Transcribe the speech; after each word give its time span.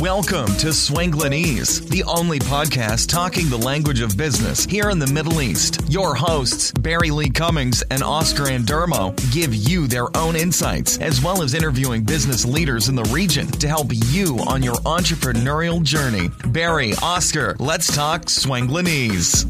Welcome 0.00 0.48
to 0.58 0.66
Swanglinese, 0.66 1.88
the 1.88 2.04
only 2.04 2.38
podcast 2.38 3.08
talking 3.08 3.48
the 3.48 3.56
language 3.56 4.02
of 4.02 4.14
business 4.14 4.66
here 4.66 4.90
in 4.90 4.98
the 4.98 5.06
Middle 5.06 5.40
East. 5.40 5.80
Your 5.88 6.14
hosts, 6.14 6.70
Barry 6.72 7.10
Lee 7.10 7.30
Cummings 7.30 7.80
and 7.90 8.02
Oscar 8.02 8.42
Andermo, 8.42 9.16
give 9.32 9.54
you 9.54 9.86
their 9.86 10.14
own 10.14 10.36
insights, 10.36 10.98
as 10.98 11.22
well 11.22 11.40
as 11.42 11.54
interviewing 11.54 12.02
business 12.02 12.44
leaders 12.44 12.90
in 12.90 12.94
the 12.94 13.04
region 13.04 13.46
to 13.52 13.68
help 13.68 13.86
you 13.90 14.38
on 14.46 14.62
your 14.62 14.74
entrepreneurial 14.84 15.82
journey. 15.82 16.28
Barry, 16.48 16.92
Oscar, 17.02 17.56
let's 17.58 17.94
talk 17.96 18.26
Swanglinese. 18.26 19.46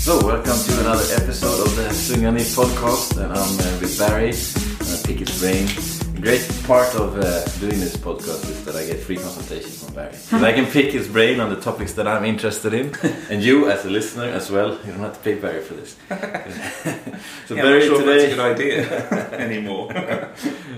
So, 0.00 0.26
welcome 0.26 0.58
to 0.64 0.80
another 0.80 1.04
episode 1.14 1.66
of 1.66 1.76
the 1.76 1.88
Swingani 1.90 2.56
podcast, 2.56 3.22
and 3.22 3.34
I'm 3.34 3.38
uh, 3.38 3.80
with 3.80 3.98
Barry. 3.98 4.30
I 4.30 5.02
pick 5.06 5.18
his 5.18 5.38
brain. 5.38 5.95
The 6.26 6.32
great 6.32 6.62
part 6.66 6.92
of 6.96 7.16
uh, 7.18 7.44
doing 7.60 7.78
this 7.78 7.96
podcast 7.96 8.50
is 8.50 8.64
that 8.64 8.74
I 8.74 8.84
get 8.84 8.98
free 8.98 9.14
consultation 9.16 9.70
from 9.70 9.94
Barry. 9.94 10.12
So 10.12 10.38
I 10.38 10.52
can 10.52 10.66
pick 10.66 10.90
his 10.90 11.06
brain 11.06 11.38
on 11.38 11.50
the 11.50 11.60
topics 11.60 11.92
that 11.92 12.08
I'm 12.08 12.24
interested 12.24 12.74
in, 12.74 12.92
and 13.30 13.40
you, 13.40 13.70
as 13.70 13.84
a 13.84 13.90
listener, 13.90 14.24
as 14.24 14.50
well. 14.50 14.72
You 14.72 14.90
don't 14.90 14.98
have 15.06 15.12
to 15.12 15.20
pay 15.20 15.36
Barry 15.36 15.62
for 15.62 15.74
this. 15.74 15.94
so, 17.46 17.54
Yeah, 17.54 17.62
Barry, 17.62 17.80
sure 17.82 18.00
today. 18.00 18.26
a 18.26 18.34
good 18.34 18.40
idea 18.40 19.08
anymore. 19.38 19.92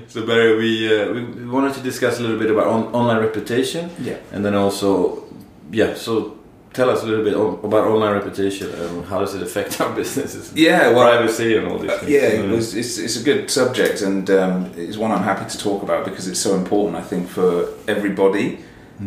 So 0.09 0.27
Barry, 0.27 0.55
we, 0.55 0.71
uh, 1.01 1.13
we 1.15 1.25
we 1.25 1.47
wanted 1.49 1.73
to 1.77 1.81
discuss 1.81 2.19
a 2.19 2.23
little 2.23 2.39
bit 2.39 2.51
about 2.51 2.67
on- 2.67 2.93
online 2.93 3.21
reputation, 3.23 3.89
Yeah. 3.99 4.19
and 4.33 4.45
then 4.45 4.55
also, 4.55 5.25
yeah. 5.73 5.95
So 5.95 6.37
tell 6.73 6.91
us 6.91 7.03
a 7.03 7.07
little 7.07 7.25
bit 7.25 7.35
about 7.65 7.87
online 7.87 8.13
reputation 8.15 8.71
and 8.73 9.05
how 9.07 9.19
does 9.21 9.35
it 9.35 9.43
affect 9.43 9.81
our 9.81 9.95
businesses? 10.03 10.53
Yeah, 10.55 10.91
well- 10.93 11.09
privacy 11.17 11.57
and 11.57 11.67
all 11.69 11.79
these 11.79 11.91
Uh, 11.91 11.99
things. 11.99 12.11
yeah, 12.13 12.21
it 12.41 12.49
was, 12.51 12.75
it's, 12.75 12.99
it's 12.99 13.17
a 13.21 13.25
good 13.25 13.51
subject 13.51 14.03
and 14.03 14.29
um, 14.31 14.71
it's 14.77 14.97
one 14.97 15.11
I'm 15.11 15.23
happy 15.25 15.49
to 15.51 15.59
talk 15.59 15.83
about 15.83 16.05
because 16.05 16.29
it's 16.29 16.41
so 16.41 16.55
important, 16.55 16.97
I 16.97 17.03
think, 17.03 17.29
for 17.29 17.69
everybody 17.87 18.59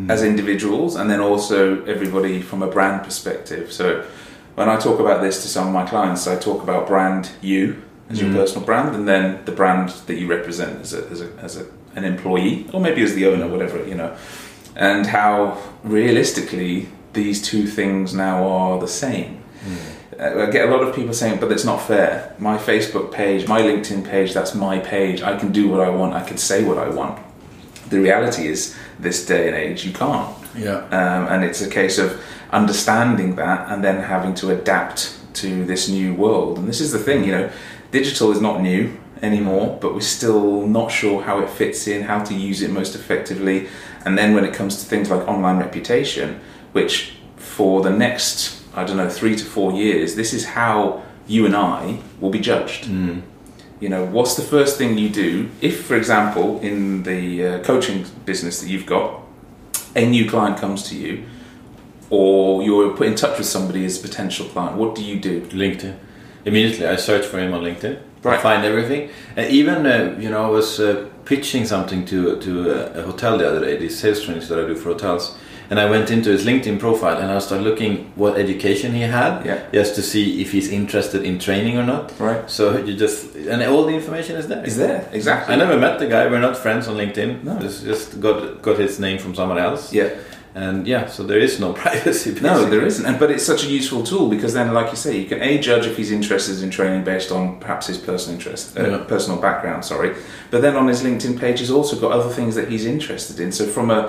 as 0.07 0.23
individuals 0.23 0.95
and 0.95 1.09
then 1.11 1.19
also 1.19 1.83
everybody 1.83 2.41
from 2.41 2.63
a 2.63 2.67
brand 2.67 3.03
perspective. 3.03 3.73
So 3.73 4.05
when 4.55 4.69
I 4.69 4.77
talk 4.77 4.99
about 5.01 5.21
this 5.21 5.41
to 5.43 5.49
some 5.49 5.67
of 5.67 5.73
my 5.73 5.85
clients, 5.85 6.27
I 6.27 6.37
talk 6.37 6.63
about 6.63 6.87
brand 6.87 7.29
you 7.41 7.75
as 8.09 8.21
your 8.21 8.31
personal 8.33 8.65
brand 8.65 8.95
and 8.95 9.05
then 9.07 9.39
the 9.45 9.51
brand 9.51 9.89
that 10.07 10.15
you 10.15 10.27
represent 10.27 10.79
as, 10.81 10.93
a, 10.93 11.05
as, 11.09 11.21
a, 11.21 11.29
as 11.41 11.57
a, 11.57 11.65
an 11.97 12.05
employee 12.05 12.67
or 12.73 12.79
maybe 12.79 13.01
as 13.03 13.15
the 13.15 13.25
owner, 13.27 13.47
whatever, 13.49 13.85
you 13.85 13.95
know, 13.95 14.15
and 14.77 15.07
how 15.07 15.57
realistically 15.83 16.87
these 17.13 17.41
two 17.41 17.67
things 17.67 18.13
now 18.13 18.47
are 18.47 18.79
the 18.79 18.87
same. 18.87 19.43
Uh, 20.19 20.47
I 20.47 20.49
get 20.51 20.67
a 20.67 20.71
lot 20.71 20.83
of 20.83 20.95
people 20.95 21.13
saying, 21.13 21.39
but 21.39 21.51
it's 21.51 21.65
not 21.65 21.81
fair. 21.81 22.35
My 22.37 22.57
Facebook 22.57 23.11
page, 23.11 23.47
my 23.47 23.61
LinkedIn 23.61 24.07
page, 24.09 24.33
that's 24.33 24.53
my 24.53 24.79
page. 24.79 25.21
I 25.21 25.37
can 25.37 25.51
do 25.51 25.69
what 25.69 25.81
I 25.81 25.89
want. 25.89 26.13
I 26.13 26.23
can 26.23 26.37
say 26.37 26.63
what 26.63 26.77
I 26.77 26.89
want. 26.89 27.19
The 27.89 27.99
reality 27.99 28.47
is, 28.47 28.75
this 28.99 29.25
day 29.25 29.47
and 29.47 29.55
age, 29.55 29.85
you 29.85 29.91
can't. 29.91 30.35
Yeah. 30.55 30.77
Um, 30.85 31.27
and 31.27 31.43
it's 31.43 31.61
a 31.61 31.69
case 31.69 31.97
of 31.97 32.21
understanding 32.51 33.35
that 33.35 33.69
and 33.71 33.83
then 33.83 34.01
having 34.01 34.33
to 34.35 34.51
adapt 34.51 35.17
to 35.35 35.65
this 35.65 35.87
new 35.87 36.13
world. 36.13 36.57
And 36.57 36.67
this 36.67 36.81
is 36.81 36.91
the 36.91 36.99
thing, 36.99 37.23
you 37.23 37.31
know, 37.31 37.49
digital 37.91 38.31
is 38.31 38.41
not 38.41 38.61
new 38.61 38.97
anymore, 39.21 39.77
but 39.81 39.93
we're 39.93 40.01
still 40.01 40.67
not 40.67 40.91
sure 40.91 41.21
how 41.21 41.39
it 41.39 41.49
fits 41.49 41.87
in, 41.87 42.03
how 42.03 42.23
to 42.23 42.33
use 42.33 42.61
it 42.61 42.71
most 42.71 42.95
effectively. 42.95 43.67
And 44.05 44.17
then 44.17 44.33
when 44.33 44.43
it 44.43 44.53
comes 44.53 44.81
to 44.81 44.89
things 44.89 45.09
like 45.09 45.27
online 45.27 45.57
reputation, 45.57 46.39
which 46.73 47.13
for 47.37 47.81
the 47.81 47.89
next, 47.89 48.61
I 48.75 48.83
don't 48.83 48.97
know, 48.97 49.09
three 49.09 49.35
to 49.35 49.43
four 49.45 49.71
years, 49.73 50.15
this 50.15 50.33
is 50.33 50.45
how 50.45 51.03
you 51.27 51.45
and 51.45 51.55
I 51.55 51.99
will 52.19 52.29
be 52.29 52.39
judged. 52.39 52.87
You 52.87 53.89
know, 53.89 54.05
what's 54.05 54.35
the 54.35 54.43
first 54.43 54.77
thing 54.77 54.97
you 54.97 55.09
do 55.09 55.49
if, 55.59 55.85
for 55.85 55.95
example, 55.95 56.59
in 56.59 57.01
the 57.03 57.45
uh, 57.47 57.63
coaching 57.63 58.05
business 58.25 58.61
that 58.61 58.69
you've 58.69 58.85
got, 58.85 59.21
a 59.95 60.07
new 60.07 60.29
client 60.29 60.57
comes 60.59 60.83
to 60.89 60.95
you, 60.95 61.25
or 62.09 62.61
you're 62.61 62.95
put 62.95 63.07
in 63.07 63.15
touch 63.15 63.37
with 63.39 63.47
somebody 63.47 63.83
as 63.85 63.97
a 63.97 64.07
potential 64.07 64.45
client, 64.47 64.77
what 64.77 64.93
do 64.95 65.03
you 65.03 65.19
do? 65.19 65.41
LinkedIn. 65.47 65.95
Immediately, 66.45 66.87
I 66.87 66.95
search 66.97 67.25
for 67.25 67.39
him 67.39 67.53
on 67.53 67.63
LinkedIn. 67.63 67.97
I 68.23 68.27
Right. 68.29 68.39
find 68.41 68.63
everything, 68.63 69.09
and 69.35 69.49
even 69.49 69.87
uh, 69.87 70.15
you 70.19 70.29
know, 70.29 70.45
I 70.45 70.49
was 70.49 70.79
uh, 70.79 71.07
pitching 71.25 71.65
something 71.65 72.05
to 72.05 72.37
to 72.39 72.51
a, 72.71 72.99
a 72.99 73.01
hotel 73.03 73.35
the 73.39 73.47
other 73.49 73.61
day. 73.61 73.77
These 73.77 73.97
sales 73.99 74.23
trainings 74.23 74.47
that 74.49 74.59
I 74.59 74.67
do 74.67 74.75
for 74.75 74.89
hotels, 74.93 75.35
and 75.71 75.79
I 75.79 75.89
went 75.89 76.11
into 76.11 76.29
his 76.29 76.45
LinkedIn 76.45 76.77
profile 76.79 77.17
and 77.17 77.31
I 77.31 77.39
started 77.39 77.63
looking 77.63 78.11
what 78.15 78.37
education 78.37 78.91
he 78.93 79.03
had, 79.19 79.45
Yeah. 79.45 79.59
just 79.73 79.95
to 79.95 80.01
see 80.01 80.41
if 80.41 80.51
he's 80.51 80.69
interested 80.69 81.23
in 81.23 81.39
training 81.39 81.77
or 81.77 81.85
not. 81.93 82.11
Right. 82.19 82.43
So 82.51 82.63
you 82.85 82.93
just 83.05 83.33
and 83.51 83.63
all 83.63 83.83
the 83.85 83.95
information 84.01 84.35
is 84.35 84.47
there. 84.49 84.63
Is 84.65 84.75
there 84.75 85.07
exactly? 85.13 85.55
I 85.55 85.57
never 85.57 85.77
met 85.77 85.97
the 85.99 86.07
guy. 86.07 86.27
We're 86.27 86.41
not 86.49 86.57
friends 86.57 86.87
on 86.89 86.95
LinkedIn. 86.97 87.43
No. 87.45 87.57
Just, 87.65 87.85
just 87.85 88.19
got 88.19 88.61
got 88.61 88.77
his 88.85 88.99
name 88.99 89.17
from 89.17 89.33
someone 89.33 89.57
else. 89.67 89.93
Yeah. 89.93 90.09
And 90.53 90.85
yeah, 90.85 91.03
so 91.07 91.23
there 91.23 91.39
is 91.39 91.61
no 91.61 91.71
privacy. 91.83 92.31
No, 92.41 92.65
there 92.69 92.85
isn't. 92.85 93.05
And 93.05 93.17
but 93.17 93.31
it's 93.31 93.45
such 93.45 93.63
a 93.63 93.67
useful 93.79 94.03
tool 94.03 94.27
because 94.35 94.53
then, 94.53 94.73
like 94.73 94.89
you 94.91 94.97
say, 94.97 95.17
you 95.21 95.25
can 95.31 95.41
a 95.41 95.57
judge 95.69 95.85
if 95.91 95.95
he's 95.95 96.11
interested 96.11 96.61
in 96.61 96.69
training 96.69 97.05
based 97.05 97.31
on 97.31 97.57
perhaps 97.61 97.87
his 97.87 97.97
personal 97.97 98.35
interest, 98.37 98.77
uh, 98.77 98.81
Yeah. 98.89 98.97
personal 99.15 99.39
background. 99.39 99.85
Sorry, 99.85 100.11
but 100.51 100.59
then 100.61 100.75
on 100.75 100.89
his 100.89 101.01
LinkedIn 101.03 101.39
page, 101.39 101.59
he's 101.61 101.71
also 101.71 101.95
got 101.95 102.11
other 102.11 102.29
things 102.37 102.55
that 102.55 102.67
he's 102.67 102.85
interested 102.85 103.39
in. 103.39 103.53
So 103.53 103.65
from 103.65 103.89
a 103.91 104.01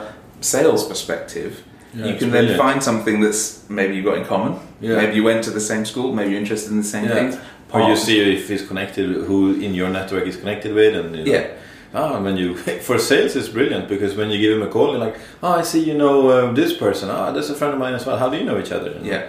sales 0.42 0.86
perspective. 0.86 1.62
Yeah, 1.94 2.06
you 2.06 2.16
can 2.16 2.30
then 2.30 2.44
brilliant. 2.46 2.58
find 2.60 2.82
something 2.82 3.20
that's 3.20 3.68
maybe 3.68 3.94
you 3.96 4.02
got 4.02 4.16
in 4.18 4.24
common. 4.24 4.58
Yeah. 4.80 4.96
Maybe 4.96 5.16
you 5.16 5.24
went 5.24 5.44
to 5.44 5.50
the 5.50 5.60
same 5.60 5.84
school. 5.84 6.12
Maybe 6.12 6.30
you're 6.32 6.40
interested 6.40 6.70
in 6.70 6.78
the 6.78 6.84
same 6.96 7.04
Yeah. 7.04 7.14
things. 7.14 7.36
Or 7.72 7.80
you 7.88 7.96
see 7.96 8.20
if 8.34 8.48
he's 8.48 8.66
connected, 8.66 9.06
who 9.28 9.54
in 9.54 9.72
your 9.74 9.88
network 9.88 10.26
is 10.26 10.36
connected 10.36 10.74
with, 10.74 10.94
and 10.94 11.16
you 11.16 11.24
know, 11.24 11.32
Yeah. 11.32 11.46
Ah, 11.94 12.18
when 12.20 12.36
you 12.38 12.54
for 12.88 12.98
sales 12.98 13.36
it's 13.36 13.48
brilliant 13.48 13.88
because 13.88 14.14
when 14.16 14.30
you 14.30 14.38
give 14.38 14.52
him 14.56 14.62
a 14.62 14.70
call, 14.70 14.90
you're 14.90 14.98
like, 15.08 15.16
oh, 15.42 15.52
I 15.60 15.62
see 15.62 15.80
you 15.80 15.94
know 15.94 16.28
uh, 16.28 16.52
this 16.52 16.72
person. 16.72 17.08
Ah, 17.10 17.32
that's 17.32 17.50
a 17.50 17.54
friend 17.54 17.72
of 17.74 17.78
mine 17.80 17.94
as 17.94 18.04
well. 18.06 18.16
How 18.18 18.28
do 18.30 18.36
you 18.36 18.44
know 18.44 18.58
each 18.58 18.72
other? 18.72 18.92
Yeah. 19.02 19.22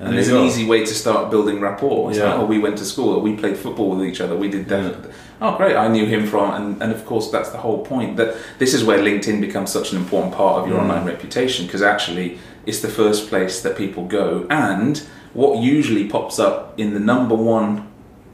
and, 0.00 0.08
And, 0.08 0.16
there's 0.16 0.28
an 0.28 0.38
easy 0.48 0.64
way 0.64 0.80
to 0.80 0.94
start 0.94 1.30
building 1.30 1.60
rapport. 1.60 2.10
It's 2.10 2.18
Yeah. 2.18 2.26
like, 2.30 2.38
oh, 2.40 2.46
we 2.54 2.58
went 2.66 2.76
to 2.78 2.84
school, 2.84 3.10
or 3.16 3.20
we 3.20 3.32
played 3.42 3.56
football 3.56 3.90
with 3.96 4.04
each 4.10 4.20
other, 4.20 4.34
we 4.36 4.48
did 4.48 4.68
that. 4.68 4.84
Yeah. 4.84 5.10
Oh, 5.40 5.56
great, 5.56 5.76
I 5.76 5.86
knew 5.88 6.04
him 6.06 6.26
from, 6.26 6.52
and, 6.54 6.82
and 6.82 6.92
of 6.92 7.06
course, 7.06 7.30
that's 7.30 7.50
the 7.50 7.58
whole 7.58 7.84
point. 7.84 8.16
That 8.16 8.34
this 8.58 8.74
is 8.74 8.82
where 8.84 8.98
LinkedIn 8.98 9.40
becomes 9.40 9.70
such 9.70 9.92
an 9.92 9.98
important 9.98 10.34
part 10.34 10.60
of 10.62 10.68
your 10.68 10.78
Mm. 10.78 10.82
online 10.82 11.04
reputation 11.06 11.66
because 11.66 11.80
actually 11.82 12.38
it's 12.66 12.80
the 12.80 12.88
first 12.88 13.28
place 13.28 13.62
that 13.62 13.76
people 13.76 14.04
go. 14.04 14.46
And 14.50 15.00
what 15.34 15.58
usually 15.62 16.08
pops 16.08 16.38
up 16.40 16.74
in 16.76 16.92
the 16.94 17.00
number 17.00 17.36
one 17.36 17.86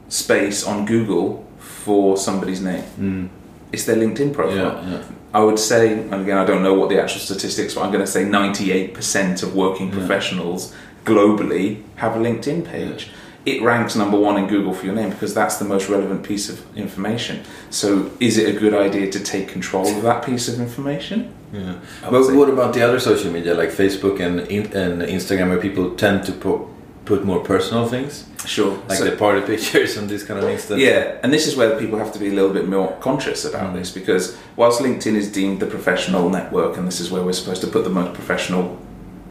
space 0.09 0.63
on 0.65 0.85
Google 0.85 1.45
for 1.59 2.17
somebody's 2.17 2.61
name 2.61 2.83
Mm. 2.99 3.27
is 3.71 3.85
their 3.85 3.95
LinkedIn 3.97 4.33
profile. 4.33 4.55
Yeah, 4.83 4.89
yeah. 4.91 5.01
I 5.33 5.43
would 5.43 5.59
say, 5.59 5.93
and 5.93 6.13
again, 6.13 6.37
I 6.37 6.45
don't 6.45 6.63
know 6.63 6.73
what 6.73 6.89
the 6.89 6.99
actual 7.01 7.19
statistics, 7.19 7.73
but 7.75 7.81
I'm 7.83 7.91
going 7.91 8.05
to 8.05 8.11
say 8.11 8.23
98% 8.25 9.43
of 9.43 9.53
working 9.55 9.87
Yeah. 9.89 9.95
professionals 9.99 10.73
globally 11.05 11.81
have 11.97 12.15
a 12.15 12.19
LinkedIn 12.19 12.65
page. 12.65 13.11
It 13.45 13.61
ranks 13.61 13.95
number 13.95 14.17
one 14.17 14.37
in 14.37 14.47
Google 14.47 14.73
for 14.73 14.85
your 14.87 14.95
name 14.95 15.11
because 15.11 15.33
that's 15.35 15.57
the 15.57 15.65
most 15.65 15.87
relevant 15.87 16.23
piece 16.23 16.49
of 16.49 16.63
information. 16.75 17.43
So, 17.69 18.09
is 18.19 18.37
it 18.39 18.55
a 18.55 18.59
good 18.59 18.73
idea 18.73 19.11
to 19.11 19.19
take 19.19 19.47
control 19.49 19.87
of 19.87 20.01
that 20.01 20.25
piece 20.25 20.47
of 20.47 20.59
information? 20.59 21.31
Yeah. 21.53 21.75
But 22.01 22.33
what 22.35 22.49
about 22.49 22.73
the 22.73 22.81
other 22.81 22.99
social 22.99 23.31
media 23.31 23.53
like 23.53 23.69
Facebook 23.69 24.19
and 24.19 24.39
and 24.75 25.01
Instagram, 25.03 25.49
where 25.49 25.59
people 25.61 25.95
tend 25.95 26.23
to 26.25 26.31
put 26.31 26.59
put 27.05 27.23
more 27.23 27.39
personal 27.39 27.87
things, 27.87 28.23
Sure. 28.47 28.79
like 28.89 28.97
So- 28.97 29.05
the 29.05 29.15
party 29.15 29.41
pictures 29.53 29.95
and 29.97 30.09
these 30.09 30.23
kind 30.27 30.39
of 30.39 30.45
things? 30.45 30.65
That, 30.65 30.79
Yeah, 30.79 31.21
and 31.21 31.31
this 31.31 31.45
is 31.47 31.55
where 31.55 31.77
people 31.79 31.99
have 31.99 32.11
to 32.13 32.19
be 32.19 32.29
a 32.29 32.33
little 32.39 32.49
bit 32.59 32.67
more 32.67 32.97
conscious 32.99 33.45
about 33.45 33.69
Mm. 33.69 33.77
this 33.79 33.91
because 33.91 34.35
whilst 34.55 34.81
LinkedIn 34.81 35.15
is 35.15 35.27
deemed 35.31 35.59
the 35.59 35.67
professional 35.67 36.29
network, 36.29 36.77
and 36.77 36.87
this 36.87 36.99
is 36.99 37.11
where 37.11 37.21
we're 37.21 37.39
supposed 37.41 37.61
to 37.61 37.67
put 37.67 37.83
the 37.83 37.91
most 37.99 38.13
professional 38.19 38.65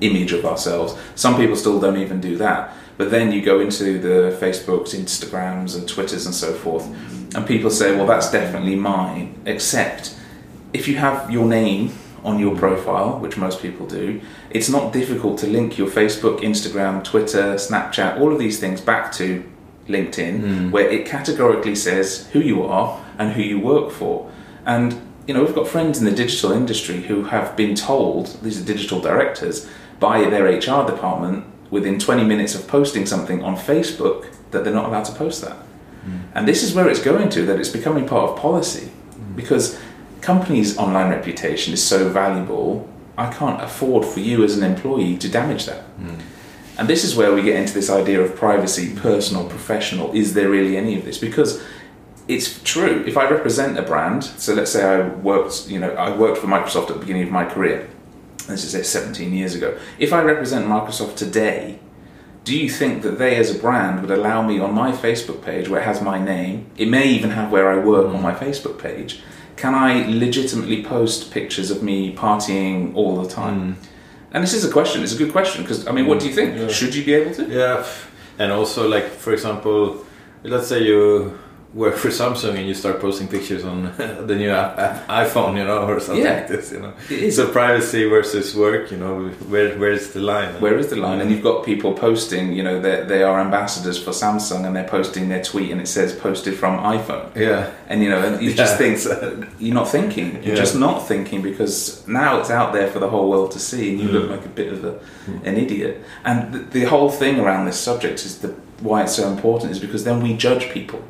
image 0.01 0.33
of 0.39 0.45
ourselves, 0.45 0.95
some 1.17 1.35
people 1.37 1.57
still 1.57 1.81
don't 1.81 1.97
even 2.07 2.21
do 2.21 2.37
that. 2.37 2.59
But 2.97 3.11
then 3.11 3.33
you 3.33 3.43
go 3.43 3.61
into 3.61 3.99
the 3.99 4.37
Facebooks, 4.41 4.95
Instagrams, 4.95 5.77
and 5.77 5.89
Twitters 5.89 6.27
and 6.27 6.35
so 6.35 6.53
forth, 6.55 6.87
and 7.35 7.47
people 7.47 7.71
say, 7.71 7.97
well, 7.97 8.07
that's 8.07 8.31
definitely 8.31 8.77
mine, 8.77 9.41
except 9.47 10.17
if 10.73 10.87
you 10.87 10.97
have 10.97 11.31
your 11.31 11.47
name 11.47 11.93
on 12.23 12.39
your 12.39 12.57
profile, 12.57 13.19
which 13.19 13.37
most 13.37 13.61
people 13.61 13.87
do, 13.87 14.21
it's 14.51 14.69
not 14.69 14.93
difficult 14.93 15.39
to 15.39 15.47
link 15.47 15.77
your 15.77 15.89
Facebook, 15.89 16.41
Instagram, 16.41 17.03
Twitter, 17.05 17.55
Snapchat, 17.55 18.19
all 18.19 18.33
of 18.33 18.39
these 18.39 18.59
things 18.61 18.81
back 18.81 19.13
to 19.13 19.45
LinkedIn, 19.89 20.41
hmm. 20.41 20.71
where 20.71 20.89
it 20.89 21.07
categorically 21.07 21.75
says 21.75 22.29
who 22.29 22.41
you 22.41 22.63
are 22.63 23.05
and 23.19 23.33
who 23.33 23.43
you 23.43 23.61
work 23.61 23.91
for. 23.91 24.31
And 24.65 25.01
you 25.27 25.35
know, 25.35 25.43
we've 25.43 25.55
got 25.55 25.69
friends 25.69 25.99
in 25.99 26.05
the 26.05 26.13
digital 26.13 26.53
industry 26.53 27.03
who 27.03 27.25
have 27.25 27.57
been 27.57 27.75
told, 27.75 28.43
these 28.43 28.61
are 28.61 28.65
digital 28.65 29.01
directors, 29.01 29.69
by 30.01 30.29
their 30.29 30.45
HR 30.45 30.87
department 30.87 31.45
within 31.75 31.99
20 31.99 32.23
minutes 32.23 32.55
of 32.55 32.69
posting 32.69 33.05
something 33.05 33.43
on 33.43 33.57
Facebook 33.57 34.29
that 34.53 34.63
they're 34.63 34.73
not 34.73 34.87
allowed 34.87 35.05
to 35.05 35.13
post 35.13 35.43
that. 35.43 35.57
Hmm. 35.57 36.19
And 36.33 36.49
this 36.49 36.63
is 36.63 36.73
where 36.73 36.89
it's 36.89 37.03
going 37.03 37.29
to, 37.31 37.45
that 37.47 37.59
it's 37.59 37.69
becoming 37.69 38.07
part 38.07 38.31
of 38.31 38.39
policy. 38.39 38.87
Hmm. 38.87 39.35
Because 39.35 39.77
companies' 40.21 40.79
online 40.79 41.11
reputation 41.11 41.75
is 41.75 41.85
so 41.85 42.09
valuable, 42.09 42.89
I 43.19 43.29
can't 43.33 43.61
afford 43.61 44.05
for 44.05 44.21
you 44.21 44.45
as 44.45 44.57
an 44.57 44.63
employee 44.63 45.17
to 45.19 45.29
damage 45.29 45.67
that. 45.67 45.83
Hmm. 45.99 46.21
And 46.79 46.89
this 46.89 47.03
is 47.03 47.17
where 47.17 47.35
we 47.35 47.43
get 47.43 47.57
into 47.57 47.75
this 47.75 47.91
idea 47.91 48.23
of 48.23 48.37
privacy, 48.37 48.95
personal, 48.95 49.49
professional. 49.49 50.13
Is 50.13 50.35
there 50.35 50.49
really 50.49 50.77
any 50.77 50.97
of 50.97 51.05
this? 51.05 51.19
Because 51.19 51.61
it's 52.29 52.63
true. 52.63 53.03
If 53.05 53.17
I 53.17 53.29
represent 53.29 53.77
a 53.79 53.83
brand, 53.83 54.23
so 54.23 54.55
let's 54.55 54.71
say 54.71 54.85
I 54.85 55.09
worked, 55.09 55.69
you 55.69 55.81
know, 55.81 55.91
I 55.91 56.17
worked 56.17 56.39
for 56.39 56.47
Microsoft 56.47 56.89
at 56.91 56.95
the 56.95 57.01
beginning 57.01 57.25
of 57.25 57.33
my 57.33 57.45
career. 57.45 57.91
This 58.47 58.65
is 58.65 58.73
say 58.73 58.83
17 58.83 59.33
years 59.33 59.55
ago. 59.55 59.79
If 59.99 60.13
I 60.13 60.23
represent 60.23 60.67
Microsoft 60.67 61.17
today, 61.17 61.79
do 62.45 62.57
you 62.57 62.69
think 62.69 63.03
that 63.03 63.19
they 63.19 63.37
as 63.37 63.55
a 63.55 63.59
brand 63.59 64.03
would 64.03 64.11
allow 64.11 64.43
me 64.43 64.61
on 64.61 64.75
my 64.75 64.93
Facebook 64.93 65.43
page 65.43 65.69
where 65.69 65.81
it 65.81 65.85
has 65.85 66.03
my 66.03 66.23
name, 66.23 66.71
it 66.77 66.89
may 66.89 67.09
even 67.09 67.31
have 67.31 67.51
where 67.51 67.71
I 67.71 67.83
work 67.83 68.15
on 68.15 68.21
my 68.23 68.35
Facebook 68.35 68.79
page, 68.79 69.23
can 69.57 69.75
I 69.75 70.07
legitimately 70.07 70.85
post 70.85 71.31
pictures 71.31 71.71
of 71.71 71.83
me 71.83 72.15
partying 72.15 72.95
all 72.95 73.23
the 73.23 73.29
time? 73.29 73.75
Hmm. 73.75 73.85
And 74.33 74.43
this 74.43 74.53
is 74.53 74.65
a 74.65 74.71
question, 74.71 75.03
it's 75.03 75.15
a 75.15 75.19
good 75.19 75.33
question 75.33 75.63
because 75.63 75.87
I 75.87 75.93
mean, 75.93 76.07
what 76.07 76.21
do 76.21 76.29
you 76.29 76.35
think? 76.35 76.55
Hmm, 76.55 76.63
yeah. 76.63 76.69
Should 76.69 76.95
you 76.95 77.05
be 77.05 77.15
able 77.15 77.35
to? 77.35 77.47
Yeah, 77.47 77.87
and 78.39 78.53
also 78.53 78.89
like 78.89 79.07
for 79.07 79.33
example, 79.33 80.05
let's 80.43 80.69
say 80.69 80.83
you 80.83 81.39
work 81.75 81.97
for 81.97 82.09
Samsung 82.09 82.55
and 82.57 82.69
you 82.69 82.75
start 82.75 83.01
posting 83.01 83.27
pictures 83.27 83.65
on 83.65 83.83
the 83.97 84.37
new 84.37 84.49
iPhone, 84.49 85.57
you 85.57 85.65
know, 85.65 85.87
or 85.89 85.99
something 86.01 86.25
Yeah. 86.25 86.35
like 86.35 86.49
this, 86.49 86.71
you 86.73 86.81
know. 86.81 86.93
So 87.31 87.51
privacy 87.51 88.09
versus 88.09 88.55
work, 88.55 88.93
you 88.93 88.97
know, 88.97 89.29
where 89.49 89.77
where's 89.79 90.13
the 90.13 90.21
line? 90.21 90.61
Where 90.61 90.79
is 90.79 90.89
the 90.89 90.97
line? 90.97 91.21
And 91.21 91.31
you've 91.31 91.43
got 91.43 91.65
people 91.65 91.93
posting, 91.95 92.53
you 92.53 92.63
know, 92.63 92.81
they 92.81 93.05
they 93.05 93.23
are 93.25 93.41
ambassadors 93.41 93.99
for 94.03 94.13
Samsung 94.13 94.65
and 94.67 94.75
they're 94.77 94.89
posting 94.89 95.29
their 95.29 95.43
tweet 95.43 95.71
and 95.73 95.81
it 95.81 95.89
says 95.89 96.13
posted 96.15 96.55
from 96.55 96.79
iPhone. 96.79 97.35
yeah, 97.35 97.71
And 97.89 98.03
you 98.03 98.11
know, 98.11 98.21
and 98.25 98.43
you 98.43 98.55
just 98.55 98.79
think 98.79 98.95
you're 99.59 99.75
not 99.75 99.89
thinking. 99.89 100.29
You're 100.45 100.55
Yeah. 100.55 100.65
just 100.65 100.77
not 100.77 101.09
thinking 101.09 101.43
because 101.43 102.07
now 102.07 102.39
it's 102.41 102.51
out 102.51 102.73
there 102.73 102.87
for 102.87 103.01
the 103.01 103.09
whole 103.09 103.29
world 103.29 103.51
to 103.53 103.59
see, 103.59 103.91
and 103.91 104.01
you 104.01 104.09
look 104.09 104.27
mm. 104.29 104.37
like 104.37 104.45
a 104.45 104.55
bit 104.61 104.73
of 104.73 104.85
a, 104.85 104.93
mm. 105.27 105.45
an 105.49 105.57
idiot. 105.57 105.95
And 106.25 106.53
the, 106.53 106.59
the 106.79 106.85
whole 106.85 107.11
thing 107.11 107.41
around 107.41 107.67
this 107.67 107.79
subject 107.79 108.25
is 108.25 108.39
the 108.39 108.55
why 108.81 109.03
it's 109.03 109.17
so 109.17 109.29
important 109.29 109.73
is 109.73 109.79
because 109.79 110.05
then 110.05 110.23
we 110.23 110.35
judge 110.35 110.71
people. 110.71 111.01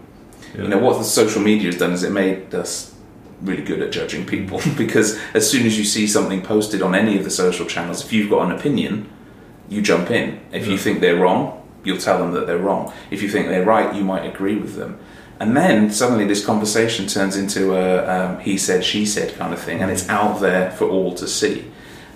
You 0.54 0.68
know 0.68 0.78
what 0.78 0.98
the 0.98 1.04
social 1.04 1.42
media 1.42 1.66
has 1.66 1.78
done 1.78 1.92
is 1.92 2.02
it 2.02 2.12
made 2.12 2.54
us 2.54 2.94
really 3.42 3.62
good 3.62 3.82
at 3.82 3.92
judging 3.92 4.24
people 4.24 4.60
because 4.76 5.18
as 5.34 5.48
soon 5.50 5.66
as 5.66 5.76
you 5.76 5.84
see 5.84 6.06
something 6.06 6.42
posted 6.42 6.82
on 6.82 6.94
any 6.94 7.18
of 7.18 7.24
the 7.24 7.30
social 7.30 7.66
channels, 7.66 8.04
if 8.04 8.12
you've 8.12 8.30
got 8.30 8.46
an 8.46 8.52
opinion, 8.52 9.10
you 9.68 9.82
jump 9.82 10.10
in. 10.10 10.40
If 10.52 10.66
you 10.66 10.78
think 10.78 11.00
they're 11.00 11.16
wrong, 11.16 11.62
you'll 11.84 11.98
tell 11.98 12.18
them 12.18 12.32
that 12.32 12.46
they're 12.46 12.58
wrong. 12.58 12.92
If 13.10 13.22
you 13.22 13.28
think 13.28 13.48
they're 13.48 13.64
right, 13.64 13.94
you 13.94 14.04
might 14.04 14.24
agree 14.24 14.56
with 14.56 14.76
them. 14.76 14.98
And 15.40 15.56
then 15.56 15.90
suddenly 15.90 16.26
this 16.26 16.44
conversation 16.44 17.06
turns 17.06 17.36
into 17.36 17.74
a 17.74 18.06
um, 18.06 18.40
he 18.40 18.56
said, 18.56 18.84
she 18.84 19.04
said 19.04 19.34
kind 19.36 19.52
of 19.52 19.60
thing, 19.60 19.80
and 19.82 19.90
it's 19.90 20.08
out 20.08 20.40
there 20.40 20.70
for 20.72 20.88
all 20.88 21.14
to 21.14 21.26
see. 21.26 21.70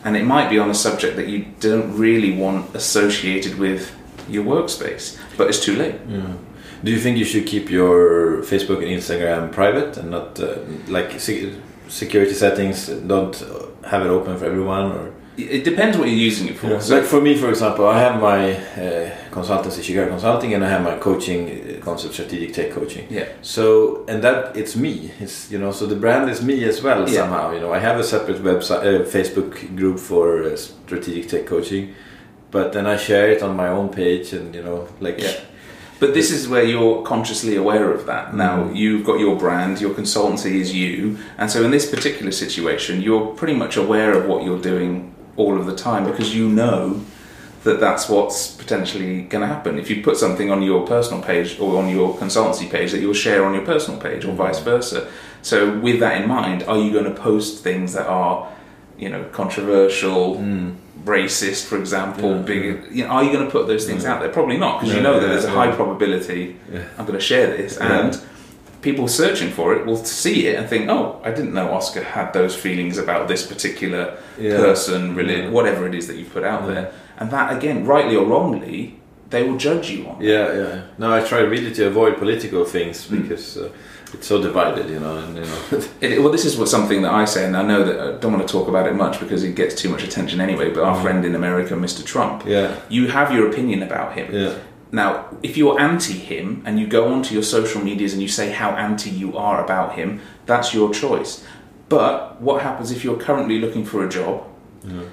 And 0.04 0.16
it 0.16 0.24
might 0.24 0.48
be 0.48 0.58
on 0.58 0.70
a 0.70 0.74
subject 0.74 1.16
that 1.16 1.26
you 1.26 1.46
don't 1.58 1.98
really 1.98 2.32
want 2.36 2.74
associated 2.74 3.58
with 3.58 3.94
your 4.28 4.44
workspace, 4.44 5.18
but 5.36 5.48
it's 5.48 5.62
too 5.62 5.74
late. 5.74 5.96
Yeah. 6.08 6.34
Do 6.84 6.90
you 6.92 6.98
think 6.98 7.18
you 7.18 7.24
should 7.24 7.46
keep 7.46 7.70
your 7.70 8.42
Facebook 8.42 8.78
and 8.84 8.86
Instagram 9.00 9.50
private 9.52 9.96
and 9.96 10.10
not 10.10 10.38
uh, 10.40 10.56
like 10.88 11.18
se- 11.20 11.52
security 11.88 12.34
settings? 12.34 12.86
Don't 12.86 13.34
have 13.84 14.02
it 14.06 14.08
open 14.10 14.36
for 14.38 14.44
everyone, 14.44 14.92
or 14.92 15.12
It 15.36 15.64
depends 15.64 15.96
what 15.98 16.08
you're 16.08 16.26
using 16.30 16.48
it 16.48 16.56
for. 16.58 16.80
so 16.80 16.96
like 16.96 17.04
for 17.14 17.20
me, 17.20 17.32
for 17.36 17.48
example, 17.48 17.84
I 17.86 17.98
have 18.06 18.20
my 18.20 18.40
uh, 18.54 19.10
consultancy, 19.30 19.82
Shigar 19.82 20.06
Consulting, 20.08 20.50
and 20.54 20.62
I 20.64 20.68
have 20.74 20.82
my 20.90 20.96
coaching 20.98 21.40
uh, 21.48 21.84
concept, 21.84 22.14
strategic 22.14 22.50
tech 22.54 22.70
coaching. 22.78 23.06
yeah. 23.10 23.26
So 23.42 24.04
and 24.10 24.18
that 24.26 24.56
it's 24.56 24.74
me. 24.76 25.10
It's 25.24 25.36
you 25.52 25.58
know 25.62 25.72
so 25.72 25.86
the 25.86 25.96
brand 26.04 26.30
is 26.30 26.40
me 26.50 26.56
as 26.70 26.82
well 26.86 27.00
Yeah. 27.08 27.20
somehow. 27.20 27.52
You 27.54 27.60
know 27.60 27.72
I 27.78 27.80
have 27.88 27.98
a 28.00 28.04
separate 28.14 28.40
website, 28.50 28.82
uh, 28.90 29.04
Facebook 29.16 29.50
group 29.80 29.98
for 30.10 30.24
uh, 30.44 30.56
strategic 30.56 31.24
tech 31.32 31.44
coaching, 31.46 31.84
but 32.50 32.72
then 32.72 32.84
I 32.86 32.96
share 32.96 33.26
it 33.34 33.42
on 33.42 33.52
my 33.62 33.68
own 33.78 33.88
page, 34.00 34.32
and 34.38 34.54
you 34.54 34.62
know 34.68 34.78
like 35.00 35.18
Yeah. 35.22 35.36
But 36.00 36.14
this 36.14 36.30
is 36.30 36.48
where 36.48 36.62
you're 36.62 37.02
consciously 37.02 37.56
aware 37.56 37.90
of 37.90 38.06
that. 38.06 38.34
Now, 38.34 38.64
Mm. 38.64 38.76
you've 38.76 39.04
got 39.04 39.18
your 39.18 39.34
brand, 39.36 39.80
your 39.80 39.90
consultancy 39.90 40.60
is 40.60 40.72
you, 40.74 41.18
and 41.36 41.50
so 41.50 41.64
in 41.64 41.70
this 41.72 41.86
particular 41.90 42.30
situation, 42.30 43.02
you're 43.02 43.26
pretty 43.40 43.54
much 43.54 43.76
aware 43.76 44.12
of 44.12 44.26
what 44.26 44.44
you're 44.44 44.60
doing 44.60 45.12
all 45.36 45.58
of 45.58 45.66
the 45.66 45.74
time 45.74 46.04
because 46.04 46.34
you 46.36 46.48
know 46.48 47.00
that 47.64 47.80
that's 47.80 48.08
what's 48.08 48.48
potentially 48.52 49.22
going 49.22 49.42
to 49.42 49.46
happen. 49.48 49.78
If 49.78 49.90
you 49.90 50.00
put 50.02 50.16
something 50.16 50.50
on 50.50 50.62
your 50.62 50.86
personal 50.86 51.20
page 51.22 51.58
or 51.60 51.76
on 51.82 51.88
your 51.88 52.14
consultancy 52.16 52.70
page 52.70 52.92
that 52.92 53.00
you'll 53.00 53.12
share 53.14 53.44
on 53.44 53.52
your 53.54 53.64
personal 53.64 54.00
page 54.00 54.24
or 54.24 54.32
vice 54.32 54.60
versa. 54.60 55.08
So, 55.42 55.76
with 55.78 55.98
that 56.00 56.20
in 56.20 56.28
mind, 56.28 56.62
are 56.68 56.78
you 56.78 56.92
going 56.92 57.04
to 57.04 57.10
post 57.28 57.62
things 57.64 57.92
that 57.94 58.06
are, 58.06 58.48
you 58.98 59.08
know, 59.08 59.24
controversial, 59.32 60.36
racist, 61.08 61.64
for 61.66 61.76
example, 61.78 62.30
Yeah, 62.36 62.42
big, 62.42 62.62
you 62.92 63.04
know, 63.04 63.10
are 63.10 63.24
you 63.24 63.32
going 63.32 63.44
to 63.44 63.50
put 63.50 63.66
those 63.66 63.84
things 63.86 64.04
out 64.04 64.20
there? 64.20 64.28
Probably 64.28 64.58
not, 64.58 64.80
because 64.80 64.94
you 64.94 65.00
Yeah, 65.00 65.08
know 65.08 65.14
that 65.18 65.22
yeah, 65.26 65.32
there's 65.32 65.44
a 65.44 65.48
yeah. 65.48 65.54
high 65.54 65.72
probability 65.72 66.56
Yeah. 66.72 66.82
I'm 66.98 67.06
going 67.06 67.18
to 67.18 67.24
share 67.24 67.48
this, 67.56 67.78
Yeah. 67.80 68.00
and 68.00 68.20
people 68.82 69.08
searching 69.08 69.50
for 69.50 69.74
it 69.74 69.84
will 69.86 69.96
see 70.04 70.46
it 70.46 70.54
and 70.58 70.68
think, 70.68 70.88
oh, 70.88 71.20
I 71.24 71.30
didn't 71.30 71.52
know 71.52 71.70
Oscar 71.72 72.02
had 72.02 72.32
those 72.32 72.54
feelings 72.54 72.96
about 72.98 73.26
this 73.26 73.44
particular 73.44 74.14
Yeah. 74.38 74.56
person, 74.56 75.14
really, 75.16 75.42
Yeah. 75.42 75.48
whatever 75.50 75.86
it 75.88 75.94
is 75.94 76.06
that 76.08 76.16
you 76.16 76.26
put 76.26 76.44
out 76.44 76.62
Yeah. 76.66 76.74
there, 76.74 76.90
and 77.18 77.30
that 77.32 77.56
again, 77.56 77.84
rightly 77.86 78.14
or 78.14 78.24
wrongly, 78.26 78.97
they 79.30 79.42
will 79.42 79.56
judge 79.58 79.90
you 79.90 80.06
on. 80.08 80.20
Yeah, 80.20 80.52
yeah. 80.60 80.82
No, 80.98 81.12
I 81.12 81.20
try 81.20 81.40
really 81.40 81.72
to 81.74 81.86
avoid 81.86 82.16
political 82.18 82.64
things 82.64 83.06
Mm. 83.06 83.22
because 83.22 83.56
uh, 83.58 83.68
it's 84.14 84.26
so 84.26 84.40
divided, 84.40 84.88
you 84.88 85.00
know. 85.00 85.16
And 85.18 85.36
you 85.36 85.42
know, 85.44 85.84
It, 86.00 86.20
well, 86.22 86.32
this 86.32 86.44
is 86.44 86.56
what 86.56 86.68
something 86.68 87.02
that 87.02 87.12
I 87.12 87.24
say, 87.26 87.44
and 87.44 87.54
I 87.56 87.62
know 87.62 87.84
that 87.84 87.96
I 88.00 88.18
don't 88.20 88.32
want 88.32 88.46
to 88.48 88.52
talk 88.52 88.68
about 88.68 88.86
it 88.86 88.94
much 88.94 89.20
because 89.20 89.42
it 89.44 89.54
gets 89.54 89.74
too 89.74 89.90
much 89.90 90.02
attention 90.02 90.40
anyway. 90.40 90.70
But 90.70 90.82
our 90.84 90.96
Mm. 90.96 91.02
friend 91.02 91.24
in 91.24 91.34
America, 91.34 91.74
Mr. 91.74 92.02
Trump, 92.04 92.44
yeah, 92.46 92.74
you 92.88 93.08
have 93.08 93.28
your 93.34 93.48
opinion 93.50 93.82
about 93.82 94.14
him. 94.18 94.26
yeah, 94.32 94.54
Now, 94.90 95.10
if 95.42 95.56
you're 95.58 95.78
anti 95.78 96.14
him 96.14 96.62
and 96.64 96.78
you 96.80 96.86
go 96.86 97.02
onto 97.12 97.34
your 97.34 97.42
social 97.56 97.80
medias 97.84 98.12
and 98.14 98.22
you 98.22 98.28
say 98.28 98.46
how 98.62 98.70
anti 98.70 99.10
you 99.10 99.36
are 99.36 99.62
about 99.66 99.88
him, 99.98 100.20
that's 100.46 100.72
your 100.72 100.88
choice. 101.02 101.44
But 101.90 102.40
what 102.40 102.62
happens 102.62 102.90
if 102.90 103.04
you're 103.04 103.20
currently 103.28 103.58
looking 103.60 103.84
for 103.84 103.98
a 104.04 104.08
job? 104.08 104.36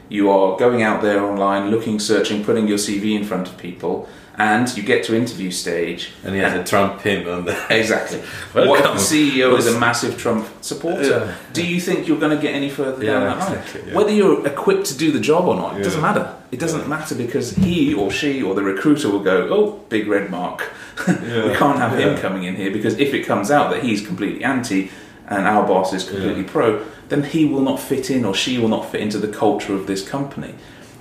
You 0.09 0.29
are 0.29 0.57
going 0.57 0.83
out 0.83 1.01
there 1.01 1.23
online, 1.23 1.71
looking, 1.71 1.99
searching, 1.99 2.43
putting 2.43 2.67
your 2.67 2.77
CV 2.77 3.15
in 3.15 3.23
front 3.25 3.47
of 3.47 3.57
people, 3.57 4.07
and 4.37 4.75
you 4.77 4.83
get 4.83 5.03
to 5.05 5.15
interview 5.15 5.49
stage. 5.49 6.11
and 6.23 6.35
he 6.35 6.41
has 6.41 6.53
a 6.53 6.63
Trump 6.63 7.01
pin 7.01 7.27
on 7.27 7.45
the. 7.45 7.55
Exactly. 7.69 8.21
Welcome. 8.53 8.69
What 8.69 8.79
if 8.85 9.09
the 9.09 9.15
CEO 9.39 9.57
is 9.57 9.67
a 9.67 9.79
massive 9.79 10.17
Trump 10.17 10.47
supporter? 10.61 11.03
Yeah. 11.03 11.35
Do 11.53 11.65
you 11.65 11.79
think 11.79 12.07
you're 12.07 12.19
going 12.19 12.35
to 12.35 12.41
get 12.41 12.53
any 12.53 12.69
further 12.69 13.03
down 13.05 13.21
Yeah, 13.23 13.35
that 13.35 13.49
line? 13.49 13.87
yeah. 13.87 13.95
Whether 13.95 14.11
you're 14.11 14.45
equipped 14.45 14.85
to 14.87 14.97
do 14.97 15.11
the 15.11 15.19
job 15.19 15.45
or 15.45 15.55
not, 15.55 15.79
it 15.79 15.83
doesn't 15.83 16.01
matter. 16.01 16.35
It 16.51 16.59
doesn't 16.59 16.87
matter 16.87 17.15
because 17.15 17.51
he 17.55 17.93
or 17.93 18.11
she 18.11 18.43
or 18.43 18.55
the 18.55 18.63
recruiter 18.63 19.09
will 19.09 19.23
go, 19.23 19.47
oh, 19.49 19.71
big 19.89 20.07
red 20.07 20.29
mark. 20.29 20.71
we 21.07 21.53
can't 21.55 21.79
have 21.79 21.97
him 21.97 22.17
coming 22.17 22.43
in 22.43 22.55
here 22.55 22.71
because 22.71 22.97
if 22.99 23.13
it 23.13 23.25
comes 23.25 23.51
out 23.51 23.71
that 23.71 23.83
he's 23.83 24.05
completely 24.05 24.43
anti 24.43 24.91
and 25.27 25.47
our 25.47 25.67
boss 25.67 25.93
is 25.93 26.03
completely 26.03 26.43
pro, 26.43 26.85
then 27.09 27.23
he 27.23 27.45
will 27.45 27.61
not 27.61 27.79
fit 27.79 28.09
in 28.09 28.25
or 28.25 28.33
she 28.33 28.57
will 28.57 28.67
not 28.67 28.89
fit 28.89 29.01
into 29.01 29.17
the 29.17 29.27
culture 29.27 29.73
of 29.73 29.87
this 29.87 30.07
company. 30.07 30.55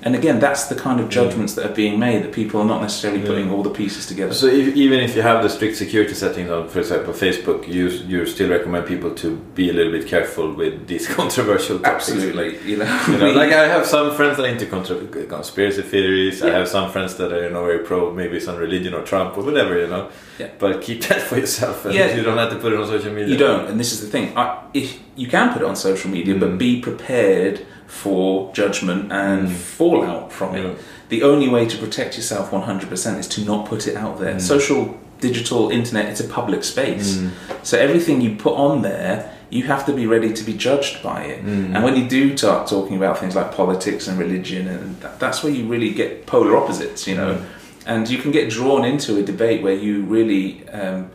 And 0.07 0.15
again, 0.15 0.39
that's 0.39 0.65
the 0.67 0.75
kind 0.75 1.01
of 1.01 1.09
judgments 1.09 1.55
that 1.55 1.65
are 1.65 1.75
being 1.75 1.99
made 1.99 2.23
that 2.25 2.33
people 2.33 2.61
are 2.61 2.67
not 2.67 2.83
necessarily 2.83 3.21
Yeah. 3.21 3.27
putting 3.31 3.51
all 3.51 3.63
the 3.63 3.71
pieces 3.71 4.05
together. 4.07 4.35
So 4.35 4.47
if, 4.47 4.77
even 4.77 5.01
if 5.01 5.17
you 5.17 5.23
have 5.23 5.43
the 5.43 5.49
strict 5.49 5.77
security 5.79 6.13
settings 6.13 6.51
on, 6.51 6.69
for 6.69 6.81
example, 6.81 7.15
Facebook, 7.15 7.67
you 7.77 7.85
you 8.13 8.27
still 8.27 8.51
recommend 8.51 8.85
people 8.87 9.11
to 9.23 9.29
be 9.59 9.65
a 9.71 9.73
little 9.73 9.93
bit 9.99 10.07
careful 10.15 10.47
with 10.61 10.75
these 10.87 11.07
controversial 11.21 11.79
topics. 11.79 12.11
Absolutely, 12.11 12.49
you 12.71 12.77
know, 12.81 12.91
You 13.11 13.17
know, 13.19 13.31
like 13.43 13.53
I 13.63 13.67
have 13.75 13.85
some 13.87 14.07
friends 14.19 14.37
that 14.37 14.45
are 14.47 14.53
into 14.55 14.67
contra- 14.67 15.27
conspiracy 15.37 15.83
theories. 15.93 16.43
I 16.43 16.51
have 16.59 16.69
some 16.77 16.87
friends 16.95 17.13
that 17.19 17.33
are 17.33 17.43
you 17.47 17.51
know 17.55 17.65
very 17.71 17.83
pro 17.89 17.99
maybe 18.21 18.39
some 18.41 18.57
religion 18.67 18.93
or 18.99 19.03
Trump 19.11 19.31
or 19.39 19.43
whatever. 19.49 19.75
You 19.85 19.89
know, 19.95 20.05
Yeah. 20.41 20.49
but 20.63 20.73
keep 20.87 21.01
that 21.09 21.21
for 21.29 21.37
yourself. 21.45 21.77
And 21.87 21.95
Yeah. 21.95 22.15
you 22.17 22.23
don't 22.29 22.39
have 22.43 22.51
to 22.55 22.59
put 22.63 22.71
it 22.75 22.79
on 22.83 22.87
social 22.97 23.13
media. 23.19 23.33
You 23.35 23.39
don't, 23.47 23.65
and 23.71 23.77
this 23.81 23.91
is 23.95 23.99
the 24.05 24.11
thing. 24.15 24.27
I, 24.37 24.45
if 24.75 24.89
you 25.17 25.29
can 25.35 25.47
put 25.55 25.63
it 25.63 25.69
on 25.73 25.77
social 25.77 26.11
media, 26.17 26.35
Mm. 26.35 26.41
but 26.43 26.51
be 26.59 26.73
prepared 26.89 27.57
for 27.87 28.53
judgment 28.53 29.13
and 29.13 29.49
mm. 29.49 29.53
fallout 29.53 30.33
from 30.33 30.55
it. 30.55 30.65
Yeah. 30.65 30.75
The 31.09 31.23
only 31.23 31.49
way 31.49 31.67
to 31.67 31.77
protect 31.79 32.17
yourself 32.17 32.51
100% 32.51 33.19
is 33.19 33.29
to 33.29 33.45
not 33.45 33.67
put 33.67 33.87
it 33.87 33.97
out 33.97 34.19
there. 34.19 34.35
Mm. 34.35 34.41
Social, 34.41 34.99
digital, 35.21 35.71
internet, 35.71 36.07
it's 36.07 36.21
a 36.21 36.29
public 36.29 36.65
space. 36.65 37.17
Mm. 37.17 37.31
So 37.63 37.79
everything 37.79 38.21
you 38.21 38.37
put 38.37 38.55
on 38.55 38.83
there, 38.83 39.33
you 39.51 39.65
have 39.65 39.87
to 39.87 39.93
be 39.93 40.07
ready 40.07 40.33
to 40.33 40.43
be 40.43 40.55
judged 40.55 41.03
by 41.03 41.25
it. 41.25 41.45
And 41.45 41.85
when 41.85 41.97
you 41.97 42.09
do 42.09 42.37
start 42.37 42.67
talking 42.69 42.97
about 42.97 43.19
things 43.19 43.37
like 43.37 43.55
politics 43.55 44.09
and 44.09 44.19
religion, 44.19 44.67
and 44.67 45.01
that, 45.01 45.21
that's 45.21 45.45
where 45.45 45.53
you 45.53 45.67
really 45.67 45.95
get 45.95 46.27
polar 46.27 46.57
opposites, 46.57 47.07
you 47.07 47.15
know. 47.15 47.45
And 47.87 48.09
you 48.09 48.19
can 48.19 48.33
get 48.33 48.51
drawn 48.51 48.85
into 48.85 49.19
a 49.19 49.23
debate 49.23 49.63
where 49.63 49.75
you 49.75 50.03
really 50.03 50.69
um, 50.71 51.11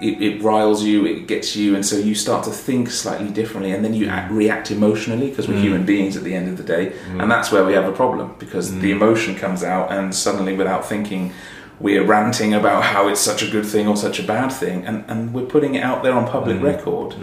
it, 0.00 0.22
it 0.22 0.42
riles 0.42 0.82
you, 0.84 1.06
it 1.06 1.26
gets 1.26 1.56
you, 1.56 1.74
and 1.74 1.84
so 1.84 1.96
you 1.96 2.14
start 2.14 2.44
to 2.44 2.50
think 2.50 2.90
slightly 2.90 3.30
differently, 3.30 3.72
and 3.72 3.84
then 3.84 3.94
you 3.94 4.08
act, 4.08 4.30
react 4.32 4.70
emotionally 4.70 5.30
because 5.30 5.48
we're 5.48 5.54
mm. 5.54 5.62
human 5.62 5.86
beings 5.86 6.16
at 6.16 6.24
the 6.24 6.34
end 6.34 6.48
of 6.48 6.56
the 6.56 6.62
day, 6.62 6.92
mm. 7.10 7.22
and 7.22 7.30
that's 7.30 7.50
where 7.50 7.64
we 7.64 7.72
have 7.72 7.84
a 7.84 7.92
problem 7.92 8.34
because 8.38 8.72
the 8.80 8.90
mm. 8.90 8.96
emotion 8.96 9.34
comes 9.34 9.62
out, 9.62 9.90
and 9.90 10.14
suddenly, 10.14 10.54
without 10.54 10.86
thinking, 10.86 11.32
we're 11.78 12.04
ranting 12.04 12.54
about 12.54 12.84
how 12.84 13.08
it's 13.08 13.20
such 13.20 13.42
a 13.42 13.50
good 13.50 13.66
thing 13.66 13.86
or 13.86 13.96
such 13.96 14.18
a 14.18 14.22
bad 14.22 14.48
thing, 14.48 14.84
and, 14.84 15.04
and 15.08 15.32
we're 15.34 15.46
putting 15.46 15.74
it 15.74 15.82
out 15.82 16.02
there 16.02 16.12
on 16.12 16.26
public 16.26 16.60
record. 16.62 17.14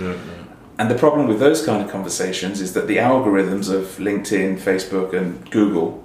And 0.78 0.90
the 0.90 0.96
problem 0.96 1.28
with 1.28 1.40
those 1.40 1.64
kind 1.64 1.84
of 1.84 1.92
conversations 1.92 2.60
is 2.60 2.74
that 2.74 2.88
the 2.88 2.98
algorithms 2.98 3.72
of 3.72 3.86
LinkedIn, 3.98 4.60
Facebook, 4.60 5.14
and 5.14 5.50
Google 5.52 6.03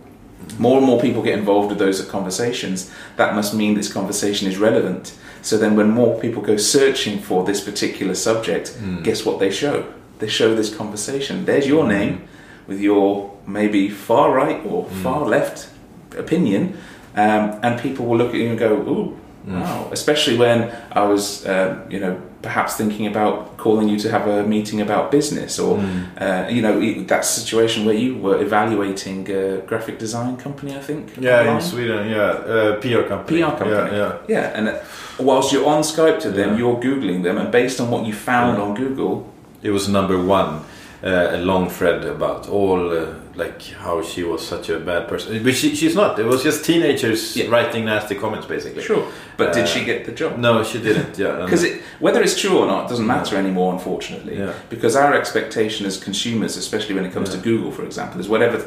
More 0.59 0.79
and 0.79 0.87
more 0.87 1.01
people 1.01 1.23
get 1.23 1.39
involved 1.39 1.71
with 1.71 1.79
those 1.79 2.05
conversations. 2.05 2.91
That 3.17 3.35
must 3.35 3.55
mean 3.55 3.75
this 3.75 3.93
conversation 3.93 4.49
is 4.49 4.59
relevant. 4.59 5.15
So 5.43 5.57
then, 5.57 5.77
when 5.77 5.91
more 5.91 6.19
people 6.21 6.43
go 6.43 6.57
searching 6.57 7.19
for 7.21 7.45
this 7.45 7.61
particular 7.61 8.15
subject, 8.15 8.69
hmm. 8.71 9.03
guess 9.03 9.25
what 9.25 9.39
they 9.39 9.51
show? 9.51 9.93
They 10.19 10.29
show 10.29 10.55
this 10.55 10.75
conversation. 10.75 11.45
There's 11.45 11.67
your 11.67 11.85
hmm. 11.85 11.91
name 11.91 12.29
with 12.67 12.81
your 12.81 13.37
maybe 13.47 13.89
far 13.89 14.33
right 14.33 14.65
or 14.67 14.85
hmm. 14.85 15.03
far 15.03 15.27
left 15.27 15.69
opinion, 16.17 16.77
um, 17.15 17.61
and 17.63 17.81
people 17.81 18.07
will 18.07 18.17
look 18.17 18.31
at 18.31 18.41
you 18.41 18.49
and 18.49 18.59
go, 18.59 18.75
"Ooh, 18.75 19.19
wow!" 19.49 19.89
Especially 19.93 20.37
when 20.37 20.71
I 20.93 21.03
was, 21.13 21.47
um, 21.47 21.83
you 21.91 22.01
know, 22.01 22.17
perhaps 22.43 22.77
thinking 22.77 23.07
about 23.07 23.57
calling 23.57 23.89
you 23.89 23.99
to 23.99 24.09
have 24.11 24.27
a 24.29 24.43
meeting 24.45 24.81
about 24.81 25.11
business, 25.11 25.59
or 25.59 25.79
uh, 26.21 26.47
you 26.49 26.63
know, 26.63 26.81
that 27.07 27.25
situation 27.25 27.85
where 27.87 27.95
you 28.05 28.17
were 28.17 28.41
evaluating 28.41 29.29
a 29.31 29.59
graphic 29.67 29.99
design 29.99 30.37
company, 30.37 30.73
I 30.77 30.81
think. 30.81 31.05
Yeah, 31.21 31.55
in. 31.57 31.61
Sweden, 31.61 32.09
yeah, 32.09 32.19
uh, 32.55 32.81
PR 32.81 33.03
company. 33.09 33.43
PR 33.43 33.51
company. 33.57 33.97
Yeah, 33.97 34.13
yeah. 34.29 34.35
Yeah, 34.35 34.57
and 34.59 34.69
uh, 34.69 34.75
whilst 35.19 35.53
you're 35.53 35.67
on 35.67 35.83
Skype 35.83 36.19
to 36.21 36.31
them, 36.31 36.51
Yeah. 36.51 36.59
you're 36.59 36.81
googling 36.81 37.23
them, 37.23 37.39
and 37.39 37.51
based 37.51 37.81
on 37.81 37.91
what 37.91 38.07
you 38.07 38.13
found 38.15 38.59
Yeah. 38.59 38.65
on 38.65 38.75
Google, 38.75 39.25
It 39.63 39.73
was 39.73 39.89
number 39.89 40.17
one, 40.17 40.61
uh, 41.03 41.37
a 41.37 41.39
long 41.39 41.69
thread 41.69 42.05
about 42.05 42.49
all 42.49 42.81
uh, 42.93 43.07
like 43.39 43.63
how 43.85 44.03
she 44.03 44.23
was 44.25 44.41
such 44.47 44.69
a 44.69 44.79
bad 44.91 45.07
person. 45.09 45.43
But 45.45 45.55
she, 45.55 45.75
she's 45.75 45.95
not. 45.95 46.19
It 46.19 46.27
was 46.27 46.43
just 46.43 46.65
teenagers 46.65 47.37
Yeah. 47.37 47.49
writing 47.55 47.85
nasty 47.85 48.15
comments, 48.17 48.47
basically. 48.47 48.83
sure. 48.83 49.05
But 49.37 49.53
did 49.55 49.65
Uh, 49.65 49.73
she 49.73 49.85
get 49.85 50.05
the 50.05 50.13
job? 50.13 50.33
No, 50.39 50.63
she 50.65 50.79
didn't. 50.79 51.17
Yeah, 51.19 51.45
Because 51.45 51.65
whether 52.01 52.21
it's 52.21 52.37
true 52.43 52.57
or 52.59 52.67
not 52.67 52.89
doesn't 52.89 53.07
matter 53.07 53.37
anymore, 53.37 53.73
unfortunately. 53.73 54.35
Yeah. 54.39 54.53
Because 54.75 54.95
our 54.97 55.15
expectation 55.15 55.87
as 55.87 55.97
consumers, 56.09 56.57
especially 56.57 56.95
when 56.97 57.05
it 57.09 57.13
comes 57.15 57.29
Yeah. 57.31 57.37
to 57.41 57.49
Google, 57.49 57.71
for 57.71 57.85
example, 57.85 58.21
is 58.21 58.29
whatever 58.29 58.59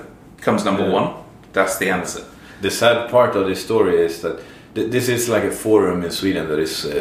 comes 0.45 0.63
number 0.63 0.85
one, 0.89 1.07
that's 1.53 1.77
the 1.77 1.89
answer. 1.89 2.21
the 2.61 2.69
sad 2.71 3.09
part 3.09 3.35
of 3.35 3.43
this 3.47 3.59
story 3.63 3.95
is 4.05 4.21
that 4.21 4.35
this 4.73 5.07
is 5.09 5.27
like 5.27 5.43
a 5.43 5.51
forum 5.51 6.03
in 6.03 6.11
Sweden 6.11 6.47
that 6.47 6.59
is 6.59 6.85
uh, 6.85 6.91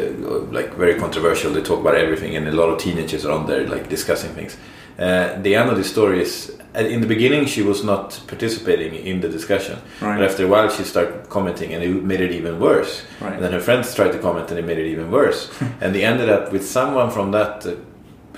like 0.51 0.69
very 0.75 0.95
controversial. 0.95 1.53
They 1.53 1.61
talk 1.61 1.79
about 1.79 1.95
everything, 1.95 2.35
and 2.35 2.47
a 2.47 2.51
lot 2.51 2.69
of 2.73 2.77
teenagers 2.79 3.25
are 3.25 3.31
on 3.39 3.45
there 3.45 3.65
like 3.75 3.87
discussing 3.89 4.33
things. 4.35 4.57
Uh, 4.99 5.39
the 5.43 5.55
end 5.55 5.69
of 5.69 5.77
the 5.77 5.83
story 5.83 6.19
is, 6.21 6.49
uh, 6.59 6.60
in 6.75 7.01
the 7.01 7.07
beginning, 7.07 7.45
she 7.45 7.61
was 7.61 7.83
not 7.83 8.19
participating 8.27 8.95
in 8.95 9.21
the 9.21 9.29
discussion, 9.29 9.79
Right. 10.01 10.17
but 10.17 10.29
after 10.29 10.45
a 10.45 10.47
while, 10.47 10.69
she 10.69 10.83
started 10.83 11.29
commenting, 11.29 11.73
and 11.73 11.83
it 11.83 12.03
made 12.03 12.21
it 12.21 12.31
even 12.31 12.59
worse. 12.59 13.03
Right. 13.19 13.33
And 13.33 13.43
then 13.43 13.51
her 13.51 13.59
friends 13.59 13.93
tried 13.93 14.11
to 14.13 14.19
comment, 14.19 14.49
and 14.49 14.59
it 14.59 14.65
made 14.65 14.77
it 14.77 14.87
even 14.87 15.11
worse. 15.11 15.51
and 15.81 15.93
they 15.93 16.03
ended 16.03 16.29
up 16.29 16.51
with 16.51 16.65
someone 16.65 17.11
from 17.11 17.31
that 17.31 17.65
uh, 17.65 17.75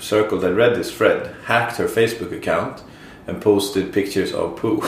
circle 0.00 0.38
that 0.40 0.54
read 0.54 0.74
this 0.74 0.92
thread 0.92 1.34
hacked 1.44 1.76
her 1.76 1.86
Facebook 1.86 2.32
account 2.32 2.82
and 3.26 3.40
posted 3.40 3.92
pictures 3.92 4.32
of 4.32 4.56
poo. 4.56 4.82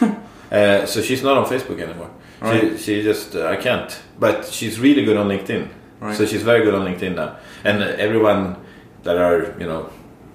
uh, 0.52 0.84
so 0.86 1.00
she's 1.00 1.22
not 1.22 1.36
on 1.36 1.44
Facebook 1.46 1.80
anymore. 1.80 2.10
Right. 2.40 2.72
She, 2.72 2.78
she 2.78 3.02
just 3.02 3.36
uh, 3.36 3.46
I 3.46 3.56
can't. 3.56 4.00
But 4.18 4.46
she's 4.46 4.80
really 4.80 5.04
good 5.04 5.16
on 5.16 5.28
LinkedIn. 5.28 5.68
So 6.14 6.24
she's 6.24 6.42
very 6.42 6.64
good 6.64 6.74
on 6.74 6.86
LinkedIn 6.86 7.14
now. 7.14 7.36
And 7.62 7.82
uh, 7.82 7.86
everyone 7.98 8.56
that 9.02 9.18
are 9.18 9.54
you 9.60 9.66
know 9.66 9.90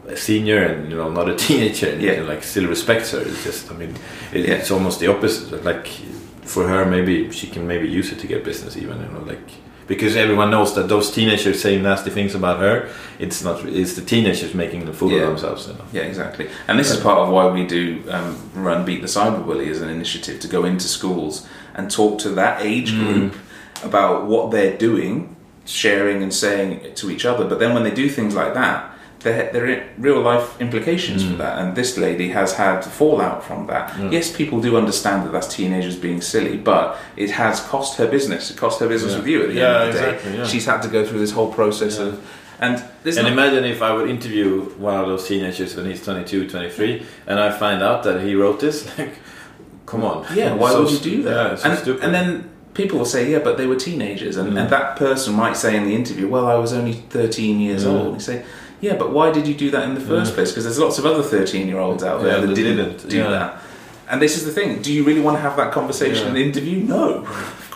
a 0.08 0.16
senior 0.16 0.62
and 0.64 0.90
you 0.92 0.98
know 0.98 1.10
not 1.10 1.28
a 1.30 1.36
teenager 1.48 1.90
and 1.90 2.02
Yeah. 2.02 2.22
like 2.22 2.44
still 2.44 2.68
respects 2.68 3.12
her. 3.12 3.20
It's 3.22 3.44
just 3.44 3.72
I 3.72 3.76
mean 3.76 3.96
it, 4.34 4.46
Yeah. 4.48 4.56
it's 4.56 4.72
almost 4.72 5.00
the 5.00 5.08
opposite. 5.08 5.64
Like 5.64 5.88
for 6.44 6.68
her 6.68 6.86
maybe 6.86 7.32
she 7.32 7.48
can 7.48 7.66
maybe 7.68 7.88
use 7.88 8.12
it 8.12 8.20
to 8.20 8.28
get 8.28 8.44
business 8.44 8.78
even 8.78 9.00
you 9.02 9.08
know 9.08 9.24
like 9.26 9.50
because 9.88 10.16
everyone 10.16 10.50
knows 10.52 10.74
that 10.76 10.88
those 10.88 11.12
teenagers 11.12 11.60
saying 11.62 11.82
nasty 11.84 12.10
things 12.12 12.36
about 12.36 12.60
her 12.60 12.88
it's 13.20 13.44
not 13.44 13.64
it's 13.66 13.94
the 13.94 14.02
teenagers 14.02 14.54
making 14.54 14.86
the 14.86 14.94
fool 14.94 15.12
Yeah. 15.12 15.22
of 15.24 15.28
themselves 15.30 15.68
you 15.68 15.74
know 15.74 15.86
Yeah, 15.92 16.04
exactly. 16.04 16.48
And 16.68 16.78
this 16.80 16.92
is 16.92 17.00
part 17.00 17.18
of 17.18 17.30
why 17.30 17.48
we 17.52 17.66
do 17.66 18.04
um, 18.10 18.38
run 18.54 18.86
Beat 18.86 19.02
the 19.02 19.08
Cyberbully 19.08 19.68
as 19.70 19.82
an 19.82 19.90
initiative 19.90 20.40
to 20.42 20.48
go 20.48 20.66
into 20.66 20.88
schools 20.88 21.48
and 21.76 21.90
talk 21.90 22.20
to 22.20 22.30
that 22.42 22.62
age 22.62 22.92
group 22.94 23.34
about 23.84 24.26
what 24.28 24.52
they're 24.52 24.78
doing, 24.78 25.36
sharing 25.66 26.22
and 26.24 26.34
saying 26.34 26.94
to 26.96 27.10
each 27.12 27.26
other. 27.26 27.44
But 27.48 27.60
then 27.60 27.74
when 27.74 27.84
they 27.84 27.92
do 28.04 28.08
things 28.10 28.34
like 28.36 28.54
that, 28.54 28.90
there, 29.26 29.52
there 29.52 29.66
are 29.70 29.84
real 29.98 30.22
life 30.22 30.48
implications 30.62 31.24
for 31.24 31.34
mm. 31.34 31.38
that. 31.40 31.58
And 31.60 31.76
this 31.76 31.98
lady 31.98 32.30
has 32.30 32.54
had 32.54 32.82
fallout 32.86 33.44
from 33.44 33.68
that. 33.68 33.92
Mm. 33.92 34.12
Yes, 34.14 34.32
people 34.32 34.62
do 34.62 34.78
understand 34.78 35.26
that 35.26 35.32
that's 35.34 35.54
teenagers 35.54 35.96
being 35.98 36.22
silly, 36.22 36.58
but 36.58 36.98
it 37.18 37.32
has 37.32 37.60
cost 37.60 37.98
her 37.98 38.08
business. 38.08 38.52
It 38.52 38.58
cost 38.58 38.80
her 38.80 38.88
business 38.88 39.14
Yeah. 39.14 39.20
with 39.20 39.28
you 39.28 39.42
at 39.44 39.48
the 39.50 39.54
Yeah, 39.56 39.80
end 39.80 39.90
of 39.90 39.94
the 39.96 40.00
exactly, 40.10 40.32
day. 40.32 40.38
yeah. 40.38 40.48
She's 40.48 40.66
had 40.66 40.82
to 40.84 40.88
go 40.88 41.06
through 41.06 41.20
this 41.20 41.32
whole 41.32 41.52
process 41.52 42.00
of. 42.00 42.12
And 42.62 42.82
and 43.06 43.28
imagine 43.28 43.66
if 43.66 43.82
I 43.82 43.92
would 43.96 44.10
interview 44.10 44.62
one 44.90 44.96
of 45.02 45.08
those 45.12 45.28
teenagers 45.28 45.76
when 45.76 45.86
he's 45.88 46.02
22, 46.04 46.48
23, 46.50 47.04
and 47.28 47.38
I 47.38 47.52
find 47.52 47.84
out 47.84 48.04
that 48.04 48.22
he 48.26 48.34
wrote 48.36 48.60
this. 48.62 48.78
Like, 48.98 49.16
come 49.86 50.04
on. 50.04 50.26
Yeah, 50.34 50.54
why 50.56 50.70
So 50.72 50.84
would 50.84 50.92
you 50.92 51.00
do 51.00 51.24
that? 51.24 51.60
So 51.60 51.70
and, 51.70 51.78
stupid. 51.80 52.04
and 52.06 52.14
then 52.14 52.28
people 52.74 52.98
will 53.00 53.06
say, 53.16 53.30
yeah, 53.32 53.40
but 53.40 53.58
they 53.58 53.68
were 53.68 53.76
teenagers. 53.90 54.36
And, 54.38 54.54
Mm. 54.54 54.62
and 54.62 54.70
that 54.70 54.96
person 54.98 55.34
might 55.34 55.58
say 55.58 55.76
in 55.76 55.84
the 55.90 55.94
interview, 55.96 56.28
well, 56.28 56.48
I 56.48 56.56
was 56.56 56.72
only 56.74 56.94
13 56.94 57.60
years 57.60 57.84
Yeah. 57.84 57.92
old. 57.92 58.06
And 58.08 58.14
you 58.16 58.20
say, 58.32 58.44
yeah, 58.82 58.96
but 58.96 59.12
why 59.12 59.32
did 59.32 59.48
you 59.48 59.54
do 59.54 59.72
that 59.72 59.84
in 59.84 59.94
the 59.96 60.02
first 60.02 60.32
Yeah. 60.32 60.36
place? 60.36 60.52
Because 60.52 60.64
there's 60.66 60.80
lots 60.80 60.98
of 61.00 61.06
other 61.06 61.24
13 61.24 61.68
year 61.68 61.80
olds 61.80 62.04
out 62.04 62.22
there 62.22 62.40
Yeah, 62.40 62.46
that 62.46 62.56
didn't, 62.56 62.78
didn't, 62.78 63.10
do 63.10 63.24
that. 63.24 63.62
And 64.10 64.22
this 64.22 64.38
is 64.38 64.46
the 64.46 64.52
thing 64.52 64.82
do 64.84 64.94
you 64.94 65.04
really 65.04 65.22
want 65.22 65.36
to 65.38 65.42
have 65.42 65.56
that 65.58 65.72
conversation 65.72 66.28
in 66.28 66.34
the 66.36 66.44
interview? 66.44 66.78
No. 66.84 67.28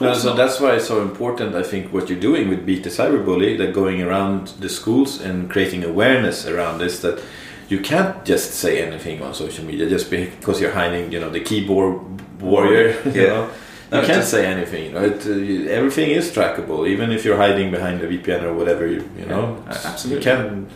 No, 0.01 0.13
so 0.13 0.33
that's 0.33 0.59
why 0.61 0.75
it's 0.75 0.87
so 0.87 1.01
important. 1.01 1.55
I 1.55 1.63
think 1.63 1.91
what 1.91 2.07
you're 2.09 2.19
doing 2.19 2.47
with 2.49 2.65
Beat 2.65 2.83
the 2.83 2.89
Cyberbully, 2.89 3.57
that 3.57 3.73
going 3.73 4.01
around 4.01 4.49
the 4.59 4.69
schools 4.69 5.19
and 5.19 5.49
creating 5.49 5.83
awareness 5.83 6.45
around 6.45 6.77
this, 6.77 6.99
that 7.01 7.19
you 7.67 7.79
can't 7.81 8.23
just 8.23 8.51
say 8.53 8.81
anything 8.81 9.21
on 9.21 9.33
social 9.33 9.65
media 9.65 9.89
just 9.89 10.09
because 10.09 10.61
you're 10.61 10.71
hiding, 10.71 11.11
you 11.11 11.19
know, 11.19 11.29
the 11.29 11.41
keyboard 11.41 11.99
warrior. 12.41 12.95
you 13.05 13.21
Yeah. 13.21 13.27
know? 13.27 13.49
No, 13.91 14.01
You 14.01 14.07
can't 14.07 14.23
say 14.25 14.45
anything. 14.45 14.85
You 14.85 14.91
know? 14.91 15.03
it, 15.03 15.25
uh, 15.25 15.71
everything 15.71 16.11
is 16.11 16.31
trackable, 16.31 16.87
even 16.87 17.11
if 17.11 17.25
you're 17.25 17.37
hiding 17.37 17.71
behind 17.71 18.01
a 18.01 18.07
VPN 18.07 18.43
or 18.43 18.53
whatever. 18.53 18.85
You, 18.85 19.09
you 19.17 19.25
know, 19.25 19.63
Yeah, 19.65 19.81
absolutely. 19.85 20.25
You 20.25 20.31
can. 20.31 20.67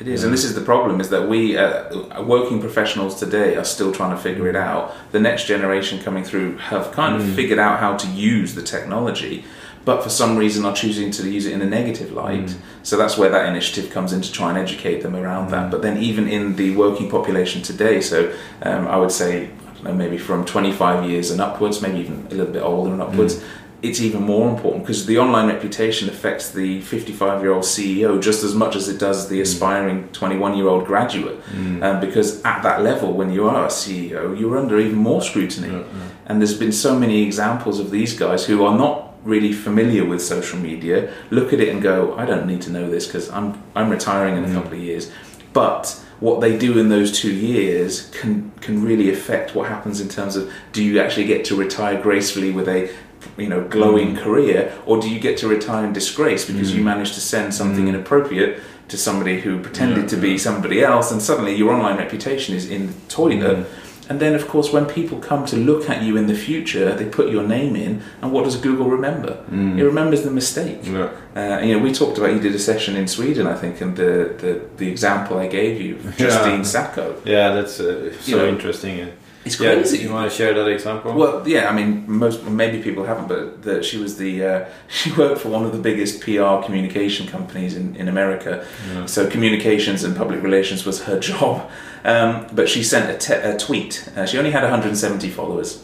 It 0.00 0.08
is, 0.08 0.24
and 0.24 0.32
this 0.32 0.42
is 0.42 0.54
the 0.56 0.60
problem: 0.60 1.00
is 1.00 1.10
that 1.10 1.28
we, 1.28 1.56
uh, 1.56 2.20
working 2.22 2.60
professionals 2.60 3.14
today, 3.14 3.54
are 3.54 3.64
still 3.64 3.92
trying 3.92 4.10
to 4.16 4.20
figure 4.20 4.48
it 4.48 4.56
out. 4.56 4.92
The 5.12 5.20
next 5.20 5.46
generation 5.46 6.00
coming 6.00 6.24
through 6.24 6.56
have 6.56 6.90
kind 6.90 7.14
of 7.14 7.22
figured 7.34 7.60
out 7.60 7.78
how 7.78 7.96
to 7.96 8.08
use 8.08 8.56
the 8.56 8.62
technology, 8.62 9.44
but 9.84 10.02
for 10.02 10.10
some 10.10 10.36
reason 10.36 10.64
are 10.64 10.74
choosing 10.74 11.12
to 11.12 11.30
use 11.30 11.46
it 11.46 11.52
in 11.52 11.62
a 11.62 11.66
negative 11.66 12.10
light. 12.10 12.56
So 12.82 12.96
that's 12.96 13.16
where 13.16 13.30
that 13.30 13.48
initiative 13.48 13.92
comes 13.92 14.12
in 14.12 14.20
to 14.22 14.32
try 14.32 14.48
and 14.48 14.58
educate 14.58 15.02
them 15.02 15.14
around 15.14 15.50
that. 15.52 15.70
But 15.70 15.82
then, 15.82 15.96
even 15.98 16.26
in 16.26 16.56
the 16.56 16.74
working 16.74 17.08
population 17.08 17.62
today, 17.62 18.00
so 18.00 18.34
um, 18.62 18.88
I 18.88 18.96
would 18.96 19.12
say, 19.12 19.50
I 19.84 19.92
maybe 19.92 20.18
from 20.18 20.44
25 20.44 21.08
years 21.08 21.30
and 21.30 21.40
upwards, 21.40 21.82
maybe 21.82 21.98
even 21.98 22.26
a 22.30 22.34
little 22.34 22.52
bit 22.52 22.62
older 22.62 22.92
and 22.92 23.02
upwards 23.02 23.36
mm. 23.36 23.44
it's 23.82 24.00
even 24.00 24.22
more 24.22 24.48
important 24.48 24.82
because 24.82 25.04
the 25.04 25.18
online 25.18 25.46
reputation 25.48 26.08
affects 26.08 26.50
the 26.50 26.80
55 26.80 27.42
year 27.42 27.52
old 27.52 27.64
CEO 27.64 28.20
just 28.20 28.42
as 28.42 28.54
much 28.54 28.76
as 28.76 28.88
it 28.88 28.98
does 28.98 29.28
the 29.28 29.38
mm. 29.38 29.42
aspiring 29.42 30.08
21 30.12 30.56
year 30.56 30.68
old 30.68 30.86
graduate. 30.86 31.38
Um, 31.82 32.00
because 32.00 32.42
at 32.44 32.62
that 32.62 32.82
level, 32.82 33.12
when 33.12 33.30
you 33.30 33.48
are 33.48 33.64
a 33.64 33.68
CEO, 33.68 34.38
you're 34.38 34.58
under 34.58 34.80
even 34.80 34.96
more 34.96 35.22
scrutiny. 35.22 35.84
And 36.26 36.40
there's 36.40 36.58
been 36.58 36.72
so 36.72 36.98
many 36.98 37.22
examples 37.22 37.78
of 37.78 37.90
these 37.90 38.18
guys 38.18 38.46
who 38.46 38.64
are 38.64 38.76
not 38.76 39.14
really 39.24 39.52
familiar 39.52 40.04
with 40.04 40.22
social 40.22 40.58
media 40.58 41.12
look 41.30 41.52
at 41.52 41.60
it 41.60 41.68
and 41.70 41.82
go, 41.82 42.14
I 42.16 42.26
don't 42.26 42.46
need 42.46 42.62
to 42.62 42.70
know 42.70 42.90
this 42.90 43.06
because 43.06 43.30
I'm, 43.30 43.62
I'm 43.74 43.90
retiring 43.90 44.36
in 44.36 44.44
a 44.44 44.52
couple 44.52 44.74
of 44.74 44.78
years. 44.78 45.10
But 45.52 46.00
what 46.24 46.40
they 46.40 46.56
do 46.56 46.78
in 46.78 46.88
those 46.88 47.12
two 47.12 47.32
years 47.32 48.08
can 48.18 48.50
can 48.62 48.82
really 48.82 49.12
affect 49.12 49.54
what 49.54 49.68
happens 49.68 50.00
in 50.00 50.08
terms 50.08 50.36
of 50.36 50.50
do 50.72 50.82
you 50.82 50.98
actually 50.98 51.26
get 51.26 51.44
to 51.44 51.54
retire 51.54 52.00
gracefully 52.00 52.50
with 52.50 52.66
a 52.66 52.90
you 53.36 53.46
know 53.46 53.62
glowing 53.68 54.14
mm. 54.14 54.22
career 54.22 54.72
or 54.86 54.98
do 54.98 55.10
you 55.10 55.20
get 55.20 55.36
to 55.36 55.46
retire 55.46 55.84
in 55.84 55.92
disgrace 55.92 56.46
because 56.46 56.74
you 56.74 56.80
mm. 56.80 56.92
managed 56.92 57.12
to 57.12 57.20
send 57.20 57.52
something 57.52 57.84
mm. 57.84 57.90
inappropriate 57.90 58.58
to 58.88 58.96
somebody 58.96 59.38
who 59.38 59.60
pretended 59.60 60.04
Yeah, 60.04 60.14
to 60.14 60.16
be 60.16 60.38
somebody 60.38 60.82
else 60.82 61.12
and 61.12 61.20
suddenly 61.20 61.54
your 61.54 61.70
online 61.74 61.98
reputation 61.98 62.54
is 62.54 62.70
in 62.70 62.86
the 62.86 62.94
toilet 63.10 63.66
and 64.08 64.20
then 64.20 64.34
of 64.34 64.46
course 64.48 64.72
when 64.72 64.84
people 64.86 65.18
come 65.18 65.44
to 65.46 65.56
look 65.56 65.88
at 65.88 66.02
you 66.02 66.16
in 66.16 66.26
the 66.26 66.34
future 66.34 66.94
they 66.94 67.06
put 67.06 67.26
your 67.30 67.42
name 67.56 67.74
in 67.76 68.02
and 68.20 68.32
what 68.32 68.44
does 68.44 68.56
google 68.56 68.88
remember 68.98 69.32
it 69.78 69.82
remembers 69.82 70.22
the 70.22 70.30
mistake 70.30 70.80
Yeah. 70.84 71.08
uh, 71.36 71.58
you 71.64 71.72
know, 71.74 71.82
we 71.86 71.90
talked 71.92 72.18
about 72.18 72.32
you 72.34 72.40
did 72.40 72.54
a 72.54 72.58
session 72.58 72.96
in 72.96 73.06
Sweden, 73.08 73.46
I 73.46 73.56
think, 73.62 73.80
and 73.80 73.96
the, 73.96 74.12
the, 74.42 74.52
the 74.76 74.88
example 74.94 75.38
I 75.38 75.48
gave 75.48 75.80
you, 75.80 75.94
Justine 76.18 76.64
Sacco. 76.64 77.04
Yeah, 77.24 77.54
that's 77.56 77.80
uh, 77.80 78.12
so 78.20 78.30
You 78.30 78.36
know, 78.38 78.48
interesting. 78.48 78.96
It's 79.44 79.60
Yeah, 79.60 79.74
crazy. 79.74 79.98
you 79.98 80.12
want 80.12 80.30
to 80.30 80.34
share 80.36 80.54
that 80.54 80.66
example? 80.68 81.12
Well, 81.12 81.46
yeah, 81.46 81.68
I 81.68 81.72
mean, 81.74 82.04
most 82.06 82.44
maybe 82.44 82.82
people 82.82 83.04
haven't, 83.04 83.28
but 83.28 83.62
the, 83.62 83.82
she 83.82 83.98
was 83.98 84.16
the 84.16 84.44
uh, 84.44 84.64
she 84.88 85.12
worked 85.12 85.40
for 85.40 85.50
one 85.50 85.64
of 85.64 85.72
the 85.72 85.78
biggest 85.78 86.20
PR 86.22 86.64
communication 86.64 87.26
companies 87.26 87.76
in, 87.76 87.94
in 87.96 88.08
America. 88.08 88.66
Yeah. 88.94 89.06
So 89.06 89.28
communications 89.28 90.02
and 90.04 90.16
public 90.16 90.42
relations 90.42 90.84
was 90.86 91.02
her 91.04 91.18
job. 91.30 91.70
Um, 92.04 92.46
but 92.52 92.68
she 92.68 92.82
sent 92.82 93.10
a, 93.10 93.16
te- 93.18 93.42
a 93.48 93.56
tweet. 93.56 94.08
Uh, 94.16 94.26
she 94.26 94.36
only 94.38 94.50
had 94.50 94.62
170 94.62 95.30
followers. 95.30 95.82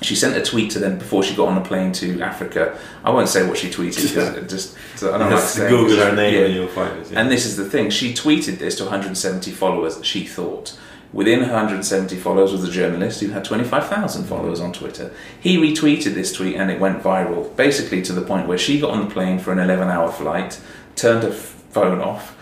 She 0.00 0.14
sent 0.14 0.36
a 0.36 0.42
tweet 0.42 0.70
to 0.72 0.78
them 0.78 0.96
before 0.96 1.24
she 1.24 1.34
got 1.34 1.48
on 1.48 1.58
a 1.58 1.60
plane 1.64 1.90
to 1.94 2.20
Africa. 2.22 2.78
I 3.04 3.10
won't 3.10 3.28
say 3.28 3.46
what 3.48 3.58
she 3.58 3.68
tweeted. 3.68 4.36
it 4.36 4.48
just 4.48 4.76
so 4.96 5.12
I 5.12 5.18
don't 5.18 5.30
like 5.32 5.40
saying 5.42 5.70
Google 5.70 5.96
her 6.04 6.14
name 6.14 6.34
Yeah. 6.34 6.40
and 6.46 6.54
you'll 6.54 6.68
find 6.68 6.96
it. 7.00 7.10
yeah. 7.10 7.20
And 7.20 7.30
this 7.30 7.44
is 7.44 7.56
the 7.56 7.64
thing. 7.68 7.90
She 7.90 8.14
tweeted 8.14 8.58
this 8.58 8.76
to 8.76 8.84
170 8.84 9.50
followers. 9.50 9.98
She 10.04 10.24
thought, 10.24 10.78
Within 11.12 11.40
170 11.40 12.16
followers 12.16 12.52
was 12.52 12.64
a 12.64 12.70
journalist 12.70 13.20
who 13.20 13.28
had 13.28 13.44
25,000 13.44 14.24
followers 14.24 14.60
on 14.60 14.72
Twitter. 14.72 15.10
He 15.40 15.56
retweeted 15.56 16.14
this 16.14 16.32
tweet 16.32 16.56
and 16.56 16.70
it 16.70 16.78
went 16.78 17.02
viral, 17.02 17.54
basically 17.56 18.02
to 18.02 18.12
the 18.12 18.20
point 18.20 18.46
where 18.46 18.58
she 18.58 18.78
got 18.78 18.90
on 18.90 19.08
the 19.08 19.14
plane 19.14 19.38
for 19.38 19.52
an 19.52 19.58
11 19.58 19.88
hour 19.88 20.12
flight, 20.12 20.60
turned 20.96 21.22
her 21.22 21.32
phone 21.32 22.00
off. 22.00 22.36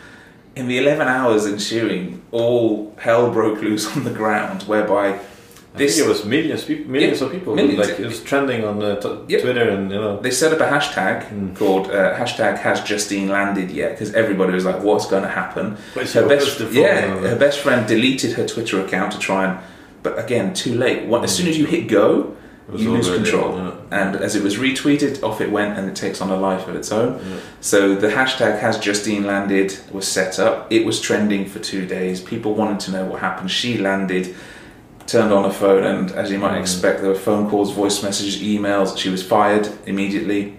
In 0.57 0.67
the 0.67 0.79
11 0.79 1.07
hours 1.07 1.47
ensuing, 1.47 2.23
all 2.33 2.95
hell 2.99 3.31
broke 3.31 3.61
loose 3.61 3.87
on 3.97 4.03
the 4.03 4.13
ground, 4.13 4.65
whereby 4.65 5.21
I 5.77 5.87
think 5.89 5.99
it 6.07 6.09
was 6.09 6.25
millions, 6.25 6.69
millions 6.69 7.21
Yeah, 7.21 7.27
of 7.27 7.33
people. 7.33 7.55
millions. 7.55 7.79
Like 7.89 7.99
it 8.01 8.07
was 8.07 8.23
trending 8.23 8.65
on 8.65 8.83
uh, 8.83 8.97
t- 9.01 9.19
Yep. 9.29 9.41
Twitter, 9.43 9.69
and 9.69 9.91
you 9.91 9.99
know. 10.01 10.21
they 10.21 10.31
set 10.31 10.53
up 10.53 10.61
a 10.61 10.65
hashtag 10.77 11.55
called 11.57 11.91
uh, 11.91 12.17
hashtag 12.19 12.59
has 12.59 12.81
Justine 12.83 13.29
landed 13.29 13.71
yet 13.71 13.91
because 13.93 14.13
everybody 14.15 14.53
was 14.53 14.65
like, 14.65 14.83
what's 14.83 15.07
going 15.07 15.23
to 15.23 15.29
happen? 15.29 15.77
But 15.95 16.11
Her 16.11 16.27
best, 16.29 16.61
yeah, 16.73 17.01
her 17.33 17.37
best 17.37 17.59
friend 17.61 17.87
deleted 17.87 18.33
her 18.39 18.47
Twitter 18.47 18.81
account 18.85 19.13
to 19.13 19.19
try 19.19 19.45
and, 19.47 19.59
but 20.03 20.19
again, 20.19 20.55
too 20.55 20.75
late. 20.75 21.07
What, 21.07 21.25
as 21.25 21.35
soon 21.37 21.47
as 21.49 21.59
you 21.59 21.67
hit 21.67 21.89
go, 21.89 22.35
you 22.75 22.91
lose 22.93 23.09
control. 23.09 23.57
yeah. 23.57 23.73
And 23.93 24.17
as 24.17 24.35
it 24.35 24.43
was 24.43 24.57
retweeted, 24.57 25.23
off 25.23 25.41
it 25.41 25.51
went, 25.53 25.79
and 25.79 25.89
it 25.89 25.95
takes 25.95 26.21
on 26.21 26.31
a 26.31 26.37
life 26.37 26.67
of 26.67 26.75
its 26.75 26.91
own. 26.91 27.21
So 27.61 27.95
the 27.95 28.09
hashtag 28.09 28.59
has 28.59 28.79
Justine 28.79 29.25
landed 29.25 29.79
was 29.93 30.07
set 30.09 30.39
up. 30.41 30.73
It 30.73 30.85
was 30.85 31.01
trending 31.01 31.47
for 31.47 31.61
two 31.61 31.87
days. 31.87 32.21
People 32.21 32.55
wanted 32.55 32.81
to 32.81 32.91
know 32.91 33.05
what 33.05 33.21
happened. 33.21 33.51
She 33.53 33.79
landed, 33.79 34.35
turned 35.07 35.33
on 35.33 35.45
her 35.45 35.51
phone, 35.51 35.85
and 35.85 36.11
as 36.13 36.31
you 36.31 36.39
might 36.39 36.55
hmm. 36.55 36.61
expect, 36.61 37.01
there 37.01 37.11
were 37.11 37.17
phone 37.17 37.49
calls, 37.49 37.73
voice 37.73 38.03
messages, 38.03 38.41
emails. 38.41 38.97
She 38.99 39.09
was 39.09 39.23
fired 39.23 39.69
immediately. 39.87 40.57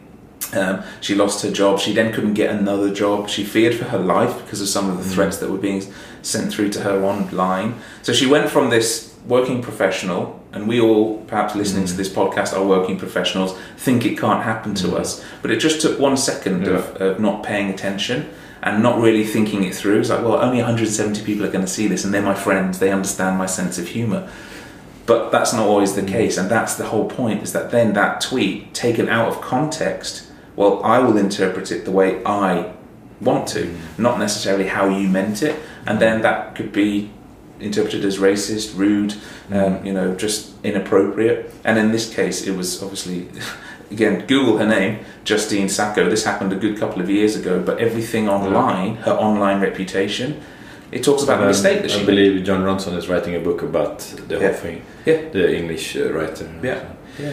Um, 0.54 0.84
she 1.02 1.16
lost 1.16 1.44
her 1.44 1.52
job. 1.52 1.80
She 1.80 1.94
then 1.94 2.14
couldn't 2.14 2.36
get 2.36 2.56
another 2.56 2.94
job. 2.94 3.28
She 3.28 3.44
feared 3.44 3.76
for 3.76 3.86
her 3.86 4.00
life 4.00 4.44
because 4.44 4.62
of 4.62 4.70
some 4.70 4.90
of 4.90 4.98
the 4.98 5.04
hmm. 5.04 5.10
threats 5.10 5.38
that 5.38 5.50
were 5.50 5.58
being 5.58 5.84
sent 6.22 6.52
through 6.52 6.70
to 6.72 6.82
her 6.82 7.04
online. 7.04 7.76
So 8.02 8.14
she 8.14 8.26
went 8.26 8.50
from 8.50 8.70
this 8.70 9.14
working 9.26 9.62
professional, 9.62 10.42
and 10.54 10.68
we 10.68 10.80
all, 10.80 11.18
perhaps 11.24 11.56
listening 11.56 11.86
to 11.86 11.92
hmm. 11.92 11.98
this 11.98 12.10
podcast, 12.10 12.54
are 12.54 12.66
working 12.66 12.98
professionals, 12.98 13.58
think 13.76 14.06
it 14.06 14.18
can't 14.18 14.44
happen 14.44 14.74
to 14.76 14.96
us. 14.96 15.24
But 15.42 15.52
it 15.52 15.58
just 15.58 15.82
took 15.82 16.00
one 16.00 16.18
second 16.18 16.68
of, 16.68 16.96
of 17.02 17.20
not 17.20 17.44
paying 17.44 17.70
attention 17.70 18.30
and 18.68 18.84
not 18.84 19.00
really 19.00 19.24
thinking 19.24 19.64
it 19.64 19.74
through. 19.74 20.00
It's 20.00 20.10
like, 20.10 20.22
well, 20.22 20.36
only 20.36 20.58
170 20.58 21.24
people 21.24 21.46
are 21.46 21.52
going 21.52 21.66
to 21.66 21.72
see 21.72 21.88
this, 21.88 22.04
and 22.04 22.14
they're 22.14 22.22
my 22.22 22.36
friends. 22.36 22.80
They 22.80 22.92
understand 22.92 23.38
my 23.38 23.46
sense 23.46 23.78
of 23.78 23.88
humour. 23.88 24.30
But 25.06 25.32
that's 25.32 25.54
not 25.54 25.66
always 25.66 25.96
the 25.96 26.02
mm. 26.02 26.10
case, 26.10 26.38
and 26.38 26.50
that's 26.52 26.76
the 26.76 26.88
whole 26.88 27.10
point. 27.10 27.42
Is 27.42 27.54
that 27.54 27.72
then 27.72 27.94
that 27.94 28.20
tweet 28.20 28.74
taken 28.74 29.08
out 29.08 29.30
of 29.30 29.42
context? 29.42 30.30
Well, 30.56 30.84
I 30.84 31.00
will 31.00 31.18
interpret 31.18 31.72
it 31.72 31.86
the 31.86 31.92
way 31.92 32.24
I 32.26 32.74
want 33.22 33.48
to, 33.50 33.64
mm. 33.64 33.78
not 33.98 34.20
necessarily 34.20 34.68
how 34.68 34.90
you 34.90 35.08
meant 35.08 35.42
it, 35.42 35.60
and 35.86 35.98
mm. 35.98 36.02
then 36.02 36.22
that 36.24 36.56
could 36.56 36.74
be 36.74 37.12
interpreted 37.60 38.06
as 38.06 38.18
racist, 38.18 38.78
rude, 38.78 39.16
um, 39.52 39.84
you 39.86 39.94
know, 39.94 40.14
just 40.14 40.54
inappropriate. 40.64 41.52
And 41.64 41.80
in 41.80 41.92
this 41.92 42.14
case, 42.14 42.46
it 42.46 42.56
was 42.56 42.84
obviously, 42.84 43.30
again, 43.92 44.26
Google 44.28 44.58
her 44.58 44.66
name, 44.68 45.00
Justine 45.24 45.70
Sacco. 45.70 46.10
This 46.10 46.24
happened 46.26 46.52
a 46.54 46.56
good 46.56 46.78
couple 46.78 47.02
of 47.02 47.10
years 47.10 47.36
ago, 47.36 47.62
but 47.62 47.80
everything 47.80 48.28
online, 48.30 48.96
her 48.98 49.14
online 49.14 49.60
reputation, 49.62 50.40
it 50.92 51.04
talks 51.04 51.24
about 51.24 51.38
the 51.38 51.44
Um, 51.44 51.50
mistake 51.50 51.82
that 51.82 51.92
she 51.92 51.98
I 51.98 52.00
made. 52.04 52.08
believe 52.08 52.44
Jon 52.44 52.64
Ronson 52.64 52.98
is 52.98 53.08
writing 53.10 53.36
a 53.36 53.40
book 53.40 53.62
about 53.62 54.00
the 54.28 54.36
Yeah. 54.36 54.48
whole 54.48 54.54
thing. 54.66 54.82
Yeah. 55.06 55.18
The 55.32 55.56
English 55.60 55.96
uh, 55.98 56.12
writer. 56.14 56.48
Yeah. 56.64 56.80
Yeah. 57.20 57.32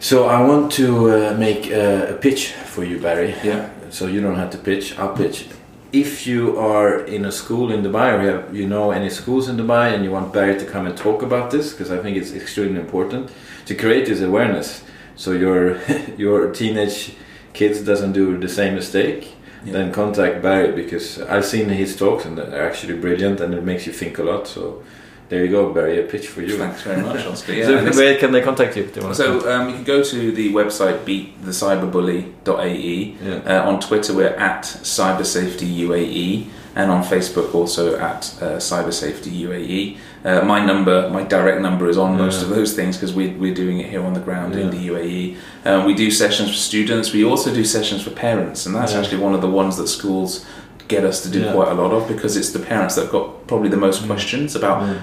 So 0.00 0.16
I 0.26 0.40
want 0.42 0.72
to 0.72 0.86
uh, 1.10 1.34
make 1.38 1.70
uh, 1.72 2.12
a 2.14 2.14
pitch 2.14 2.52
for 2.66 2.84
you, 2.84 2.98
Barry. 2.98 3.34
Yeah. 3.42 3.66
So 3.90 4.06
you 4.06 4.20
don't 4.20 4.36
have 4.36 4.50
to 4.50 4.58
pitch. 4.58 4.98
I'll 4.98 5.16
pitch. 5.16 5.46
If 5.92 6.26
you 6.26 6.58
are 6.58 7.04
in 7.06 7.24
a 7.24 7.30
school 7.30 7.70
in 7.70 7.82
Dubai, 7.82 8.18
or 8.18 8.22
you, 8.22 8.28
have, 8.28 8.44
you 8.56 8.66
know 8.66 8.90
any 8.90 9.08
schools 9.10 9.48
in 9.48 9.56
Dubai, 9.56 9.94
and 9.94 10.02
you 10.04 10.10
want 10.10 10.32
Barry 10.32 10.58
to 10.58 10.64
come 10.64 10.86
and 10.86 10.96
talk 10.96 11.22
about 11.22 11.50
this, 11.50 11.72
because 11.72 11.90
I 11.92 11.98
think 12.02 12.16
it's 12.16 12.32
extremely 12.32 12.80
important 12.80 13.30
to 13.66 13.74
create 13.74 14.06
this 14.06 14.20
awareness, 14.20 14.82
so 15.16 15.32
your 15.32 15.78
your 16.16 16.52
teenage 16.52 17.14
kids 17.52 17.82
doesn't 17.82 18.12
do 18.12 18.38
the 18.38 18.48
same 18.48 18.74
mistake. 18.74 19.32
Yeah. 19.64 19.72
Then 19.72 19.92
contact 19.92 20.42
Barry 20.42 20.72
because 20.72 21.20
I've 21.22 21.46
seen 21.46 21.68
his 21.70 21.96
talks 21.96 22.26
and 22.26 22.36
they're 22.36 22.66
actually 22.68 22.98
brilliant, 22.98 23.40
and 23.40 23.54
it 23.54 23.64
makes 23.64 23.86
you 23.86 23.92
think 23.92 24.18
a 24.18 24.22
lot. 24.22 24.46
So 24.46 24.82
there 25.30 25.42
you 25.44 25.50
go, 25.50 25.72
Barry. 25.72 25.98
A 26.00 26.02
pitch 26.06 26.28
for 26.28 26.42
you. 26.42 26.58
Thanks 26.58 26.82
very 26.82 27.00
much, 27.00 27.24
Oscar. 27.24 27.52
Yeah, 27.54 27.90
so 27.90 27.96
where 27.96 28.18
can 28.18 28.32
they 28.32 28.42
contact 28.42 28.76
you? 28.76 28.84
if 28.84 28.92
they 28.92 29.00
want 29.00 29.16
to 29.16 29.22
So 29.22 29.50
um, 29.50 29.68
you 29.70 29.76
can 29.76 29.84
go 29.84 30.02
to 30.02 30.32
the 30.32 30.52
website 30.52 31.04
beatthecyberbully.ae. 31.06 33.16
Yeah. 33.22 33.34
Uh, 33.46 33.70
on 33.70 33.80
Twitter, 33.80 34.12
we're 34.12 34.28
at 34.28 34.64
CybersafetyUAE, 34.64 36.46
and 36.74 36.90
on 36.90 37.02
Facebook 37.02 37.54
also 37.54 37.96
at 37.98 38.34
uh, 38.42 38.56
CybersafetyUAE. 38.58 39.96
Uh, 40.24 40.42
my 40.42 40.64
number, 40.64 41.10
my 41.10 41.22
direct 41.22 41.60
number, 41.60 41.86
is 41.86 41.98
on 41.98 42.16
most 42.16 42.42
of 42.42 42.48
those 42.48 42.72
things 42.74 42.96
because 42.96 43.12
we, 43.12 43.28
we're 43.32 43.52
doing 43.54 43.78
it 43.78 43.90
here 43.90 44.02
on 44.02 44.14
the 44.14 44.20
ground 44.20 44.54
in 44.56 44.70
the 44.70 44.88
UAE. 44.88 45.36
Um, 45.66 45.84
we 45.84 45.94
do 45.94 46.10
sessions 46.10 46.48
for 46.48 46.56
students. 46.56 47.12
We 47.12 47.24
also 47.24 47.52
do 47.52 47.62
sessions 47.62 48.00
for 48.02 48.10
parents, 48.10 48.64
and 48.64 48.74
that's 48.74 48.92
Yeah. 48.92 49.00
actually 49.00 49.18
one 49.18 49.34
of 49.34 49.42
the 49.42 49.50
ones 49.50 49.76
that 49.76 49.86
schools 49.88 50.46
get 50.88 51.04
us 51.04 51.22
to 51.24 51.28
do 51.28 51.40
Yeah. 51.40 51.52
quite 51.52 51.68
a 51.68 51.74
lot 51.74 51.92
of 51.92 52.08
because 52.08 52.38
it's 52.38 52.50
the 52.52 52.58
parents 52.58 52.94
that 52.94 53.02
have 53.02 53.12
got 53.12 53.46
probably 53.46 53.68
the 53.68 53.76
most 53.76 54.06
questions 54.06 54.56
about 54.56 54.82
Mm. 54.82 54.96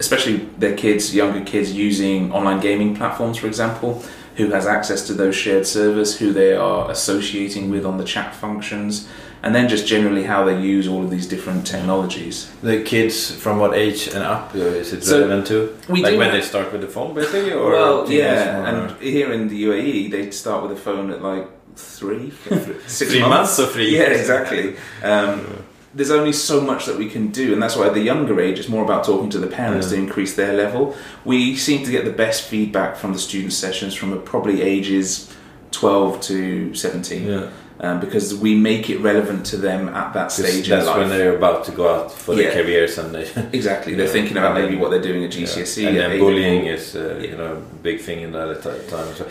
especially 0.00 0.48
their 0.58 0.74
kids, 0.74 1.14
younger 1.14 1.40
kids, 1.40 1.72
using 1.72 2.32
online 2.32 2.58
gaming 2.58 2.96
platforms, 2.96 3.36
for 3.38 3.46
example, 3.46 4.02
who 4.36 4.50
has 4.50 4.66
access 4.66 5.06
to 5.06 5.14
those 5.14 5.34
shared 5.36 5.66
servers, 5.66 6.18
who 6.18 6.32
they 6.32 6.54
are 6.54 6.90
associating 6.90 7.70
with 7.70 7.84
on 7.86 7.98
the 7.98 8.04
chat 8.04 8.34
functions, 8.34 9.08
and 9.42 9.54
then 9.54 9.68
just 9.68 9.86
generally 9.86 10.24
how 10.24 10.44
they 10.44 10.58
use 10.60 10.88
all 10.88 11.04
of 11.04 11.10
these 11.10 11.26
different 11.28 11.66
technologies. 11.66 12.50
The 12.62 12.82
kids 12.82 13.30
from 13.30 13.58
what 13.58 13.74
age 13.74 14.06
and 14.08 14.24
up 14.24 14.54
uh, 14.54 14.58
is 14.58 14.92
it 14.92 15.04
So, 15.04 15.18
relevant 15.20 15.46
to? 15.48 15.76
we 15.88 16.02
like 16.02 16.12
do 16.12 16.18
when 16.18 16.32
they 16.32 16.40
start 16.40 16.72
with 16.72 16.80
the 16.80 16.88
phone, 16.88 17.14
basically, 17.14 17.52
or 17.52 17.70
well, 17.72 18.10
yeah, 18.10 18.60
or- 18.60 18.66
and 18.66 19.00
here 19.02 19.32
in 19.32 19.48
the 19.48 19.64
UAE, 19.64 20.10
they 20.10 20.30
start 20.30 20.62
with 20.62 20.72
a 20.72 20.80
phone 20.80 21.10
at 21.10 21.22
like 21.22 21.46
three, 21.76 22.30
six 22.86 23.10
Three 23.10 23.20
months 23.20 23.58
or 23.58 23.66
three 23.66 23.96
Yeah, 23.96 24.04
exactly. 24.20 24.76
Um, 25.02 25.64
there's 25.94 26.10
only 26.10 26.32
so 26.32 26.60
much 26.60 26.86
that 26.86 26.96
we 26.98 27.08
can 27.08 27.28
do, 27.28 27.52
and 27.52 27.62
that's 27.62 27.76
why 27.76 27.86
at 27.86 27.94
the 27.94 28.00
younger 28.00 28.40
age, 28.40 28.58
it's 28.58 28.68
more 28.68 28.84
about 28.84 29.04
talking 29.04 29.30
to 29.30 29.38
the 29.38 29.46
parents 29.46 29.86
Yeah. 29.90 29.96
to 29.98 30.02
increase 30.02 30.34
their 30.34 30.52
level. 30.52 30.96
We 31.24 31.56
seem 31.56 31.84
to 31.84 31.90
get 31.90 32.04
the 32.04 32.10
best 32.10 32.42
feedback 32.44 32.96
from 32.96 33.12
the 33.12 33.18
student 33.18 33.52
sessions 33.52 33.94
from 33.94 34.20
probably 34.22 34.62
ages 34.62 35.30
12 35.70 36.20
to 36.22 36.74
17. 36.74 37.26
yeah, 37.26 37.46
Um, 37.80 37.98
because 38.00 38.34
we 38.34 38.54
make 38.54 38.88
it 38.88 38.98
relevant 39.00 39.44
to 39.46 39.56
them 39.56 39.88
at 39.88 40.14
that 40.14 40.30
stage 40.32 40.68
that's 40.68 40.82
in 40.86 40.86
life. 40.86 40.98
when 40.98 41.08
they're 41.08 41.36
about 41.36 41.64
to 41.64 41.72
go 41.72 41.88
out 41.94 42.12
for 42.12 42.34
their 42.34 42.44
Yeah. 42.50 42.62
careers 42.62 42.98
and 42.98 43.12
they. 43.14 43.26
exactly, 43.52 43.94
they're 43.94 44.06
Yeah. 44.06 44.12
thinking 44.18 44.36
about 44.36 44.54
maybe 44.54 44.76
what 44.76 44.90
they're 44.92 45.02
doing 45.10 45.24
at 45.24 45.30
GCSE. 45.32 45.86
and 45.86 45.96
at 45.96 46.10
then 46.10 46.18
bullying 46.20 46.66
is 46.66 46.94
uh, 46.94 47.00
Yeah. 47.20 47.30
you 47.30 47.36
know 47.36 47.52
a 47.60 47.82
big 47.82 48.00
thing 48.00 48.18
in 48.22 48.30
that 48.32 48.62
ti- 48.62 48.84
time. 48.94 49.08
So, 49.18 49.24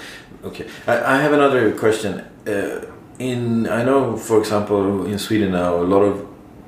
okay, 0.49 0.65
I, 0.87 1.15
I 1.15 1.17
have 1.21 1.33
another 1.33 1.71
question. 1.71 2.21
Uh, 2.47 2.85
in 3.19 3.67
I 3.79 3.81
know, 3.83 4.17
for 4.17 4.37
example, 4.39 5.05
in 5.05 5.17
Sweden 5.19 5.51
now, 5.51 5.75
a 5.75 5.87
lot 5.95 6.01
of 6.09 6.15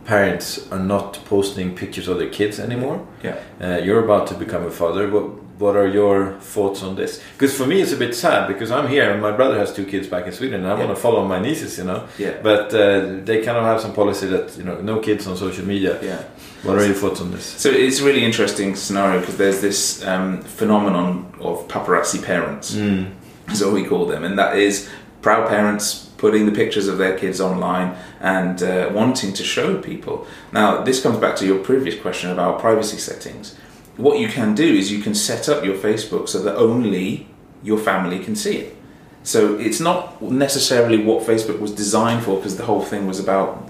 parents 0.06 0.72
are 0.72 0.80
not 0.80 1.20
posting 1.26 1.76
pictures 1.76 2.08
of 2.08 2.18
their 2.20 2.30
kids 2.30 2.60
anymore. 2.60 3.06
Yeah. 3.24 3.40
Uh, 3.62 3.78
you're 3.84 4.04
about 4.04 4.28
to 4.28 4.34
become 4.36 4.64
a 4.66 4.72
father. 4.72 5.10
What 5.10 5.44
what 5.58 5.78
are 5.78 5.88
your 5.88 6.34
thoughts 6.42 6.84
on 6.84 6.96
this? 6.98 7.22
Because 7.34 7.56
for 7.56 7.66
me, 7.66 7.80
it's 7.82 7.94
a 7.94 7.98
bit 7.98 8.14
sad 8.14 8.46
because 8.50 8.72
I'm 8.72 8.90
here 8.90 9.10
and 9.14 9.22
my 9.22 9.32
brother 9.32 9.58
has 9.58 9.74
two 9.74 9.86
kids 9.86 10.06
back 10.06 10.26
in 10.28 10.34
Sweden, 10.34 10.64
and 10.64 10.68
I 10.68 10.74
want 10.74 10.90
to 10.90 11.02
follow 11.02 11.26
my 11.26 11.40
nieces, 11.40 11.78
you 11.78 11.86
know. 11.86 12.08
Yeah. 12.18 12.42
But 12.44 12.74
uh, 12.74 13.22
they 13.24 13.38
kind 13.42 13.58
of 13.58 13.64
have 13.64 13.80
some 13.80 13.94
policy 13.94 14.28
that 14.28 14.58
you 14.58 14.64
know 14.66 14.82
no 14.82 15.00
kids 15.00 15.28
on 15.28 15.38
social 15.38 15.66
media. 15.66 15.98
Yeah. 16.04 16.24
What 16.64 16.78
are 16.78 16.86
your 16.86 16.96
thoughts 16.96 17.22
on 17.22 17.32
this? 17.32 17.46
So 17.46 17.70
it's 17.70 18.02
a 18.02 18.04
really 18.06 18.24
interesting 18.26 18.76
scenario 18.76 19.20
because 19.22 19.38
there's 19.38 19.62
this 19.62 20.04
um, 20.06 20.42
phenomenon 20.42 21.34
of 21.40 21.68
paparazzi 21.68 22.22
parents, 22.22 22.76
Mm. 22.76 23.12
is 23.52 23.64
what 23.64 23.74
we 23.74 23.84
call 23.86 24.06
them, 24.08 24.24
and 24.26 24.38
that 24.38 24.58
is 24.58 24.90
proud 25.22 25.48
parents 25.48 26.05
putting 26.26 26.48
the 26.48 26.52
pictures 26.52 26.88
of 26.88 26.98
their 26.98 27.16
kids 27.16 27.40
online 27.40 27.96
and 28.20 28.64
uh, 28.64 28.90
wanting 28.92 29.32
to 29.32 29.44
show 29.44 29.80
people. 29.80 30.26
Now, 30.52 30.82
this 30.82 31.00
comes 31.00 31.20
back 31.20 31.36
to 31.36 31.46
your 31.46 31.60
previous 31.60 32.02
question 32.02 32.32
about 32.32 32.60
privacy 32.60 32.98
settings. 32.98 33.56
What 33.98 34.18
you 34.18 34.28
can 34.28 34.56
do 34.56 34.66
is 34.66 34.92
you 34.92 35.04
can 35.04 35.14
set 35.14 35.48
up 35.48 35.64
your 35.64 35.78
Facebook 35.78 36.28
so 36.28 36.42
that 36.42 36.56
only 36.56 37.28
your 37.62 37.78
family 37.78 38.18
can 38.18 38.36
see 38.36 38.58
it. 38.58 38.76
So 39.22 39.56
it's 39.60 39.80
not 39.80 40.20
necessarily 40.20 40.98
what 41.04 41.28
Facebook 41.28 41.60
was 41.60 41.72
designed 41.72 42.24
for 42.24 42.38
because 42.38 42.58
the 42.58 42.66
whole 42.66 42.82
thing 42.82 43.06
was 43.06 43.20
about 43.20 43.70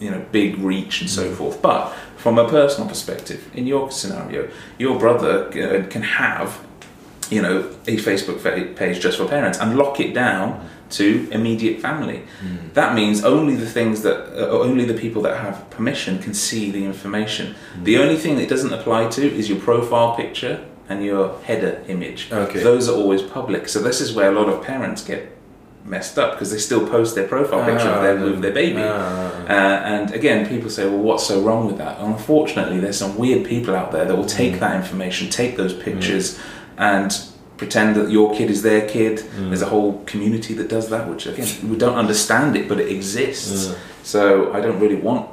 you 0.00 0.10
know 0.10 0.24
big 0.32 0.56
reach 0.56 1.02
and 1.02 1.10
so 1.10 1.34
forth. 1.34 1.60
But 1.60 1.92
from 2.16 2.38
a 2.38 2.48
personal 2.48 2.88
perspective, 2.88 3.50
in 3.54 3.66
your 3.66 3.90
scenario, 3.90 4.48
your 4.78 4.98
brother 4.98 5.34
uh, 5.48 5.86
can 5.90 6.02
have 6.02 6.58
you 7.30 7.42
know 7.42 7.58
a 7.86 7.96
Facebook 8.08 8.38
page 8.76 8.98
just 9.00 9.18
for 9.18 9.26
parents 9.28 9.58
and 9.58 9.76
lock 9.76 10.00
it 10.00 10.14
down 10.14 10.66
to 10.92 11.28
immediate 11.30 11.80
family. 11.80 12.24
That 12.74 12.94
means 12.94 13.24
only 13.24 13.54
the 13.56 13.68
things 13.68 14.02
that 14.02 14.18
uh, 14.34 14.48
only 14.50 14.84
the 14.84 14.94
people 14.94 15.22
that 15.22 15.40
have 15.40 15.68
permission 15.70 16.18
can 16.18 16.34
see 16.34 16.70
the 16.70 16.84
information. 16.84 17.54
The 17.82 17.98
only 17.98 18.16
thing 18.16 18.36
that 18.36 18.42
it 18.42 18.48
doesn't 18.48 18.72
apply 18.72 19.08
to 19.10 19.22
is 19.22 19.48
your 19.48 19.60
profile 19.60 20.16
picture 20.16 20.64
and 20.88 21.04
your 21.04 21.38
header 21.42 21.82
image. 21.88 22.30
Okay. 22.32 22.62
Those 22.62 22.88
are 22.88 22.96
always 22.96 23.22
public. 23.22 23.68
So 23.68 23.80
this 23.80 24.00
is 24.00 24.12
where 24.12 24.30
a 24.30 24.34
lot 24.34 24.48
of 24.48 24.62
parents 24.62 25.02
get 25.04 25.32
messed 25.84 26.18
up 26.18 26.32
because 26.32 26.50
they 26.52 26.58
still 26.58 26.86
post 26.88 27.14
their 27.14 27.26
profile 27.26 27.64
picture 27.64 27.88
of 27.88 28.02
them 28.02 28.22
with 28.22 28.40
their 28.40 28.52
baby. 28.52 28.82
Ah. 28.82 29.42
Uh, 29.44 29.52
and 29.94 30.12
again, 30.12 30.48
people 30.48 30.70
say, 30.70 30.86
well, 30.86 30.98
what's 30.98 31.26
so 31.26 31.40
wrong 31.42 31.66
with 31.66 31.78
that? 31.78 31.98
And 31.98 32.12
unfortunately, 32.14 32.78
there's 32.78 32.98
some 32.98 33.16
weird 33.16 33.46
people 33.46 33.74
out 33.74 33.90
there 33.92 34.04
that 34.04 34.16
will 34.16 34.26
take 34.26 34.60
that 34.60 34.76
information, 34.76 35.28
take 35.28 35.56
those 35.56 35.74
pictures, 35.74 36.38
and 36.78 37.10
pretend 37.62 37.94
that 37.96 38.10
your 38.10 38.28
kid 38.38 38.48
is 38.50 38.60
their 38.62 38.82
kid. 38.94 39.14
There's 39.50 39.62
a 39.62 39.72
whole 39.74 39.90
community 40.12 40.52
that 40.58 40.68
does 40.76 40.86
that, 40.92 41.08
which 41.10 41.24
again, 41.26 41.48
we 41.70 41.76
don't 41.84 41.98
understand 42.04 42.56
it, 42.56 42.64
but 42.70 42.76
it 42.80 42.88
exists. 42.96 43.74
So 44.02 44.52
I 44.56 44.58
don't 44.64 44.80
really 44.84 45.00
want 45.08 45.24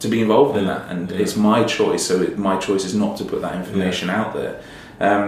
to 0.00 0.08
be 0.14 0.18
involved 0.20 0.56
in 0.60 0.66
that, 0.72 0.82
and 0.90 1.10
yeah. 1.10 1.22
it's 1.22 1.36
my 1.52 1.64
choice. 1.78 2.02
So 2.10 2.14
it, 2.26 2.38
my 2.50 2.56
choice 2.66 2.84
is 2.84 2.94
not 2.94 3.12
to 3.20 3.24
put 3.24 3.40
that 3.46 3.54
information 3.62 4.06
out 4.10 4.30
there. 4.38 4.54
Um, 5.00 5.26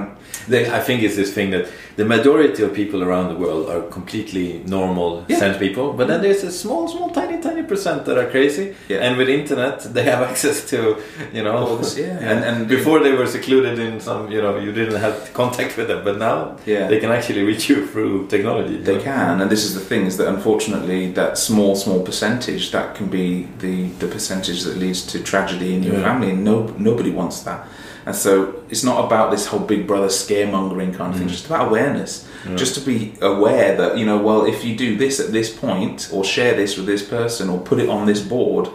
I 0.78 0.80
think 0.86 1.02
it's 1.02 1.16
this 1.16 1.32
thing 1.36 1.50
that 1.56 1.64
the 1.96 2.04
majority 2.04 2.62
of 2.62 2.70
people 2.82 3.00
around 3.02 3.26
the 3.32 3.38
world 3.44 3.64
are 3.74 3.82
completely 3.98 4.62
normal, 4.76 5.08
Yeah. 5.28 5.38
sane 5.40 5.58
people, 5.66 5.86
but 5.98 6.06
then 6.10 6.20
there's 6.24 6.44
a 6.44 6.52
small, 6.52 6.86
small, 6.94 7.08
tiny, 7.10 7.25
tiny 7.46 7.62
percent 7.62 8.04
that 8.06 8.16
are 8.18 8.28
crazy. 8.30 8.66
Yeah. 8.88 9.04
And 9.04 9.16
with 9.18 9.28
internet, 9.28 9.76
they 9.94 10.04
have 10.12 10.22
access 10.30 10.58
to, 10.70 10.78
you 11.36 11.42
know, 11.44 11.56
All 11.56 11.76
this, 11.76 11.96
yeah. 11.98 12.18
And- 12.30 12.44
and- 12.48 12.68
before 12.68 12.98
they 13.06 13.12
were 13.20 13.26
secluded 13.38 13.78
in 13.78 14.00
some, 14.00 14.22
you 14.34 14.40
know, 14.44 14.52
you 14.64 14.72
didn't 14.72 15.00
have 15.06 15.16
contact 15.34 15.76
with 15.78 15.88
them, 15.88 16.00
but 16.04 16.16
now 16.18 16.36
Yeah. 16.66 16.88
they 16.90 16.98
can 17.02 17.10
actually 17.16 17.42
reach 17.50 17.64
you 17.70 17.78
through 17.90 18.26
technology. 18.34 18.76
They 18.90 18.98
can, 19.10 19.40
and 19.40 19.48
this 19.50 19.64
is 19.68 19.72
the 19.78 19.84
thing: 19.90 20.02
is 20.06 20.16
that 20.18 20.28
unfortunately, 20.36 21.12
that 21.20 21.32
small, 21.38 21.72
small 21.84 22.00
percentage 22.10 22.64
that 22.76 22.94
can 22.98 23.06
be 23.20 23.26
the 23.64 23.74
the 24.02 24.06
percentage 24.16 24.60
that 24.66 24.76
leads 24.84 25.00
to 25.12 25.16
tragedy 25.32 25.68
in 25.76 25.82
your 25.82 25.96
Yeah. 25.96 26.08
family, 26.08 26.30
and 26.34 26.40
no 26.44 26.56
nobody 26.90 27.10
wants 27.20 27.40
that. 27.48 27.60
And 28.06 28.14
so 28.14 28.32
it's 28.72 28.84
not 28.90 28.98
about 29.06 29.26
this 29.34 29.46
whole 29.50 29.64
Big 29.74 29.82
Brother 29.90 30.08
scaremongering 30.22 30.92
kind 30.98 31.10
of 31.12 31.16
thing. 31.18 31.28
Mm. 31.28 31.32
It's 31.32 31.40
just 31.40 31.46
about 31.50 31.62
awareness, 31.68 32.12
just 32.56 32.74
to 32.74 32.80
be 32.80 33.14
aware 33.20 33.76
that 33.76 33.98
you 33.98 34.06
know, 34.06 34.18
well, 34.18 34.44
if 34.44 34.64
you 34.64 34.76
do 34.76 34.96
this 34.96 35.20
at 35.20 35.32
this 35.32 35.54
point, 35.54 36.10
or 36.12 36.24
share 36.24 36.54
this 36.54 36.76
with 36.76 36.86
this 36.86 37.02
person, 37.06 37.48
or 37.48 37.58
put 37.60 37.78
it 37.78 37.88
on 37.88 38.06
this 38.06 38.22
board, 38.22 38.68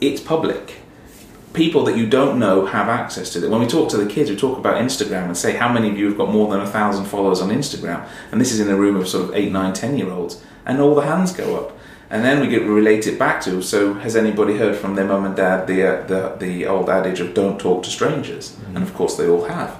it's 0.00 0.20
public 0.20 0.78
people 1.58 1.84
that 1.84 1.96
you 1.96 2.06
don't 2.06 2.38
know 2.38 2.66
have 2.66 2.88
access 2.88 3.32
to 3.32 3.44
it. 3.44 3.50
When 3.50 3.60
we 3.60 3.66
talk 3.66 3.88
to 3.90 3.96
the 3.96 4.06
kids, 4.06 4.30
we 4.30 4.36
talk 4.36 4.58
about 4.58 4.76
Instagram 4.76 5.24
and 5.24 5.36
say 5.36 5.56
how 5.56 5.72
many 5.72 5.90
of 5.90 5.98
you 5.98 6.06
have 6.06 6.16
got 6.16 6.30
more 6.30 6.48
than 6.50 6.60
a 6.60 6.66
thousand 6.66 7.06
followers 7.06 7.40
on 7.40 7.48
Instagram, 7.48 8.06
and 8.30 8.40
this 8.40 8.52
is 8.52 8.60
in 8.60 8.68
a 8.68 8.76
room 8.76 8.96
of 8.96 9.08
sort 9.08 9.24
of 9.28 9.34
eight, 9.34 9.50
nine, 9.50 9.72
ten 9.72 9.98
year 9.98 10.10
olds, 10.10 10.42
and 10.66 10.80
all 10.80 10.94
the 10.94 11.02
hands 11.02 11.32
go 11.32 11.56
up. 11.56 11.76
And 12.10 12.24
then 12.24 12.40
we 12.40 12.48
get 12.48 12.62
related 12.62 13.18
back 13.18 13.42
to. 13.42 13.60
So, 13.60 13.94
has 13.94 14.16
anybody 14.16 14.56
heard 14.56 14.76
from 14.76 14.94
their 14.94 15.04
mum 15.04 15.26
and 15.26 15.36
dad 15.36 15.66
the 15.66 15.82
uh, 15.82 16.06
the 16.06 16.36
the 16.38 16.66
old 16.66 16.88
adage 16.88 17.20
of 17.20 17.34
"don't 17.34 17.60
talk 17.60 17.82
to 17.82 17.90
strangers"? 17.90 18.56
And 18.74 18.82
of 18.82 18.94
course, 18.94 19.16
they 19.16 19.28
all 19.28 19.44
have. 19.44 19.78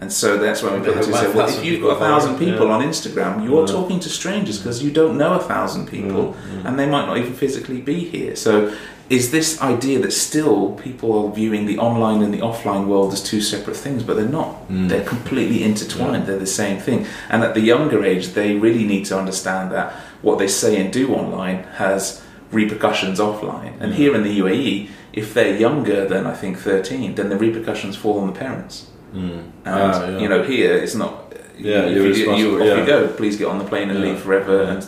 And 0.00 0.12
so 0.12 0.38
that's 0.38 0.62
when 0.62 0.74
we 0.74 0.78
They 0.80 0.94
got 0.94 1.04
to 1.04 1.10
have 1.12 1.20
say, 1.32 1.36
well, 1.36 1.48
if 1.48 1.64
you've 1.64 1.82
got 1.82 1.96
a 1.96 1.98
thousand 1.98 2.38
people 2.38 2.66
yeah. 2.68 2.72
on 2.74 2.82
Instagram, 2.82 3.44
you're 3.44 3.66
Yeah. 3.66 3.66
talking 3.66 3.98
to 4.00 4.08
strangers 4.08 4.58
because 4.58 4.80
you 4.82 4.92
don't 4.92 5.18
know 5.18 5.34
a 5.34 5.40
thousand 5.40 5.88
people, 5.88 6.36
and 6.64 6.78
they 6.78 6.86
might 6.86 7.06
not 7.06 7.18
even 7.18 7.32
physically 7.32 7.80
be 7.80 7.98
here. 8.00 8.36
So, 8.36 8.72
is 9.10 9.30
this 9.30 9.60
idea 9.62 9.98
that 10.00 10.12
still 10.12 10.72
people 10.72 11.26
are 11.26 11.34
viewing 11.34 11.66
the 11.66 11.78
online 11.78 12.22
and 12.22 12.32
the 12.32 12.40
offline 12.40 12.86
world 12.86 13.12
as 13.12 13.22
two 13.22 13.40
separate 13.40 13.76
things, 13.76 14.02
but 14.02 14.16
they're 14.16 14.36
not. 14.42 14.56
They're 14.68 15.04
completely 15.04 15.64
intertwined. 15.64 16.26
They're 16.26 16.38
the 16.38 16.46
same 16.46 16.78
thing. 16.78 17.06
And 17.30 17.42
at 17.42 17.54
the 17.54 17.60
younger 17.62 18.04
age, 18.04 18.28
they 18.34 18.54
really 18.54 18.84
need 18.84 19.06
to 19.06 19.18
understand 19.18 19.72
that 19.72 19.92
what 20.20 20.38
they 20.38 20.46
say 20.48 20.78
and 20.80 20.92
do 20.92 21.14
online 21.14 21.64
has 21.78 22.22
repercussions 22.52 23.18
offline. 23.18 23.74
And 23.80 23.94
here 23.94 24.14
in 24.14 24.22
the 24.22 24.38
UAE, 24.40 24.90
if 25.12 25.32
they're 25.34 25.56
younger 25.56 26.06
than 26.06 26.26
I 26.26 26.34
think 26.34 26.58
13, 26.58 27.14
then 27.14 27.30
the 27.30 27.36
repercussions 27.36 27.96
fall 27.96 28.20
on 28.20 28.26
the 28.26 28.38
parents. 28.38 28.86
And 29.12 29.52
Ah, 29.66 30.06
yeah. 30.08 30.18
you 30.18 30.28
know, 30.28 30.42
here 30.42 30.74
it's 30.76 30.94
not. 30.94 31.34
Yeah, 31.58 31.86
if 31.86 31.96
you're 31.96 32.06
you, 32.14 32.36
you, 32.36 32.60
off 32.60 32.66
yeah. 32.66 32.80
you 32.80 32.86
go. 32.86 33.08
Please 33.08 33.36
get 33.36 33.48
on 33.48 33.58
the 33.58 33.64
plane 33.64 33.90
and 33.90 33.98
Yeah. 33.98 34.06
leave 34.12 34.20
forever, 34.20 34.62
Yeah. 34.62 34.70
and 34.72 34.86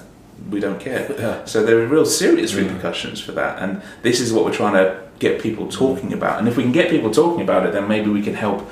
we 0.51 0.61
don't 0.61 0.79
care. 0.81 1.07
Yeah. 1.19 1.45
So 1.45 1.65
there 1.65 1.79
are 1.81 1.87
real 1.87 2.07
serious 2.07 2.55
repercussions 2.55 3.21
for 3.21 3.33
that, 3.33 3.59
and 3.63 3.83
this 4.03 4.21
is 4.21 4.33
what 4.33 4.45
we're 4.45 4.53
trying 4.55 4.75
to 4.75 4.97
get 5.19 5.41
people 5.43 5.67
talking 5.69 6.13
about. 6.13 6.39
And 6.39 6.49
if 6.49 6.57
we 6.57 6.63
can 6.63 6.73
get 6.73 6.89
people 6.91 7.11
talking 7.11 7.43
about 7.43 7.67
it, 7.67 7.73
then 7.73 7.89
maybe 7.89 8.09
we 8.11 8.23
can 8.23 8.35
help 8.35 8.71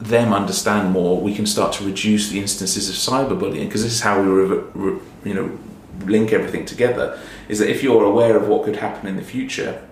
them 0.00 0.32
understand 0.32 0.92
more. 0.92 1.20
We 1.20 1.34
can 1.34 1.44
start 1.46 1.72
to 1.74 1.84
reduce 1.84 2.30
the 2.30 2.38
instances 2.38 2.88
of 2.88 2.94
cyberbullying 2.94 3.64
because 3.66 3.82
this 3.82 3.92
is 3.94 4.00
how 4.00 4.22
we, 4.22 4.28
re- 4.28 4.62
re- 4.74 5.00
you 5.24 5.34
know, 5.34 5.50
link 6.06 6.32
everything 6.32 6.64
together. 6.64 7.18
Is 7.48 7.58
that 7.58 7.68
if 7.68 7.82
you're 7.82 8.04
aware 8.04 8.36
of 8.36 8.46
what 8.48 8.64
could 8.64 8.76
happen 8.76 9.08
in 9.08 9.16
the 9.16 9.22
future, 9.22 9.82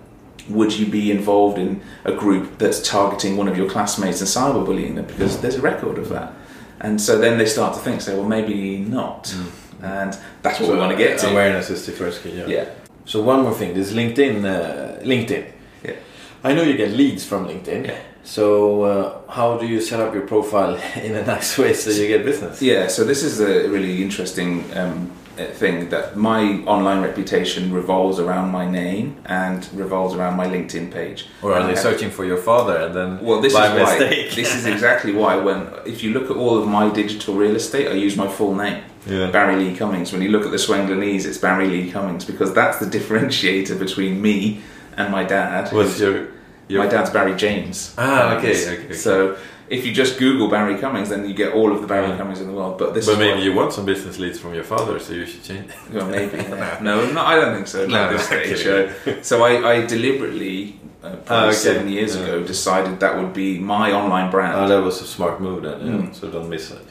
would 0.49 0.73
you 0.73 0.87
be 0.87 1.11
involved 1.11 1.59
in 1.59 1.81
a 2.05 2.13
group 2.13 2.59
that's 2.59 2.87
targeting 2.87 3.37
one 3.37 3.49
of 3.49 3.57
your 3.57 3.69
classmates 3.69 4.21
and 4.21 4.29
cyberbullying 4.29 4.95
them? 4.95 5.07
Because 5.07 5.41
there's 5.41 5.57
a 5.57 5.61
record 5.61 5.99
of 5.99 6.09
that. 6.11 6.33
And 6.81 7.01
so 7.01 7.19
then 7.19 7.39
they 7.39 7.47
start 7.47 7.75
to 7.75 7.81
think, 7.81 8.01
say, 8.01 8.15
well, 8.15 8.29
maybe 8.29 8.79
not. 8.79 9.35
And 9.83 10.17
that's 10.43 10.61
what 10.61 10.71
we 10.71 10.79
want 10.79 10.93
to 10.93 10.99
get 10.99 11.19
to. 11.21 11.31
Awareness 11.31 11.71
is 11.71 11.87
the 11.87 11.93
first 11.93 12.23
key. 12.23 12.31
Yeah. 12.31 12.47
Yeah. 12.47 12.69
So 13.05 13.23
one 13.23 13.43
more 13.43 13.55
thing, 13.55 13.75
this 13.75 13.93
LinkedIn. 13.93 14.45
Uh, 14.45 15.03
LinkedIn. 15.03 15.51
Yeah. 15.85 15.95
I 16.43 16.53
know 16.53 16.63
you 16.63 16.77
get 16.77 16.91
leads 16.91 17.25
from 17.25 17.47
LinkedIn. 17.47 17.87
Yeah. 17.87 17.99
So 18.27 18.83
uh, 18.83 19.33
how 19.33 19.57
do 19.57 19.67
you 19.67 19.81
set 19.81 20.01
up 20.01 20.13
your 20.13 20.27
profile 20.27 20.75
in 20.97 21.15
a 21.15 21.25
nice 21.25 21.57
way 21.57 21.73
so 21.75 21.91
you 21.91 22.09
get 22.09 22.25
business? 22.25 22.61
Yeah, 22.61 22.89
so 22.89 23.05
this 23.05 23.23
is 23.23 23.41
a 23.41 23.69
really 23.69 24.03
interesting 24.03 24.65
um, 24.77 25.13
thing 25.37 25.89
that 25.91 26.17
my 26.17 26.63
online 26.67 27.03
reputation 27.03 27.73
revolves 27.73 28.19
around 28.19 28.51
my 28.51 28.69
name 28.71 29.17
and 29.27 29.69
revolves 29.75 30.15
around 30.15 30.37
my 30.37 30.47
LinkedIn 30.47 30.91
page. 30.93 31.27
Or 31.43 31.53
are 31.53 31.67
they 31.67 31.75
searching 31.77 32.11
for 32.11 32.25
your 32.25 32.39
father 32.39 32.77
and 32.77 32.95
then 32.95 33.21
Well, 33.25 33.41
this 33.41 33.53
by 33.53 33.77
is 33.77 33.83
why. 33.83 33.99
This 33.99 34.55
is 34.55 34.67
exactly 34.75 35.13
why. 35.13 35.37
When 35.37 35.69
if 35.85 36.03
you 36.03 36.13
look 36.13 36.31
at 36.31 36.37
all 36.37 36.57
of 36.59 36.67
my 36.67 36.91
digital 36.91 37.35
real 37.35 37.55
estate, 37.57 37.89
I 37.89 37.93
use 37.95 38.17
my 38.17 38.29
full 38.29 38.55
name, 38.55 38.83
Yeah. 39.07 39.31
Barry 39.31 39.57
Lee 39.57 39.77
Cummings. 39.77 40.13
When 40.13 40.23
you 40.23 40.31
look 40.31 40.45
at 40.45 40.51
the 40.51 40.59
Swanglanese, 40.59 41.27
it's 41.27 41.39
Barry 41.39 41.69
Lee 41.69 41.91
Cummings 41.91 42.25
because 42.25 42.53
that's 42.55 42.79
the 42.79 42.87
differentiator 42.99 43.79
between 43.79 44.21
me 44.23 44.63
and 44.97 45.13
my 45.13 45.25
dad. 45.25 45.73
What's 45.73 46.01
your, 46.01 46.29
your 46.69 46.83
My 46.85 46.89
dad's 46.91 47.11
Barry 47.11 47.35
James. 47.37 47.95
Ah, 47.99 48.37
okay, 48.37 48.53
okay, 48.53 48.85
okay. 48.87 48.95
So 48.95 49.37
if 49.69 49.85
you 49.87 49.93
just 49.93 50.19
Google 50.19 50.49
Barry 50.49 50.77
Cummings, 50.79 51.09
then 51.09 51.29
you 51.29 51.35
get 51.35 51.53
all 51.55 51.73
of 51.73 51.81
the 51.81 51.87
Barry 51.87 52.09
Yeah. 52.09 52.17
Cummings 52.19 52.41
in 52.41 52.47
the 52.47 52.53
world. 52.53 52.79
But 52.79 52.95
this 52.95 53.07
But 53.07 53.19
maybe 53.19 53.41
you 53.43 53.53
want 53.53 53.73
some 53.73 53.85
business 53.85 54.19
leads 54.19 54.39
from 54.39 54.55
your 54.55 54.65
father, 54.65 54.99
so 54.99 55.13
you 55.13 55.27
should 55.27 55.43
change. 55.45 55.71
Well, 55.93 56.07
maybe. 56.09 56.37
yeah. 56.39 56.79
no, 56.81 57.11
no, 57.13 57.21
I 57.21 57.35
don't 57.37 57.55
think 57.55 57.67
so. 57.67 57.87
No, 57.87 58.11
no, 58.11 58.17
stage. 58.29 58.63
kidding. 58.63 58.91
Uh, 59.19 59.23
so 59.23 59.45
I, 59.45 59.53
I 59.73 59.87
deliberately, 59.87 60.79
uh, 61.03 61.17
probably 61.27 61.27
Ah, 61.29 61.47
okay. 61.49 61.57
seven 61.57 61.89
years 61.89 62.15
Yeah. 62.17 62.23
ago, 62.23 62.43
decided 62.45 63.01
that 63.01 63.17
would 63.19 63.33
be 63.33 63.59
my 63.59 63.93
online 63.93 64.31
brand. 64.31 64.55
Oh, 64.57 64.69
that 64.69 64.83
was 64.85 65.01
a 65.03 65.07
smart 65.07 65.41
move 65.41 65.63
then. 65.63 65.81
Yeah. 65.81 65.93
Mm. 66.09 66.15
So 66.15 66.31
don't 66.31 66.49
miss 66.49 66.71
it. 66.71 66.83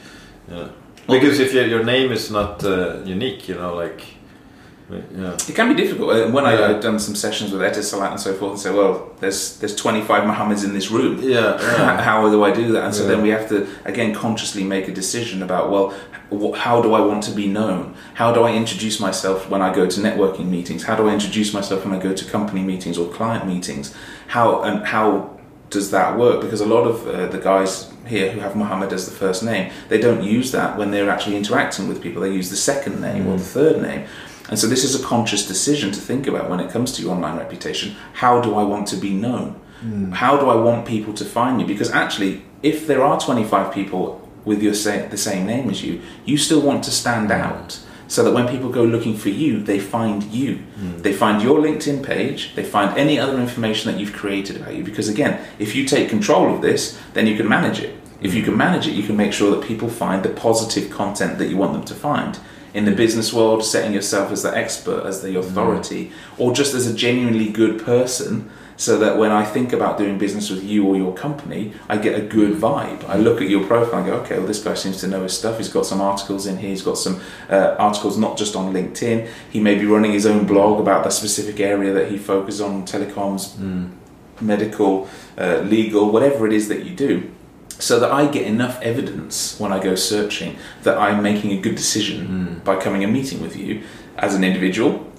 Yeah. 0.50 0.68
Because 1.08 1.40
if 1.40 1.54
your 1.54 1.66
your 1.68 1.84
name 1.84 2.12
is 2.12 2.30
not 2.32 2.64
uh, 2.64 2.98
unique, 3.06 3.48
you 3.50 3.56
know, 3.56 3.76
like, 3.84 4.02
yeah. 4.90 5.34
It 5.34 5.56
can 5.56 5.68
be 5.76 5.76
difficult. 5.82 6.12
Uh, 6.16 6.30
When 6.30 6.46
I. 6.46 6.54
I've 6.70 6.82
done 6.82 7.00
some 7.00 7.16
sessions 7.16 7.52
with 7.52 7.62
Etisalat 7.62 8.12
and 8.12 8.20
so 8.20 8.34
forth, 8.34 8.52
and 8.52 8.60
say, 8.60 8.72
well, 8.72 9.12
there's 9.20 9.58
there's 9.60 9.76
25 9.76 10.24
Mohammeds 10.24 10.64
in 10.64 10.74
this 10.74 10.92
room. 10.92 11.20
Yeah, 11.22 11.60
yeah. 11.60 12.02
how 12.10 12.30
do 12.30 12.44
I 12.44 12.52
do 12.52 12.72
that? 12.74 12.84
And 12.86 12.94
so 12.94 13.04
Yeah. 13.04 13.10
then 13.10 13.22
we 13.24 13.30
have 13.30 13.48
to 13.50 13.68
again 13.86 14.14
consciously 14.14 14.64
make 14.64 14.88
a 14.88 14.92
decision 14.94 15.42
about 15.44 15.72
well, 15.72 15.94
how 16.54 16.82
do 16.82 16.94
I 16.94 17.02
want 17.02 17.24
to 17.24 17.32
be 17.32 17.48
known? 17.48 17.96
How 18.16 18.32
do 18.34 18.44
I 18.44 18.52
introduce 18.54 19.00
myself 19.00 19.50
when 19.50 19.62
I 19.62 19.74
go 19.74 19.86
to 19.88 20.00
networking 20.02 20.48
meetings? 20.50 20.84
How 20.84 20.96
do 20.96 21.08
I 21.10 21.14
introduce 21.14 21.54
myself 21.54 21.86
when 21.86 21.94
I 21.94 22.00
go 22.02 22.14
to 22.14 22.26
company 22.26 22.62
meetings 22.62 22.98
or 22.98 23.08
client 23.12 23.46
meetings? 23.48 23.94
How 24.28 24.62
and 24.64 24.86
how 24.86 25.40
does 25.72 25.90
that 25.92 26.18
work? 26.18 26.42
Because 26.42 26.62
a 26.62 26.66
lot 26.66 26.86
of 26.88 27.08
uh, 27.08 27.28
the 27.28 27.40
guys 27.40 27.92
here 28.08 28.32
who 28.32 28.40
have 28.40 28.56
Muhammad 28.56 28.94
as 28.94 29.06
the 29.10 29.16
first 29.16 29.42
name, 29.44 29.72
they 29.90 29.98
don't 30.00 30.22
use 30.24 30.52
that 30.52 30.78
when 30.78 30.92
they're 30.92 31.10
actually 31.10 31.38
interacting 31.38 31.88
with 31.88 32.02
people. 32.04 32.22
They 32.22 32.32
use 32.32 32.50
the 32.52 32.56
second 32.72 33.02
name 33.02 33.26
or 33.28 33.38
the 33.38 33.44
third 33.44 33.82
name. 33.82 34.06
And 34.50 34.60
so 34.60 34.68
this 34.68 34.84
is 34.84 35.00
a 35.00 35.04
conscious 35.04 35.48
decision 35.48 35.92
to 35.92 36.00
think 36.00 36.28
about 36.28 36.50
when 36.50 36.60
it 36.60 36.72
comes 36.72 36.92
to 36.94 37.02
your 37.02 37.12
online 37.12 37.38
reputation. 37.38 37.96
How 38.14 38.42
do 38.42 38.56
I 38.56 38.64
want 38.64 38.88
to 38.90 38.96
be 38.96 39.14
known? 39.14 39.60
Hmm. 39.82 40.12
How 40.12 40.38
do 40.38 40.50
I 40.50 40.56
want 40.56 40.86
people 40.86 41.14
to 41.14 41.26
find 41.26 41.58
me? 41.58 41.64
Because 41.64 41.92
actually, 41.92 42.44
if 42.62 42.88
there 42.88 43.04
are 43.04 43.20
25 43.20 43.74
people 43.74 44.22
with 44.46 44.62
your 44.62 44.74
sa- 44.74 45.08
the 45.08 45.18
same 45.18 45.46
name 45.46 45.70
as 45.70 45.84
you, 45.84 46.02
you 46.26 46.38
still 46.38 46.62
want 46.62 46.84
to 46.84 46.92
stand 46.92 47.28
hmm. 47.28 47.42
out. 47.42 47.80
So 48.08 48.24
that 48.24 48.34
when 48.34 48.48
people 48.48 48.70
go 48.70 48.84
looking 48.84 49.18
for 49.18 49.30
you, 49.30 49.60
they 49.64 49.80
find 49.80 50.22
you. 50.26 50.58
Hmm. 50.58 51.02
They 51.02 51.12
find 51.12 51.42
your 51.42 51.60
LinkedIn 51.60 52.06
page, 52.06 52.54
they 52.54 52.64
find 52.64 52.96
any 52.96 53.20
other 53.20 53.40
information 53.40 53.92
that 53.92 54.00
you've 54.00 54.14
created 54.14 54.58
about 54.58 54.76
you. 54.76 54.84
Because 54.84 55.10
again, 55.10 55.44
if 55.58 55.76
you 55.76 55.86
take 55.86 56.10
control 56.10 56.54
of 56.54 56.62
this, 56.62 57.02
then 57.14 57.26
you 57.26 57.36
can 57.36 57.50
manage 57.50 57.80
it. 57.80 57.96
If 58.22 58.36
you 58.36 58.44
can 58.44 58.56
manage 58.56 58.88
it, 58.88 58.94
you 58.94 59.04
can 59.04 59.18
make 59.18 59.34
sure 59.34 59.50
that 59.52 59.68
people 59.68 59.90
find 59.90 60.24
the 60.24 60.30
positive 60.30 60.92
content 60.92 61.40
that 61.40 61.50
you 61.50 61.58
want 61.58 61.74
them 61.74 61.84
to 61.86 61.96
find. 61.96 62.40
In 62.76 62.84
the 62.84 62.92
business 62.92 63.32
world, 63.32 63.64
setting 63.64 63.94
yourself 63.94 64.32
as 64.34 64.44
the 64.44 64.56
expert, 64.56 65.06
as 65.06 65.22
the 65.22 65.40
authority, 65.40 66.12
or 66.38 66.54
just 66.54 66.74
as 66.74 66.86
a 66.86 66.94
genuinely 66.94 67.50
good 67.50 67.82
person, 67.82 68.52
so 68.76 68.98
that 69.00 69.18
when 69.18 69.32
I 69.32 69.46
think 69.46 69.72
about 69.72 69.98
doing 69.98 70.18
business 70.18 70.50
with 70.50 70.62
you 70.62 70.86
or 70.86 70.98
your 70.98 71.14
company, 71.14 71.74
I 71.88 71.98
get 71.98 72.20
a 72.20 72.22
good 72.22 72.58
vibe. 72.58 73.06
I 73.06 73.16
look 73.16 73.42
at 73.42 73.48
your 73.48 73.66
profile 73.66 74.00
and 74.00 74.08
go, 74.08 74.16
okay, 74.16 74.38
well, 74.38 74.48
this 74.48 74.62
guy 74.62 74.74
seems 74.74 75.00
to 75.00 75.08
know 75.08 75.24
his 75.24 75.38
stuff. 75.38 75.58
He's 75.58 75.70
got 75.70 75.86
some 75.86 76.02
articles 76.02 76.46
in 76.46 76.58
here. 76.58 76.72
He's 76.72 76.82
got 76.82 76.98
some 76.98 77.22
uh, 77.50 77.76
articles 77.80 78.18
not 78.18 78.38
just 78.38 78.58
on 78.58 78.74
LinkedIn. 78.74 79.30
He 79.50 79.62
may 79.62 79.76
be 79.76 79.86
running 79.86 80.12
his 80.12 80.26
own 80.26 80.46
blog 80.46 80.82
about 80.82 81.06
the 81.06 81.12
specific 81.12 81.62
area 81.62 81.94
that 81.94 82.12
he 82.12 82.18
focuses 82.18 82.60
on 82.60 82.86
telecoms, 82.86 83.58
medical, 84.42 85.08
uh, 85.38 85.60
legal, 85.60 86.12
whatever 86.12 86.46
it 86.46 86.52
is 86.52 86.68
that 86.68 86.84
you 86.84 86.94
do. 86.94 87.32
So 87.80 88.00
that 88.00 88.12
I 88.12 88.28
get 88.28 88.48
enough 88.48 88.82
evidence 88.82 89.60
when 89.60 89.72
I 89.72 89.82
go 89.82 89.96
searching 89.96 90.58
that 90.84 90.98
I'm 90.98 91.22
making 91.22 91.52
a 91.52 91.60
good 91.60 91.76
decision 91.76 92.26
hmm. 92.26 92.60
by 92.60 92.78
coming 92.78 93.04
and 93.04 93.12
meeting 93.12 93.42
with 93.42 93.56
you 93.56 93.84
as 94.18 94.34
an 94.34 94.44
individual, 94.44 95.12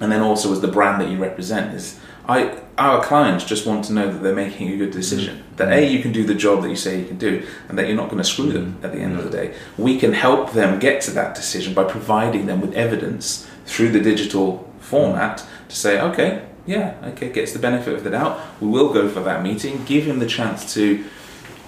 and 0.00 0.12
then 0.12 0.20
also 0.20 0.52
as 0.52 0.60
the 0.60 0.68
brand 0.68 1.00
that 1.00 1.10
you 1.10 1.16
represent. 1.18 1.74
Is 1.74 1.98
I 2.28 2.58
our 2.78 3.02
clients 3.02 3.44
just 3.44 3.66
want 3.66 3.84
to 3.86 3.92
know 3.92 4.10
that 4.10 4.22
they're 4.22 4.34
making 4.34 4.68
a 4.72 4.76
good 4.76 4.90
hmm. 4.90 5.00
decision. 5.00 5.38
Hmm. 5.38 5.56
That 5.56 5.72
a 5.72 5.86
you 5.86 6.02
can 6.02 6.12
do 6.12 6.24
the 6.24 6.34
job 6.34 6.62
that 6.62 6.68
you 6.68 6.76
say 6.76 6.98
you 6.98 7.06
can 7.06 7.18
do, 7.18 7.46
and 7.68 7.78
that 7.78 7.86
you're 7.86 7.96
not 7.96 8.10
going 8.10 8.22
to 8.22 8.28
screw 8.28 8.52
them 8.52 8.78
at 8.82 8.92
the 8.92 8.98
end 8.98 9.18
of 9.18 9.24
the 9.24 9.30
day. 9.30 9.54
We 9.78 9.98
can 9.98 10.12
help 10.12 10.52
them 10.52 10.78
get 10.78 11.00
to 11.02 11.10
that 11.12 11.34
decision 11.34 11.74
by 11.74 11.84
providing 11.84 12.46
them 12.46 12.60
with 12.60 12.74
evidence 12.74 13.46
through 13.64 13.90
the 13.90 14.00
digital 14.00 14.70
format 14.80 15.44
to 15.68 15.76
say, 15.76 16.00
okay, 16.00 16.46
yeah, 16.66 16.94
okay, 17.04 17.32
gets 17.32 17.52
the 17.52 17.58
benefit 17.58 17.94
of 17.94 18.04
the 18.04 18.10
doubt. 18.10 18.40
We 18.60 18.68
will 18.68 18.92
go 18.92 19.08
for 19.08 19.20
that 19.20 19.42
meeting, 19.42 19.84
give 19.84 20.04
him 20.04 20.18
the 20.18 20.26
chance 20.26 20.74
to 20.74 21.04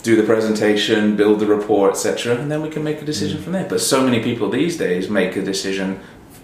do 0.04 0.14
the 0.16 0.22
presentation, 0.22 1.16
build 1.16 1.40
the 1.40 1.46
report, 1.46 1.92
etc., 1.92 2.36
and 2.36 2.50
then 2.52 2.62
we 2.62 2.68
can 2.68 2.84
make 2.84 3.00
a 3.02 3.04
decision 3.04 3.38
mm. 3.38 3.42
from 3.42 3.52
there. 3.54 3.66
But 3.66 3.80
so 3.80 4.04
many 4.04 4.22
people 4.22 4.50
these 4.50 4.76
days 4.76 5.08
make 5.08 5.34
a 5.34 5.42
decision 5.42 5.98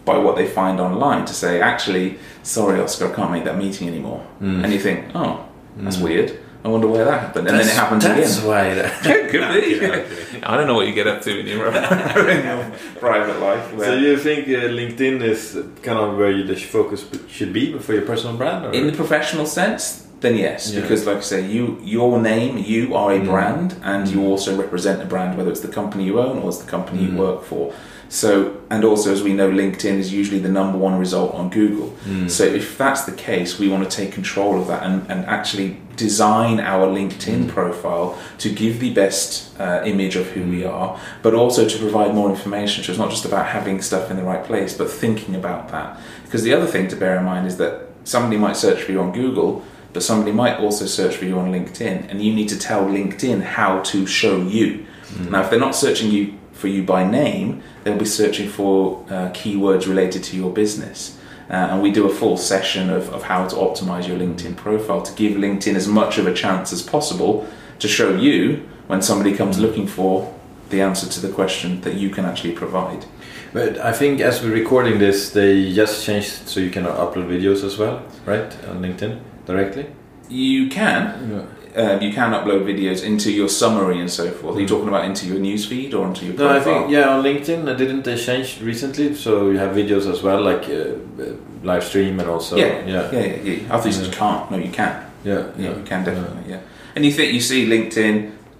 by 0.07 0.17
what 0.17 0.35
they 0.35 0.49
find 0.49 0.81
online 0.81 1.27
to 1.27 1.35
say, 1.35 1.61
actually, 1.61 2.19
sorry, 2.43 2.81
Oscar, 2.81 3.13
I 3.13 3.15
can't 3.15 3.31
make 3.31 3.45
that 3.45 3.59
meeting 3.59 3.87
anymore. 3.87 4.27
Mm. 4.41 4.65
And 4.65 4.73
you 4.73 4.81
think, 4.81 5.15
oh, 5.15 5.47
that's 5.77 5.99
mm. 5.99 6.05
weird. 6.05 6.41
I 6.65 6.69
wonder 6.69 6.89
why 6.89 7.05
that 7.05 7.21
happened. 7.21 7.49
And 7.49 7.59
then 7.59 7.67
it 7.67 7.73
happens 7.73 8.05
That's 8.05 8.39
again. 8.39 8.49
why. 8.49 8.75
That, 8.75 9.31
Could 9.31 9.41
No, 9.41 9.55
be. 9.55 9.61
kidding, 9.61 9.91
I'm. 9.91 10.45
I 10.45 10.57
don't 10.57 10.67
know 10.67 10.75
what 10.75 10.87
you 10.87 10.93
get 10.93 11.07
up 11.07 11.23
to 11.23 11.41
in 11.41 11.47
your, 11.47 11.67
in 12.35 12.45
your 12.45 12.71
private 12.99 13.41
life. 13.41 13.79
So 13.79 13.95
you 13.95 14.19
think 14.19 14.47
uh, 14.49 14.69
LinkedIn 14.69 15.23
is 15.23 15.53
kind 15.83 15.99
of 15.99 16.19
where 16.19 16.31
you, 16.31 16.45
the 16.45 16.57
focus 16.57 17.07
should 17.29 17.53
be 17.55 17.79
for 17.79 17.95
your 17.95 18.03
personal 18.03 18.37
brand? 18.37 18.67
Or? 18.67 18.73
In 18.73 18.87
the 18.87 18.93
professional 18.93 19.47
sense, 19.47 20.07
then 20.21 20.37
yes, 20.37 20.71
Yeah. 20.73 20.81
because 20.83 21.07
like 21.07 21.19
I 21.19 21.21
say, 21.21 21.47
you 21.47 21.79
your 21.83 22.21
name, 22.21 22.59
you 22.59 22.95
are 22.95 23.13
a 23.13 23.19
Mm. 23.21 23.25
brand, 23.27 23.75
and 23.83 24.07
you 24.09 24.25
also 24.27 24.55
represent 24.57 25.01
a 25.03 25.07
brand, 25.07 25.37
whether 25.37 25.51
it's 25.51 25.61
the 25.61 25.69
company 25.81 26.05
you 26.05 26.21
own 26.21 26.39
or 26.43 26.49
it's 26.49 26.59
the 26.59 26.71
company 26.71 26.99
Mm. 27.03 27.13
you 27.13 27.19
work 27.19 27.45
for. 27.45 27.73
So, 28.13 28.51
and 28.71 28.85
also 28.85 29.13
as 29.13 29.23
we 29.23 29.33
know, 29.33 29.49
LinkedIn 29.49 29.97
is 29.99 30.13
usually 30.13 30.41
the 30.41 30.49
number 30.49 30.77
one 30.77 30.99
result 30.99 31.33
on 31.33 31.49
Google. 31.49 31.93
Mm. 32.09 32.29
So, 32.29 32.43
if 32.45 32.77
that's 32.77 33.03
the 33.05 33.13
case, 33.13 33.57
we 33.61 33.69
want 33.69 33.89
to 33.89 33.97
take 33.97 34.11
control 34.13 34.61
of 34.61 34.67
that 34.67 34.83
and, 34.83 35.03
and 35.09 35.25
actually 35.27 35.77
design 35.97 36.59
our 36.59 36.87
LinkedIn 36.89 37.45
Mm. 37.45 37.49
profile 37.49 38.19
to 38.39 38.49
give 38.51 38.81
the 38.81 38.91
best 38.91 39.29
uh, 39.61 39.81
image 39.85 40.17
of 40.17 40.27
who 40.33 40.41
Mm. 40.41 40.51
we 40.51 40.65
are, 40.65 40.97
but 41.23 41.35
also 41.35 41.69
to 41.69 41.79
provide 41.79 42.13
more 42.13 42.29
information. 42.29 42.83
So, 42.83 42.91
it's 42.93 42.99
not 42.99 43.11
just 43.11 43.25
about 43.25 43.47
having 43.47 43.81
stuff 43.81 44.11
in 44.11 44.17
the 44.17 44.25
right 44.25 44.45
place, 44.45 44.73
but 44.77 44.91
thinking 44.91 45.37
about 45.37 45.71
that. 45.71 45.97
Because 46.25 46.43
the 46.43 46.53
other 46.53 46.67
thing 46.67 46.89
to 46.89 46.97
bear 46.97 47.17
in 47.17 47.25
mind 47.25 47.47
is 47.47 47.57
that 47.59 47.73
somebody 48.03 48.37
might 48.37 48.57
search 48.57 48.81
for 48.83 48.91
you 48.93 49.01
on 49.01 49.13
Google, 49.13 49.63
but 49.93 50.03
somebody 50.03 50.33
might 50.33 50.59
also 50.59 50.87
search 50.87 51.17
for 51.17 51.25
you 51.25 51.39
on 51.39 51.53
LinkedIn, 51.53 52.09
and 52.11 52.23
you 52.23 52.33
need 52.33 52.49
to 52.49 52.59
tell 52.59 52.85
LinkedIn 52.85 53.43
how 53.43 53.81
to 53.83 54.07
show 54.07 54.41
you. 54.43 54.87
Now, 55.29 55.43
if 55.43 55.51
they're 55.51 55.59
not 55.59 55.75
searching 55.75 56.11
you 56.11 56.39
for 56.53 56.69
you 56.69 56.83
by 56.83 57.09
name, 57.09 57.63
they'll 57.83 57.99
be 57.99 58.05
searching 58.05 58.49
for 58.49 59.05
uh, 59.09 59.31
keywords 59.31 59.89
related 59.89 60.23
to 60.25 60.37
your 60.37 60.53
business. 60.53 61.19
Uh, 61.49 61.55
and 61.55 61.83
we 61.83 61.91
do 61.91 62.07
a 62.07 62.15
full 62.15 62.37
session 62.37 62.91
of, 62.91 63.09
of 63.11 63.25
how 63.25 63.49
to 63.49 63.57
optimize 63.57 64.07
your 64.07 64.17
LinkedIn 64.17 64.57
profile 64.57 65.03
to 65.03 65.13
give 65.15 65.33
LinkedIn 65.37 65.75
as 65.75 65.89
much 65.89 66.17
of 66.17 66.27
a 66.29 66.35
chance 66.35 66.73
as 66.73 66.81
possible 66.81 67.47
to 67.81 67.89
show 67.89 68.15
you 68.15 68.69
when 68.87 69.03
somebody 69.03 69.35
comes 69.35 69.59
looking 69.59 69.87
for 69.87 70.33
the 70.69 70.81
answer 70.81 71.09
to 71.09 71.21
the 71.21 71.33
question 71.33 71.81
that 71.81 71.95
you 71.95 72.09
can 72.09 72.25
actually 72.25 72.53
provide. 72.53 73.05
But 73.53 73.79
I 73.79 73.93
think 73.93 74.21
as 74.21 74.41
we're 74.43 74.53
recording 74.53 75.01
this, 75.01 75.31
they 75.31 75.73
just 75.73 76.05
changed 76.05 76.49
so 76.49 76.61
you 76.61 76.71
can 76.71 76.85
upload 76.85 77.27
videos 77.27 77.65
as 77.65 77.77
well, 77.77 78.05
right? 78.25 78.55
On 78.69 78.81
LinkedIn 78.81 79.21
directly. 79.51 79.87
You 80.29 80.69
can. 80.69 81.49
Um, 81.77 82.03
you 82.03 82.13
can 82.13 82.33
upload 82.33 82.65
videos 82.65 83.05
into 83.05 83.31
your 83.31 83.49
summary 83.49 84.01
and 84.01 84.11
so 84.11 84.29
forth. 84.39 84.57
Are 84.57 84.61
you 84.61 84.67
Mm. 84.67 84.75
talking 84.75 84.89
about 84.89 85.05
into 85.05 85.25
your 85.31 85.39
newsfeed 85.39 85.95
or 85.95 86.03
into 86.09 86.25
your 86.27 86.35
profile? 86.35 86.55
No. 86.55 86.61
I 86.61 86.65
think 86.65 86.91
yeah 86.91 87.09
on 87.15 87.23
LinkedIn 87.23 87.61
didn't 87.79 88.03
they 88.09 88.17
change 88.17 88.49
recently? 88.61 89.15
So 89.15 89.31
you 89.53 89.59
have 89.59 89.73
videos 89.83 90.07
as 90.15 90.21
well, 90.27 90.41
like 90.51 90.65
uh, 90.69 90.75
uh, 91.23 91.27
live 91.63 91.85
stream 91.85 92.19
and 92.21 92.29
also 92.29 92.57
yeah, 92.57 92.85
yeah 92.87 93.13
yeah, 93.13 93.25
yeah, 93.25 93.53
yeah. 93.53 93.75
I 93.75 93.85
you 93.87 93.93
said 93.93 94.07
you 94.07 94.13
can't. 94.13 94.51
No, 94.51 94.57
you 94.57 94.73
can. 94.81 94.93
yeah 95.25 95.43
Yeah, 95.63 95.77
you 95.79 95.83
can 95.91 96.01
definitely. 96.05 96.43
Yeah, 96.53 96.61
and 96.97 97.05
you 97.07 97.13
think 97.13 97.33
you 97.37 97.41
see 97.41 97.61
LinkedIn, 97.75 98.15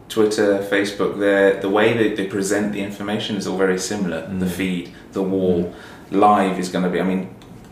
Twitter, 0.09 0.49
Facebook. 0.75 1.13
There, 1.19 1.59
the 1.67 1.69
way 1.79 1.89
that 2.01 2.17
they 2.17 2.27
present 2.27 2.73
the 2.73 2.81
information 2.91 3.33
is 3.37 3.47
all 3.49 3.59
very 3.67 3.79
similar. 3.79 4.21
The 4.45 4.47
Mm. 4.47 4.57
feed, 4.59 4.85
the 5.19 5.23
wall, 5.35 5.59
live 6.13 6.59
is 6.63 6.69
going 6.73 6.85
to 6.85 6.91
be. 6.95 7.01
I 7.01 7.05
mean, 7.13 7.23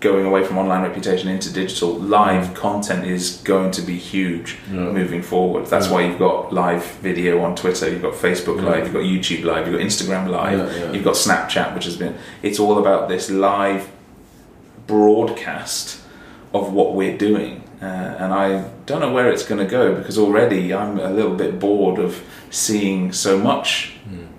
going 0.01 0.25
away 0.27 0.45
from 0.45 0.59
online 0.59 0.83
reputation 0.83 1.29
into 1.29 1.53
digital, 1.53 1.95
live 1.95 2.55
content 2.55 3.05
is 3.05 3.41
going 3.45 3.71
to 3.73 3.83
be 3.83 3.97
huge 3.97 4.57
Yeah. 4.73 4.81
moving 4.93 5.23
forward. 5.23 5.67
That's 5.67 5.87
Yeah. 5.87 5.93
why 5.93 6.03
you've 6.07 6.19
got 6.21 6.53
live 6.53 6.85
video 7.03 7.41
on 7.43 7.57
Twitter, 7.57 7.89
you've 7.89 8.03
got 8.03 8.15
Facebook 8.15 8.59
Yeah. 8.63 8.71
Live, 8.71 8.85
you've 8.85 8.95
got 8.95 9.03
YouTube 9.03 9.45
Live, 9.45 9.67
you've 9.67 9.77
got 9.77 9.85
Instagram 9.85 10.29
Live, 10.29 10.95
you've 10.95 11.05
got 11.05 11.15
Snapchat, 11.15 11.75
which 11.75 11.85
has 11.85 11.97
been. 11.97 12.15
It's 12.43 12.61
all 12.61 12.79
about 12.79 13.09
this 13.09 13.29
live 13.31 13.89
broadcast 14.87 15.99
of 16.55 16.73
what 16.73 16.95
we're 16.95 17.17
doing. 17.17 17.63
Uh, 17.81 17.85
and 17.85 18.35
I 18.35 18.69
don't 18.87 19.01
know 19.01 19.13
where 19.13 19.31
it's 19.31 19.45
going 19.45 19.65
to 19.65 19.71
go 19.71 19.95
because 19.95 20.19
already 20.19 20.75
I'm 20.75 20.99
a 20.99 21.11
little 21.11 21.37
bit 21.37 21.61
bored 21.61 22.01
of 22.01 22.23
seeing 22.51 23.13
so 23.13 23.39
much 23.39 23.93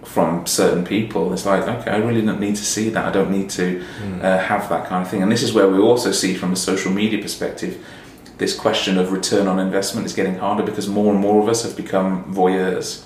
from 0.03 0.45
certain 0.47 0.83
people. 0.83 1.31
It's 1.33 1.45
like, 1.45 1.63
okay, 1.67 1.91
I 1.91 1.97
really 1.97 2.21
don't 2.25 2.39
need 2.39 2.55
to 2.55 2.65
see 2.65 2.89
that. 2.89 3.05
I 3.05 3.11
don't 3.11 3.31
need 3.31 3.49
to 3.51 3.83
uh, 4.21 4.39
have 4.39 4.67
that 4.69 4.87
kind 4.87 5.03
of 5.05 5.09
thing. 5.09 5.21
And 5.21 5.31
this 5.31 5.43
is 5.43 5.53
where 5.53 5.69
we 5.69 5.77
also 5.77 6.11
see 6.11 6.33
from 6.33 6.51
a 6.51 6.55
social 6.55 6.91
media 6.91 7.21
perspective 7.21 7.85
this 8.39 8.55
question 8.55 8.97
of 8.97 9.11
return 9.11 9.47
on 9.47 9.59
investment 9.59 10.05
is 10.05 10.13
getting 10.13 10.37
harder 10.37 10.63
because 10.63 10.87
more 10.87 11.11
and 11.13 11.21
more 11.21 11.41
of 11.41 11.47
us 11.47 11.63
have 11.63 11.75
become 11.75 12.33
voyeurs. 12.33 13.05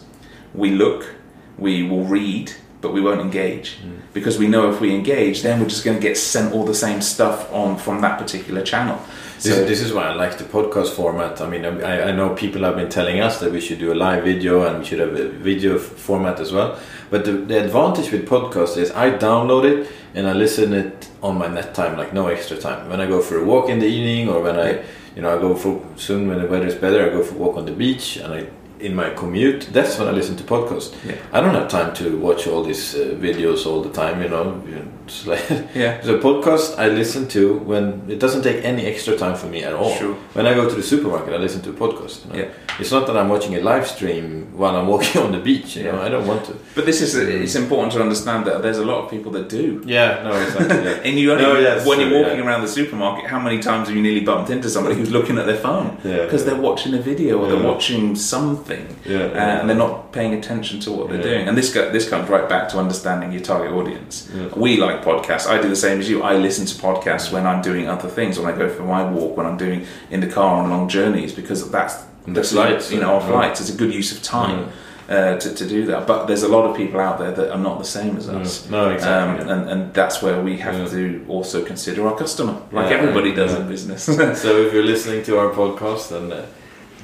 We 0.53 0.69
look, 0.69 1.15
we 1.57 1.83
will 1.83 2.05
read, 2.05 2.53
but 2.81 2.93
we 2.93 3.01
won't 3.01 3.19
engage 3.19 3.79
because 4.13 4.37
we 4.37 4.47
know 4.47 4.69
if 4.71 4.79
we 4.79 4.93
engage, 4.93 5.41
then 5.41 5.59
we're 5.59 5.69
just 5.69 5.83
going 5.83 5.97
to 5.97 6.01
get 6.01 6.17
sent 6.17 6.53
all 6.53 6.65
the 6.65 6.75
same 6.75 7.01
stuff 7.01 7.51
on 7.51 7.77
from 7.77 8.01
that 8.01 8.19
particular 8.19 8.61
channel. 8.61 9.01
This, 9.43 9.56
So- 9.56 9.65
this 9.65 9.82
is 9.82 9.91
why 9.91 10.03
I 10.03 10.13
like 10.13 10.38
the 10.38 10.45
podcast 10.45 10.91
format. 10.95 11.41
I 11.41 11.47
mean, 11.49 11.65
I, 11.65 12.10
I 12.10 12.12
know 12.12 12.29
people 12.43 12.62
have 12.63 12.75
been 12.77 12.89
telling 12.89 13.19
us 13.19 13.39
that 13.41 13.51
we 13.51 13.60
should 13.60 13.79
do 13.79 13.91
a 13.91 13.97
live 14.06 14.23
video 14.23 14.65
and 14.65 14.79
we 14.79 14.86
should 14.86 14.99
have 14.99 15.13
a 15.19 15.27
video 15.27 15.77
format 15.77 16.39
as 16.39 16.51
well. 16.53 16.79
But 17.10 17.25
the, 17.25 17.34
the 17.34 17.58
advantage 17.65 18.10
with 18.12 18.27
podcast 18.27 18.77
is 18.77 18.89
I 18.91 19.12
download 19.12 19.65
it 19.65 19.91
and 20.15 20.27
I 20.27 20.34
listen 20.34 20.73
it 20.73 21.10
on 21.21 21.38
my 21.38 21.47
net 21.47 21.73
time, 21.75 21.97
like 21.97 22.13
no 22.13 22.27
extra 22.27 22.58
time. 22.58 22.89
When 22.89 23.01
I 23.01 23.06
go 23.06 23.21
for 23.21 23.38
a 23.38 23.43
walk 23.43 23.69
in 23.69 23.79
the 23.79 23.86
evening 23.88 24.29
or 24.29 24.41
when 24.41 24.58
I, 24.58 24.84
you 25.15 25.21
know, 25.21 25.36
I 25.36 25.41
go 25.41 25.56
for 25.56 25.82
soon 25.97 26.27
when 26.29 26.39
the 26.41 26.47
weather 26.47 26.67
is 26.67 26.75
better, 26.75 27.06
I 27.06 27.10
go 27.10 27.21
for 27.23 27.36
a 27.36 27.38
walk 27.38 27.58
on 27.58 27.65
the 27.65 27.73
beach 27.73 28.17
and 28.17 28.34
I 28.34 28.47
in 28.83 28.95
my 28.95 29.09
commute. 29.11 29.69
That's 29.71 29.97
when 29.97 30.07
I 30.07 30.11
listen 30.11 30.35
to 30.37 30.43
podcasts. 30.43 30.93
Yeah. 31.05 31.15
I 31.31 31.39
don't 31.41 31.55
have 31.55 31.69
time 31.69 31.93
to 31.95 32.17
watch 32.17 32.47
all 32.47 32.63
these 32.63 32.95
uh, 32.95 33.15
videos 33.19 33.65
all 33.65 33.81
the 33.81 33.91
time. 33.91 34.21
You 34.21 34.29
know, 34.29 34.61
it's 35.05 35.25
like 35.25 35.49
Yeah. 35.75 35.99
the 36.11 36.17
podcast 36.19 36.77
I 36.77 36.87
listen 36.89 37.27
to 37.29 37.57
when 37.59 38.03
it 38.09 38.19
doesn't 38.19 38.43
take 38.43 38.63
any 38.63 38.85
extra 38.85 39.15
time 39.17 39.35
for 39.35 39.47
me 39.47 39.63
at 39.63 39.73
all. 39.73 39.95
Sure. 39.95 40.15
When 40.33 40.45
I 40.47 40.53
go 40.53 40.69
to 40.69 40.75
the 40.75 40.83
supermarket, 40.83 41.33
I 41.33 41.37
listen 41.37 41.61
to 41.63 41.69
a 41.69 41.73
podcast. 41.73 42.25
You 42.25 42.33
know? 42.33 42.39
Yeah. 42.39 42.49
It's 42.79 42.91
not 42.91 43.05
that 43.07 43.15
I'm 43.15 43.29
watching 43.29 43.55
a 43.55 43.61
live 43.61 43.87
stream 43.87 44.23
while 44.57 44.75
I'm 44.75 44.87
walking 44.93 45.21
on 45.21 45.31
the 45.31 45.39
beach. 45.39 45.75
You 45.77 45.83
know, 45.83 46.01
I 46.01 46.09
don't 46.09 46.27
want 46.27 46.45
to. 46.45 46.53
But 46.75 46.85
this 46.85 47.01
is 47.01 47.15
it's 47.15 47.55
important 47.55 47.93
to 47.93 48.01
understand 48.01 48.45
that 48.47 48.61
there's 48.63 48.79
a 48.79 48.85
lot 48.85 49.03
of 49.03 49.11
people 49.11 49.31
that 49.33 49.47
do. 49.49 49.81
Yeah, 49.85 50.23
no, 50.23 50.31
exactly. 50.41 50.83
Yeah. 50.83 51.07
And 51.07 51.19
you 51.19 51.31
only, 51.31 51.43
No, 51.43 51.59
yes, 51.59 51.85
when 51.85 51.99
you're 51.99 52.17
walking 52.19 52.39
yeah. 52.39 52.45
around 52.47 52.61
the 52.61 52.67
supermarket, 52.79 53.29
how 53.29 53.39
many 53.39 53.59
times 53.59 53.87
have 53.87 53.95
you 53.95 54.01
nearly 54.01 54.25
bumped 54.31 54.49
into 54.49 54.69
somebody 54.69 54.95
who's 54.95 55.11
looking 55.11 55.37
at 55.37 55.45
their 55.45 55.57
phone 55.57 55.95
because 55.97 56.41
yeah. 56.43 56.51
they're 56.53 56.61
watching 56.69 56.93
a 56.95 57.01
video 57.11 57.39
or 57.39 57.47
they're 57.47 57.67
watching 57.71 58.15
something, 58.15 58.72
Yeah, 59.05 59.17
uh, 59.17 59.21
yeah. 59.33 59.59
and 59.59 59.69
they're 59.69 59.77
not 59.88 60.12
paying 60.12 60.33
attention 60.33 60.79
to 60.81 60.91
what 60.91 61.07
they're 61.09 61.17
Yeah. 61.17 61.23
doing. 61.23 61.47
And 61.47 61.57
this 61.57 61.73
go, 61.73 61.91
this 61.91 62.07
comes 62.09 62.29
right 62.29 62.47
back 62.47 62.69
to 62.69 62.77
understanding 62.79 63.31
your 63.31 63.41
target 63.41 63.71
audience. 63.73 64.29
Yeah. 64.36 64.47
We 64.55 64.77
like 64.77 65.03
podcasts. 65.03 65.47
I 65.47 65.62
do 65.62 65.69
the 65.69 65.75
same 65.75 65.99
as 65.99 66.09
you. 66.09 66.23
I 66.23 66.36
listen 66.38 66.65
to 66.65 66.75
podcasts 66.75 67.31
when 67.31 67.45
I'm 67.45 67.62
doing 67.62 67.88
other 67.89 68.09
things, 68.09 68.38
when 68.39 68.53
I 68.53 68.57
go 68.57 68.69
for 68.69 68.83
my 68.83 69.03
walk, 69.09 69.38
when 69.38 69.45
I'm 69.45 69.57
doing 69.57 69.86
in 70.12 70.19
the 70.21 70.27
car 70.27 70.62
on 70.63 70.69
long 70.69 70.88
journeys, 70.89 71.33
because 71.33 71.69
that's 71.71 71.95
And 72.25 72.36
that's 72.36 72.51
flights, 72.51 72.91
you 72.91 72.99
know, 73.01 73.15
our 73.15 73.21
yeah. 73.21 73.27
flights. 73.31 73.59
It's 73.62 73.69
a 73.69 73.77
good 73.77 73.93
use 73.93 74.12
of 74.15 74.21
time. 74.23 74.69
Uh, 75.09 75.38
to, 75.38 75.53
to 75.53 75.67
do 75.67 75.86
that, 75.86 76.07
but 76.07 76.27
there's 76.27 76.43
a 76.43 76.47
lot 76.47 76.63
of 76.63 76.77
people 76.77 76.97
out 76.97 77.19
there 77.19 77.33
that 77.33 77.51
are 77.51 77.59
not 77.59 77.77
the 77.77 77.83
same 77.83 78.15
as 78.15 78.29
us. 78.29 78.69
No, 78.69 78.89
exactly. 78.89 79.43
Um, 79.43 79.49
and, 79.51 79.69
and 79.69 79.93
that's 79.93 80.21
where 80.21 80.41
we 80.41 80.57
have 80.59 80.75
Yeah. 80.75 80.88
to 80.97 81.25
also 81.27 81.62
consider 81.65 82.07
our 82.07 82.15
customer, 82.17 82.55
like 82.71 82.89
Yeah, 82.89 82.99
everybody 82.99 83.33
does 83.36 83.51
yeah. 83.51 83.59
in 83.59 83.67
business. 83.67 84.03
so 84.43 84.62
if 84.65 84.71
you're 84.73 84.86
listening 84.93 85.21
to 85.25 85.38
our 85.39 85.49
podcast, 85.49 86.07
then 86.09 86.31
uh, 86.31 86.45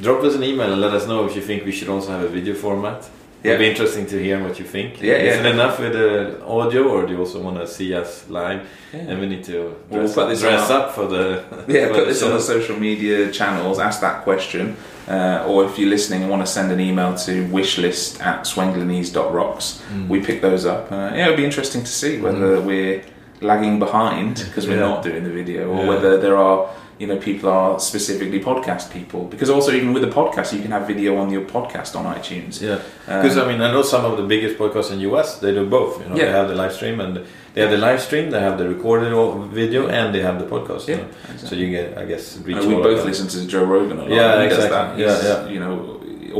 drop 0.02 0.24
us 0.24 0.36
an 0.36 0.44
email 0.44 0.72
and 0.72 0.82
let 0.82 0.94
us 0.94 1.08
know 1.08 1.26
if 1.26 1.36
you 1.36 1.42
think 1.42 1.66
we 1.66 1.72
should 1.72 1.90
also 1.90 2.12
have 2.12 2.24
a 2.24 2.30
video 2.30 2.54
format. 2.54 3.10
Yeah. 3.44 3.52
It'd 3.54 3.60
be 3.60 3.70
interesting 3.70 4.06
to 4.08 4.22
hear 4.22 4.38
what 4.44 4.60
you 4.60 4.66
think. 4.66 5.02
Yeah, 5.02 5.14
Is 5.14 5.36
yeah. 5.38 5.42
it 5.48 5.54
enough 5.54 5.80
with 5.80 5.94
the 5.94 6.44
audio, 6.46 6.84
or 6.90 7.06
do 7.06 7.14
you 7.14 7.20
also 7.20 7.40
want 7.42 7.56
to 7.58 7.66
see 7.68 7.94
us 7.94 8.28
live? 8.30 8.68
Yeah. 8.94 9.00
And 9.00 9.22
we 9.22 9.28
need 9.28 9.46
to 9.46 9.78
We'll 9.90 10.02
dress, 10.02 10.14
put 10.14 10.24
up, 10.24 10.30
this 10.30 10.42
dress 10.42 10.70
up 10.70 10.94
for 10.94 11.08
the 11.08 11.46
yeah, 11.70 11.88
for 11.88 11.94
put 11.94 12.08
this 12.08 12.22
on 12.22 12.32
the 12.32 12.42
social 12.42 12.78
media 12.78 13.32
channels, 13.32 13.80
ask 13.80 14.02
that 14.02 14.24
question, 14.24 14.76
uh, 15.08 15.46
or 15.48 15.64
if 15.64 15.80
you're 15.80 15.90
listening 15.90 16.22
and 16.24 16.30
want 16.30 16.46
to 16.46 16.52
send 16.52 16.70
an 16.74 16.82
email 16.82 17.16
to 17.16 17.48
wishlist 17.48 18.20
at 18.22 18.46
swenglanese.rocks, 18.46 19.82
Mm. 19.94 20.08
we 20.10 20.20
pick 20.20 20.42
those 20.42 20.66
up. 20.66 20.92
Uh, 20.92 20.96
yeah, 21.16 21.26
it 21.26 21.30
would 21.30 21.38
be 21.38 21.46
interesting 21.46 21.82
to 21.82 21.92
see 21.92 22.20
whether 22.20 22.60
we're 22.60 23.02
lagging 23.42 23.80
behind 23.80 24.44
because 24.48 24.68
we're 24.68 24.76
Yeah. 24.80 24.90
not 24.90 25.04
doing 25.04 25.24
the 25.24 25.30
video, 25.30 25.70
or 25.70 25.84
Yeah. 25.84 25.90
whether 25.90 26.18
there 26.18 26.38
are 26.38 26.68
you 27.00 27.08
know 27.08 27.16
people 27.16 27.50
are 27.50 27.80
specifically 27.80 28.42
podcast 28.42 28.92
people. 28.92 29.22
Because 29.34 29.50
also 29.50 29.72
even 29.72 29.94
with 29.94 30.04
a 30.04 30.08
podcast, 30.22 30.52
you 30.52 30.62
can 30.62 30.72
have 30.72 30.86
video 30.86 31.16
on 31.18 31.32
your 31.32 31.44
podcast 31.44 31.96
on 31.96 32.04
iTunes. 32.18 32.60
Yeah, 32.62 32.74
Um, 33.08 33.22
because 33.22 33.38
I 33.38 33.48
mean, 33.48 33.62
I 33.62 33.72
know 33.72 33.84
some 33.84 34.04
of 34.04 34.18
the 34.18 34.24
biggest 34.24 34.58
podcasts 34.58 34.92
in 34.92 35.00
US. 35.12 35.38
They 35.40 35.54
do 35.54 35.66
both. 35.66 35.94
You 36.02 36.10
know, 36.10 36.16
Yeah. 36.18 36.26
they 36.26 36.32
have 36.40 36.50
the 36.50 36.56
live 36.56 36.74
stream 36.74 37.00
and 37.00 37.12
they 37.54 37.62
have 37.62 37.72
the 37.72 37.78
live 37.78 38.02
stream. 38.02 38.32
They 38.32 38.42
have 38.42 38.58
the 38.58 38.68
recorded 38.68 39.14
video 39.54 39.88
and 39.88 40.14
they 40.14 40.20
have 40.20 40.38
the 40.40 40.46
podcast. 40.56 40.90
you 40.90 40.96
Yeah, 40.96 41.02
know. 41.04 41.48
So 41.50 41.56
you 41.56 41.70
get, 41.70 41.98
I 41.98 42.04
guess, 42.04 42.38
reach. 42.44 42.66
We 42.66 42.76
both 42.76 43.06
listen 43.06 43.28
to 43.30 43.48
Joe 43.48 43.64
Rogan 43.64 43.98
a 44.00 44.02
lot. 44.02 44.10
Yeah, 44.12 44.34
and 44.34 44.44
he 44.44 44.50
does 44.50 44.66
exactly. 44.66 45.04
that. 45.06 45.24
Yeah, 45.24 45.30
yeah. 45.30 45.54
You 45.54 45.60
know, 45.64 45.74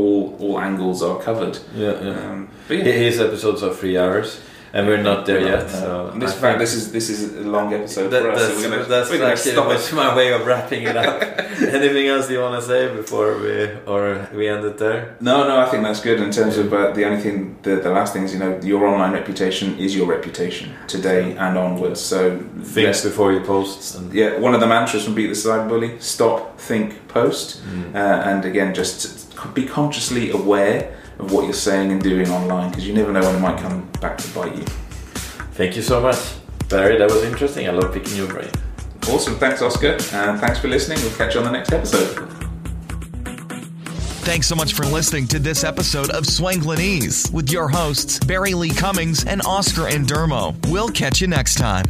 all 0.00 0.36
all 0.42 0.60
angles 0.60 1.02
are 1.02 1.16
covered. 1.28 1.56
Yeah, 1.74 1.94
yeah. 2.04 2.10
Um, 2.30 2.48
yeah. 2.68 2.84
His 3.06 3.18
episodes 3.18 3.62
are 3.62 3.72
three 3.80 3.96
hours, 4.02 4.28
and 4.72 4.86
we're 4.86 5.02
not 5.02 5.26
there 5.26 5.40
We're 5.40 5.50
not, 5.50 5.64
yet. 5.64 5.72
no. 5.72 6.10
So 6.12 6.18
this 6.18 6.34
fact, 6.34 6.58
this 6.58 6.74
is 6.74 6.92
this 6.92 7.10
is 7.10 7.34
a 7.36 7.40
long 7.40 7.72
episode 7.74 8.08
that, 8.10 8.22
for 8.22 8.30
us. 8.30 8.40
that's 8.40 8.54
so 8.54 8.70
we're 8.70 8.76
gonna, 8.76 8.88
that's 8.88 9.10
actually 9.10 9.52
stop 9.52 9.92
it. 9.92 9.94
my 10.04 10.14
way 10.14 10.32
of 10.32 10.46
wrapping 10.46 10.84
it 10.84 10.96
up. 10.96 11.22
Anything 11.60 12.06
else 12.06 12.30
you 12.30 12.40
want 12.40 12.60
to 12.60 12.66
say 12.66 12.94
before 12.94 13.38
we 13.38 13.64
or 13.86 14.28
we 14.32 14.48
end 14.48 14.64
it 14.64 14.78
there? 14.78 15.16
No, 15.20 15.46
no, 15.46 15.60
I 15.60 15.68
think 15.68 15.82
that's 15.82 16.00
good 16.00 16.20
in 16.20 16.30
terms 16.30 16.56
of. 16.56 16.70
But 16.70 16.94
the 16.94 17.04
only 17.04 17.20
thing, 17.20 17.58
the, 17.62 17.76
the 17.76 17.90
last 17.90 18.12
thing 18.12 18.22
is, 18.22 18.32
you 18.32 18.38
know, 18.38 18.60
your 18.62 18.86
online 18.86 19.12
reputation 19.12 19.78
is 19.78 19.96
your 19.96 20.06
reputation 20.06 20.72
today 20.86 21.36
and 21.36 21.58
onwards. 21.58 22.00
So 22.00 22.38
Think 22.62 23.02
before 23.02 23.32
you 23.32 23.40
post. 23.40 23.96
And, 23.96 24.12
yeah, 24.12 24.38
one 24.38 24.54
of 24.54 24.60
the 24.60 24.66
mantras 24.66 25.04
from 25.04 25.14
Beat 25.14 25.26
the 25.26 25.32
Cyberbully: 25.32 26.00
stop, 26.00 26.58
think, 26.58 27.08
post. 27.08 27.62
Mm. 27.64 27.94
Uh, 27.94 27.98
and 27.98 28.44
again, 28.44 28.74
just 28.74 29.20
be 29.54 29.66
consciously 29.66 30.30
aware 30.30 30.96
of 31.20 31.32
what 31.32 31.44
you're 31.44 31.52
saying 31.52 31.92
and 31.92 32.02
doing 32.02 32.28
online 32.30 32.70
because 32.70 32.86
you 32.86 32.94
never 32.94 33.12
know 33.12 33.20
when 33.20 33.36
it 33.36 33.40
might 33.40 33.58
come 33.58 33.88
back 34.00 34.18
to 34.18 34.28
bite 34.34 34.56
you. 34.56 34.64
Thank 35.52 35.76
you 35.76 35.82
so 35.82 36.00
much, 36.00 36.16
Barry. 36.68 36.98
That 36.98 37.10
was 37.10 37.22
interesting. 37.22 37.68
I 37.68 37.72
love 37.72 37.92
picking 37.92 38.16
your 38.16 38.28
brain. 38.28 38.50
Awesome, 39.08 39.36
thanks, 39.36 39.62
Oscar, 39.62 39.92
and 40.12 40.40
thanks 40.40 40.58
for 40.58 40.68
listening. 40.68 40.98
We'll 41.02 41.14
catch 41.16 41.34
you 41.34 41.40
on 41.40 41.46
the 41.46 41.52
next 41.52 41.72
episode. 41.72 42.28
Thanks 44.22 44.46
so 44.46 44.54
much 44.54 44.74
for 44.74 44.84
listening 44.84 45.26
to 45.28 45.38
this 45.38 45.64
episode 45.64 46.10
of 46.10 46.24
Swanglinese 46.24 47.32
with 47.32 47.50
your 47.50 47.68
hosts, 47.68 48.18
Barry 48.20 48.54
Lee 48.54 48.70
Cummings 48.70 49.24
and 49.24 49.42
Oscar 49.46 49.82
Endermo. 49.82 50.54
We'll 50.70 50.90
catch 50.90 51.20
you 51.20 51.26
next 51.26 51.56
time. 51.56 51.86